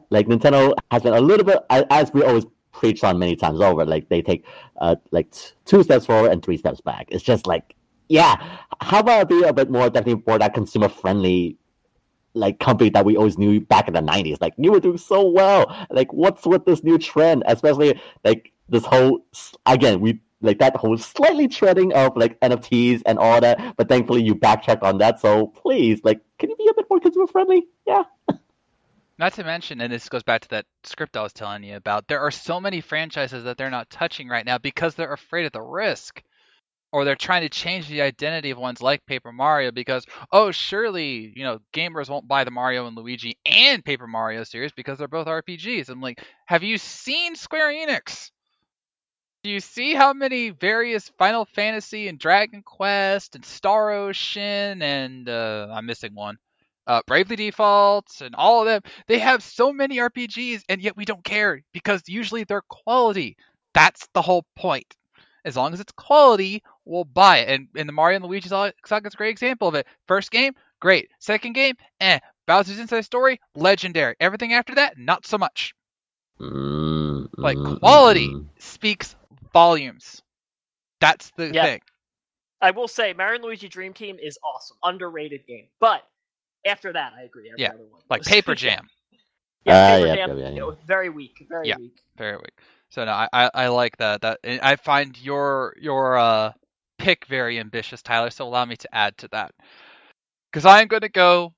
[0.10, 3.85] like Nintendo has been a little bit, as we always preach on many times over.
[3.85, 4.45] Like they take
[4.81, 5.34] uh like
[5.65, 7.06] two steps forward and three steps back.
[7.10, 7.76] It's just like,
[8.10, 8.35] yeah,
[8.81, 11.57] how about be a bit more definitely more that consumer friendly
[12.34, 14.41] like company that we always knew back in the '90s.
[14.41, 15.73] Like you were doing so well.
[15.91, 17.44] Like what's with this new trend?
[17.45, 19.26] Especially like this whole
[19.65, 23.76] again we like that whole slightly treading of like NFTs and all that.
[23.78, 25.20] But thankfully you backtrack on that.
[25.20, 27.68] So please, like, can you be a bit more consumer friendly?
[27.88, 28.03] Yeah.
[29.20, 32.07] Not to mention, and this goes back to that script I was telling you about,
[32.07, 35.52] there are so many franchises that they're not touching right now because they're afraid of
[35.52, 36.22] the risk.
[36.91, 41.34] Or they're trying to change the identity of ones like Paper Mario because, oh, surely,
[41.36, 45.07] you know, gamers won't buy the Mario and Luigi and Paper Mario series because they're
[45.07, 45.90] both RPGs.
[45.90, 48.30] I'm like, have you seen Square Enix?
[49.44, 55.28] Do you see how many various Final Fantasy and Dragon Quest and Star Ocean and
[55.28, 56.38] uh, I'm missing one
[56.88, 58.82] uh, Bravely Defaults and all of them.
[59.07, 63.38] They have so many RPGs, and yet we don't care because usually they're quality.
[63.74, 64.95] That's the whole point.
[65.45, 67.49] As long as it's quality, we'll buy it.
[67.49, 69.88] And, and the Mario and Luigi Saga is a great example of it.
[70.07, 71.10] First game, great.
[71.20, 72.20] Second game, eh.
[72.45, 74.15] Bowser's Inside Story, legendary.
[74.20, 75.74] Everything after that, not so much.
[76.40, 78.48] Mm, like quality mm.
[78.57, 79.15] speaks
[79.53, 80.21] volumes.
[81.01, 81.61] That's the Yeah.
[81.61, 81.81] thing.
[82.61, 85.67] I will say, Mario and Luigi Dream Team is awesome, underrated game.
[85.80, 86.03] But
[86.65, 87.51] after that, I agree.
[87.53, 88.89] every Yeah, other one Like Paper Jam.
[89.65, 90.25] yeah, Ah, Paper yeah, Jam.
[90.25, 91.75] yeah, yeah, you know, very weak, very Yeah.
[91.75, 92.01] weak.
[92.17, 92.53] very weak.
[92.89, 94.21] So no, I, I, I like that.
[94.21, 96.53] That and I find your your uh
[96.97, 98.30] pick very ambitious, Tyler.
[98.30, 99.51] So allow me to add to that
[100.51, 101.53] because I am going to go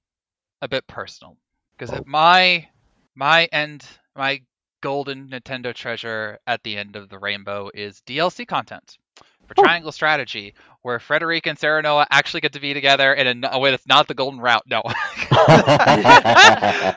[0.61, 1.38] a bit personal
[1.77, 2.05] because Oh.
[2.05, 2.67] my
[3.15, 3.85] my end
[4.15, 4.41] my
[4.86, 8.99] golden Nintendo treasure at the end of the rainbow is DLC content
[9.48, 9.56] for.
[9.56, 10.53] Triangle Strategy,
[10.84, 14.07] where Frederica and Serenoa actually get to be together in a, a way that's not
[14.07, 14.62] the golden route.
[14.68, 14.84] No.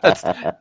[0.02, 0.55] That's-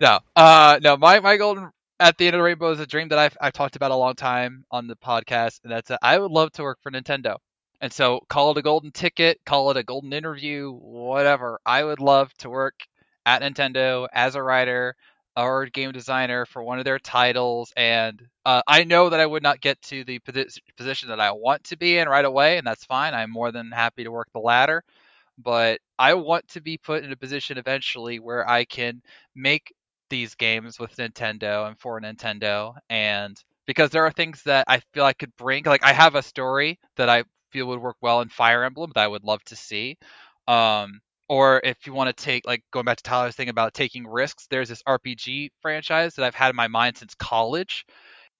[0.00, 0.96] no, uh, no.
[0.96, 3.52] My my golden at the end of the rainbow is a dream that I've I've
[3.52, 6.64] talked about a long time on the podcast, and that's uh, I would love to
[6.64, 7.36] work for Nintendo.
[7.80, 11.60] And so call it a golden ticket, call it a golden interview, whatever.
[11.64, 12.74] I would love to work
[13.24, 14.96] at Nintendo as a writer
[15.36, 17.72] or game designer for one of their titles.
[17.76, 20.20] And uh, I know that I would not get to the
[20.76, 23.14] position that I want to be in right away, and that's fine.
[23.14, 24.84] I'm more than happy to work the ladder.
[25.38, 29.02] But I want to be put in a position eventually where I can
[29.34, 29.72] make
[30.10, 33.36] these games with Nintendo and for Nintendo and
[33.66, 36.78] because there are things that I feel I could bring like I have a story
[36.96, 39.96] that I feel would work well in Fire Emblem that I would love to see
[40.48, 41.00] um
[41.32, 44.46] or if you want to take like going back to Tyler's thing about taking risks
[44.50, 47.86] there's this RPG franchise that I've had in my mind since college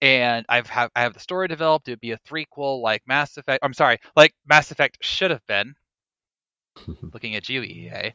[0.02, 3.38] and I've have I have the story developed it would be a threequel like Mass
[3.38, 5.74] Effect I'm sorry like Mass Effect should have been
[7.14, 8.12] looking at you EA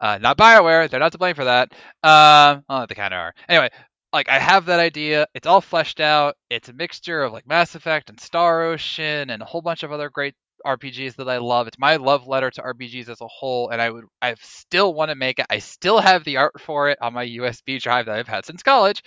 [0.00, 0.90] uh, not Bioware.
[0.90, 1.72] They're not to blame for that.
[2.02, 3.34] Um, oh, they kind of are.
[3.48, 3.70] Anyway,
[4.12, 5.26] like I have that idea.
[5.34, 6.36] It's all fleshed out.
[6.50, 9.92] It's a mixture of like Mass Effect and Star Ocean and a whole bunch of
[9.92, 10.34] other great
[10.64, 11.66] RPGs that I love.
[11.68, 15.10] It's my love letter to RPGs as a whole, and I would I still want
[15.10, 15.46] to make it.
[15.50, 18.62] I still have the art for it on my USB drive that I've had since
[18.62, 19.02] college,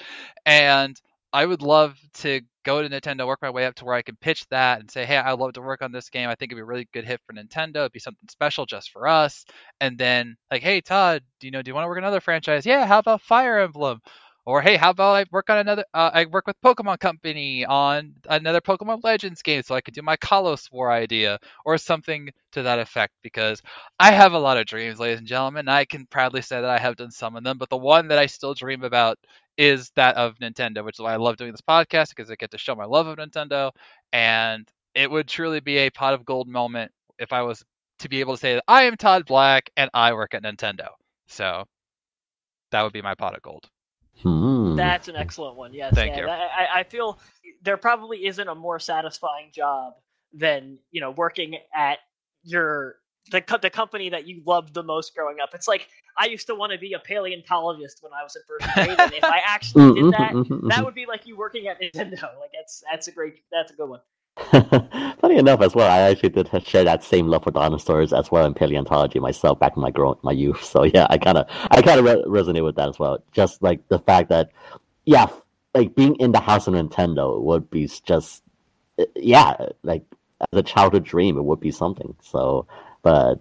[0.46, 1.00] and
[1.34, 4.16] I would love to go to Nintendo, work my way up to where I can
[4.18, 6.30] pitch that and say, hey, I'd love to work on this game.
[6.30, 7.78] I think it'd be a really good hit for Nintendo.
[7.78, 9.46] It'd be something special just for us.
[9.82, 12.22] And then like, hey, Todd, do you know, do you want to work on another
[12.22, 12.66] franchise?
[12.66, 14.00] Yeah, how about Fire Emblem?
[14.48, 15.84] Or hey, how about I work on another?
[15.94, 20.02] Uh, I work with Pokemon Company on another Pokemon Legends game, so I could do
[20.02, 23.14] my Kalos War idea or something to that effect.
[23.22, 23.61] Because
[23.99, 25.61] I have a lot of dreams, ladies and gentlemen.
[25.68, 28.07] and I can proudly say that I have done some of them, but the one
[28.07, 29.19] that I still dream about
[29.57, 32.52] is that of Nintendo, which is why I love doing this podcast because I get
[32.52, 33.72] to show my love of Nintendo,
[34.14, 34.65] and
[34.95, 37.64] it would truly be a pot of gold moment if I was
[37.99, 40.88] to be able to say that I am Todd Black and I work at Nintendo.
[41.28, 41.65] So
[42.72, 43.69] that would be my pot of gold.
[44.22, 44.76] Hmm.
[44.76, 45.73] That's an excellent one.
[45.73, 45.94] Yes.
[45.94, 46.27] Thank yeah, you.
[46.27, 47.19] I, I feel
[47.61, 49.94] there probably isn't a more satisfying job
[50.34, 51.99] than you know working at
[52.44, 52.95] your
[53.31, 55.49] the the company that you loved the most growing up.
[55.53, 55.88] It's like
[56.18, 59.14] I used to want to be a paleontologist when I was in first grade, and
[59.14, 60.85] if I actually did mhm, that, mhm, that mhm.
[60.85, 62.23] would be like you working at Nintendo.
[62.39, 63.99] Like that's that's a great that's a good one.
[64.52, 68.46] Funny enough, as well, I actually did share that same love for dinosaurs as well
[68.46, 69.92] in paleontology myself back in my
[70.24, 70.64] my youth.
[70.64, 73.24] So yeah, I kind of I kind of re- resonate with that as well.
[73.32, 74.52] Just like the fact that,
[75.06, 75.28] yeah,
[75.74, 78.44] like being in the house of Nintendo would be just,
[79.16, 80.04] yeah, like
[80.54, 82.16] as a childhood dream, it would be something.
[82.22, 82.68] So,
[83.02, 83.40] but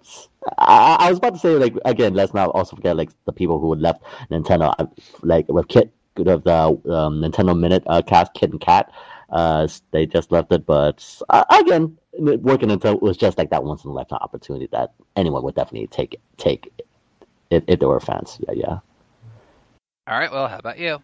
[0.57, 3.59] I, I was about to say like again, let's not also forget like the people
[3.59, 4.01] who left
[4.31, 4.73] Nintendo,
[5.21, 8.91] like with Kit, with the um, Nintendo Minute uh, cast, Kit and Cat
[9.29, 10.65] uh, they just left it.
[10.65, 14.93] But uh, again, working until was just like that once in a lifetime opportunity that
[15.15, 16.71] anyone would definitely take take
[17.49, 18.37] if, if they were fans.
[18.39, 18.79] Yeah, yeah.
[20.07, 20.99] All right, well, how about you?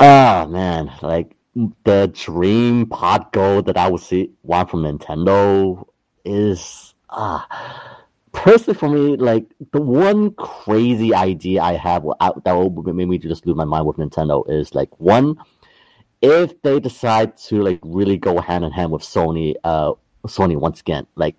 [0.00, 1.36] Oh man, like
[1.84, 5.86] the dream pot goal that I would see want from Nintendo
[6.24, 7.46] is ah
[8.32, 12.04] personally for me, like the one crazy idea I have
[12.44, 15.36] that will make me just lose my mind with Nintendo is like one,
[16.22, 19.92] if they decide to like really go hand in hand with Sony, uh,
[20.26, 21.34] Sony once again, like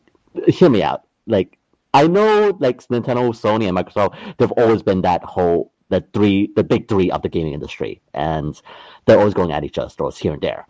[0.48, 1.58] hear me out, like
[1.94, 6.64] I know like Nintendo, Sony, and Microsoft, they've always been that whole the three, the
[6.64, 8.60] big three of the gaming industry, and
[9.06, 10.68] they're always going at each other's here and there.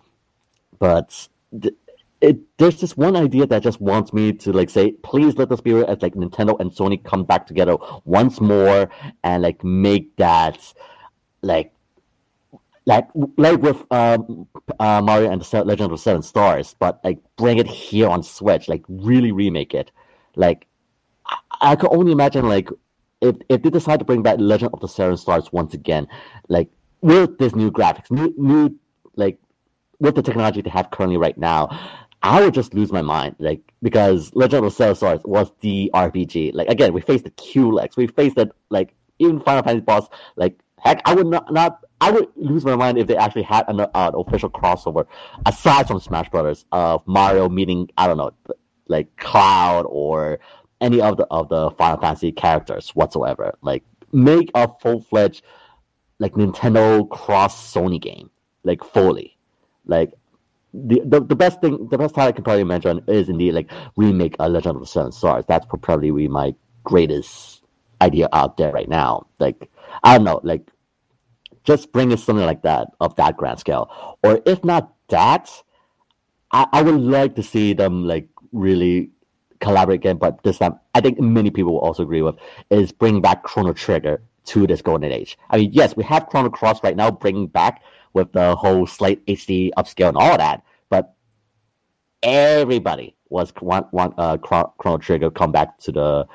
[0.80, 1.27] But
[1.60, 1.76] th-
[2.22, 5.57] it, there's this one idea that just wants me to like say, please let the
[5.57, 8.90] spirit as like Nintendo and Sony come back together once more
[9.23, 10.73] and like make that
[11.41, 11.73] like
[12.85, 13.07] like
[13.38, 14.47] like with um,
[14.80, 18.23] uh, Mario and the Legend of the Seven Stars, but like bring it here on
[18.23, 19.91] Switch, like really remake it.
[20.35, 20.68] Like
[21.26, 22.69] I, I can only imagine like
[23.22, 26.07] if if they decide to bring back Legend of the Seven Stars once again,
[26.49, 26.69] like
[27.01, 28.77] with this new graphics, new new
[29.15, 29.39] like
[29.99, 31.69] with the technology they have currently right now,
[32.22, 33.38] I would just lose my mind.
[33.39, 36.53] Like because Legend of the Seven Stars was the RPG.
[36.53, 40.07] Like again, we faced the Culex, we faced it like even Final Fantasy boss.
[40.35, 43.63] Like heck, I would not not I would lose my mind if they actually had
[43.69, 45.07] an, uh, an official crossover
[45.45, 48.31] aside from Smash Brothers of Mario meeting I don't know
[48.88, 50.39] like Cloud or
[50.81, 53.57] any of the of the Final Fantasy characters whatsoever.
[53.61, 55.43] Like make a full fledged
[56.19, 58.30] like Nintendo cross Sony game,
[58.65, 59.38] like fully.
[59.85, 60.11] Like
[60.73, 63.71] the, the the best thing, the best time I can probably mention is indeed like
[63.95, 65.45] remake a Legend of the Seven Stars.
[65.47, 66.53] That's probably my
[66.84, 67.63] greatest
[68.01, 69.27] idea out there right now.
[69.39, 69.71] Like
[70.03, 70.67] I don't know, like
[71.64, 75.49] just bring us something like that of that grand scale, or if not that,
[76.52, 79.11] I, I would like to see them like really
[79.64, 82.35] collaborate again, but this time I think many people will also agree with
[82.69, 85.38] is bring back Chrono Trigger to this golden age.
[85.49, 87.81] I mean, yes, we have Chrono Cross right now, bringing back
[88.14, 91.15] with the whole slight HD upscale and all that, but
[92.22, 96.27] everybody was want want uh, Chrono Trigger come back to the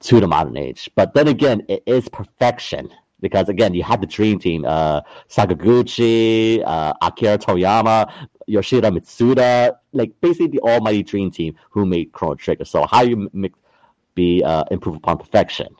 [0.00, 0.90] to the modern age.
[0.94, 6.62] But then again, it is perfection because again, you had the dream team: uh, Sakaguchi,
[6.64, 8.12] uh, Akira Toriyama,
[8.46, 12.64] Yoshida Mitsuda, like basically the almighty dream team who made Chrono Trigger.
[12.64, 13.54] So how you make
[14.14, 15.74] be uh, improve upon perfection,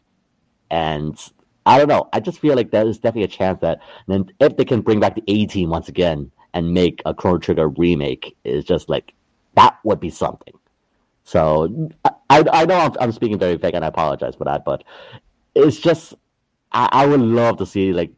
[0.70, 1.18] and
[1.66, 2.08] I don't know.
[2.12, 5.00] I just feel like there is definitely a chance that then if they can bring
[5.00, 9.14] back the A team once again and make a Chrono Trigger remake, is just like
[9.54, 10.54] that would be something.
[11.24, 14.84] So I, I know I'm, I'm speaking very vague and I apologize for that, but
[15.54, 16.14] it's just
[16.74, 18.10] I, I would love to see like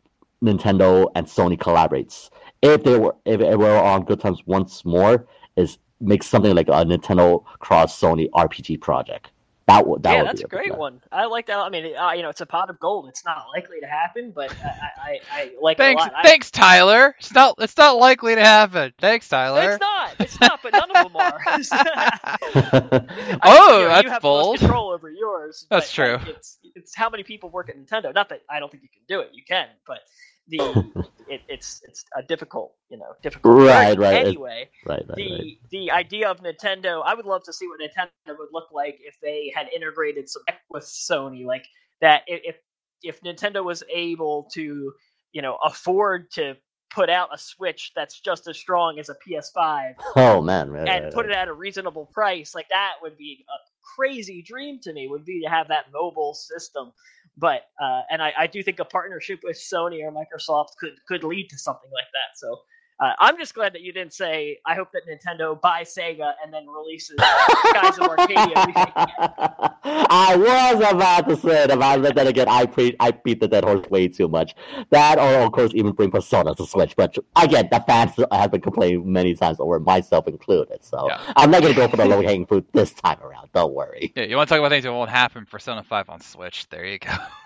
[0.43, 2.31] Nintendo and Sony collaborates
[2.63, 5.27] if they were if it were on good terms once more
[5.57, 9.31] is make something like a Nintendo cross Sony RPG project.
[9.67, 11.03] That would that yeah, would that's a great one.
[11.11, 11.59] I like that.
[11.59, 13.09] I mean, uh, you know, it's a pot of gold.
[13.09, 16.25] It's not likely to happen, but I, I, I like thanks, it a lot.
[16.25, 17.17] Thanks, I, Tyler.
[17.19, 18.93] It's not it's not likely to happen.
[19.01, 19.73] Thanks, Tyler.
[19.73, 20.15] It's not.
[20.21, 20.61] It's not.
[20.63, 21.41] But none of them are.
[23.43, 24.59] oh, you know, that's you have bold.
[24.59, 25.67] control over yours.
[25.69, 26.17] That's but, true.
[26.19, 28.15] Like, it's it's how many people work at Nintendo.
[28.15, 29.31] Not that I don't think you can do it.
[29.33, 30.01] You can, but
[30.49, 30.59] the
[31.29, 35.59] it, it's it's a difficult you know difficult right right anyway right, right the right.
[35.71, 39.17] the idea of nintendo i would love to see what nintendo would look like if
[39.21, 41.67] they had integrated some with sony like
[42.01, 42.57] that if
[43.03, 44.93] if nintendo was able to
[45.33, 46.55] you know afford to
[46.95, 51.05] put out a switch that's just as strong as a ps5 oh man right, and
[51.07, 53.59] right, put it at a reasonable price like that would be a
[53.95, 56.93] crazy dream to me would be to have that mobile system
[57.37, 61.23] but uh, and I, I do think a partnership with Sony or Microsoft could could
[61.23, 62.39] lead to something like that.
[62.39, 62.61] So
[62.99, 66.53] uh, I'm just glad that you didn't say I hope that Nintendo buys Sega and
[66.53, 68.53] then releases Skies of Arcadia.
[69.85, 73.65] I was about to say it, but then again, I pre- I beat the dead
[73.65, 74.55] horse way too much.
[74.91, 76.97] That, or of course, even bring Persona to Switch.
[76.97, 80.83] But again, the fans have been complaining many times over, myself included.
[80.85, 81.21] So Yeah.
[81.37, 83.51] I'm not gonna go for the low hanging fruit this time around.
[83.53, 84.13] Don't worry.
[84.17, 85.47] Yeah, you want to talk about things that won't happen?
[85.47, 86.69] Persona 5 on Switch.
[86.71, 87.13] There you go.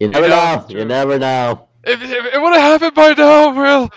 [0.00, 0.66] You never know, know.
[0.68, 1.68] You never know.
[1.84, 3.90] If, if it would have happened by now, Will.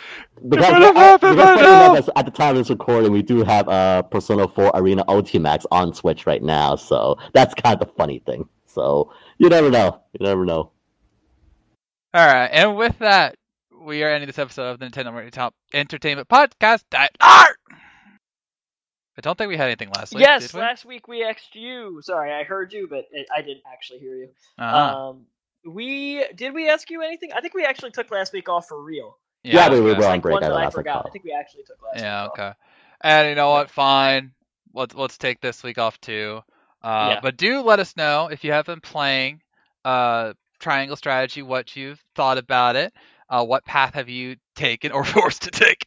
[0.48, 1.94] Because, would have happened by now.
[1.94, 5.65] enough, at the time of this recording, we do have uh, Persona 4 Arena Ultimax
[5.72, 8.48] on Switch right now, so that's kind of the funny thing.
[8.65, 10.02] So you never know.
[10.14, 10.72] You never know.
[12.14, 13.36] All right, and with that,
[13.82, 16.84] we are ending this episode of the Nintendo Marketing Top Entertainment Podcast.
[16.91, 17.57] Diet Art.
[19.18, 20.22] I don't think we had anything last week.
[20.22, 20.60] yes, did we?
[20.60, 22.02] last week we asked you.
[22.03, 24.30] Sorry, I heard you, but it, I didn't actually hear you.
[24.60, 25.10] Uh-huh.
[25.10, 25.26] Um,
[25.66, 27.32] we did we ask you anything?
[27.34, 29.18] I think we actually took last week off for real.
[29.44, 29.96] Yeah, we okay.
[29.96, 30.88] were It's on like break one at that I forgot.
[30.92, 31.08] call.
[31.08, 32.40] I think we actually took last Yeah, week off.
[32.40, 32.54] okay.
[33.02, 33.70] And you know what?
[33.70, 34.34] Fine.
[34.74, 36.42] Let's let's take this week off too.
[36.82, 37.22] Uh, Yeah.
[37.22, 39.42] But do let us know if you have been playing
[39.86, 42.94] uh, Triangle Strategy, what you've thought about it,
[43.30, 45.84] uh, what path have you taken or forced to take,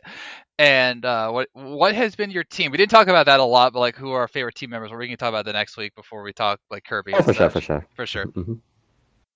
[0.58, 2.70] And uh, what what has been your team?
[2.72, 4.92] We didn't talk about that a lot, but like who are our favorite team members?
[4.92, 7.16] We can talk about the next week before we talk like Kirby.
[7.16, 7.86] Oh, and for sure, for sure.
[7.94, 8.28] for sure.
[8.34, 8.54] hmm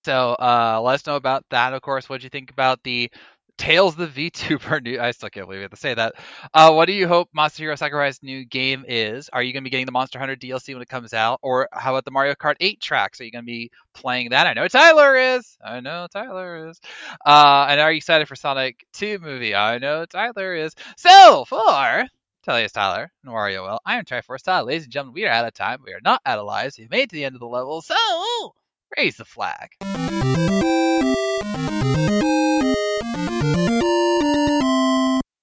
[0.05, 1.73] So uh, let us know about that.
[1.73, 3.11] Of course, what do you think about the
[3.57, 5.01] Tails the VTuber new?
[5.01, 6.15] I still can't believe we have to say that.
[6.53, 9.29] Uh, what do you hope Masahiro Sakurai's new game is?
[9.29, 11.69] Are you going to be getting the Monster Hunter DLC when it comes out, or
[11.73, 13.21] how about the Mario Kart 8 tracks?
[13.21, 14.47] Are you going to be playing that?
[14.47, 15.57] I know Tyler is.
[15.65, 16.81] I know Tyler is.
[17.25, 19.55] Uh, and are you excited for Sonic 2 movie?
[19.55, 20.75] I know Tyler is.
[20.97, 22.05] So for
[22.47, 24.67] Tellius Tyler and Wario Well, I am Triforce Tyler.
[24.67, 25.79] Ladies and gentlemen, we are out of time.
[25.85, 26.77] We are not out of lives.
[26.77, 27.95] We've made it to the end of the level, so
[28.99, 29.71] raise the flag.
[30.25, 30.74] Thank you.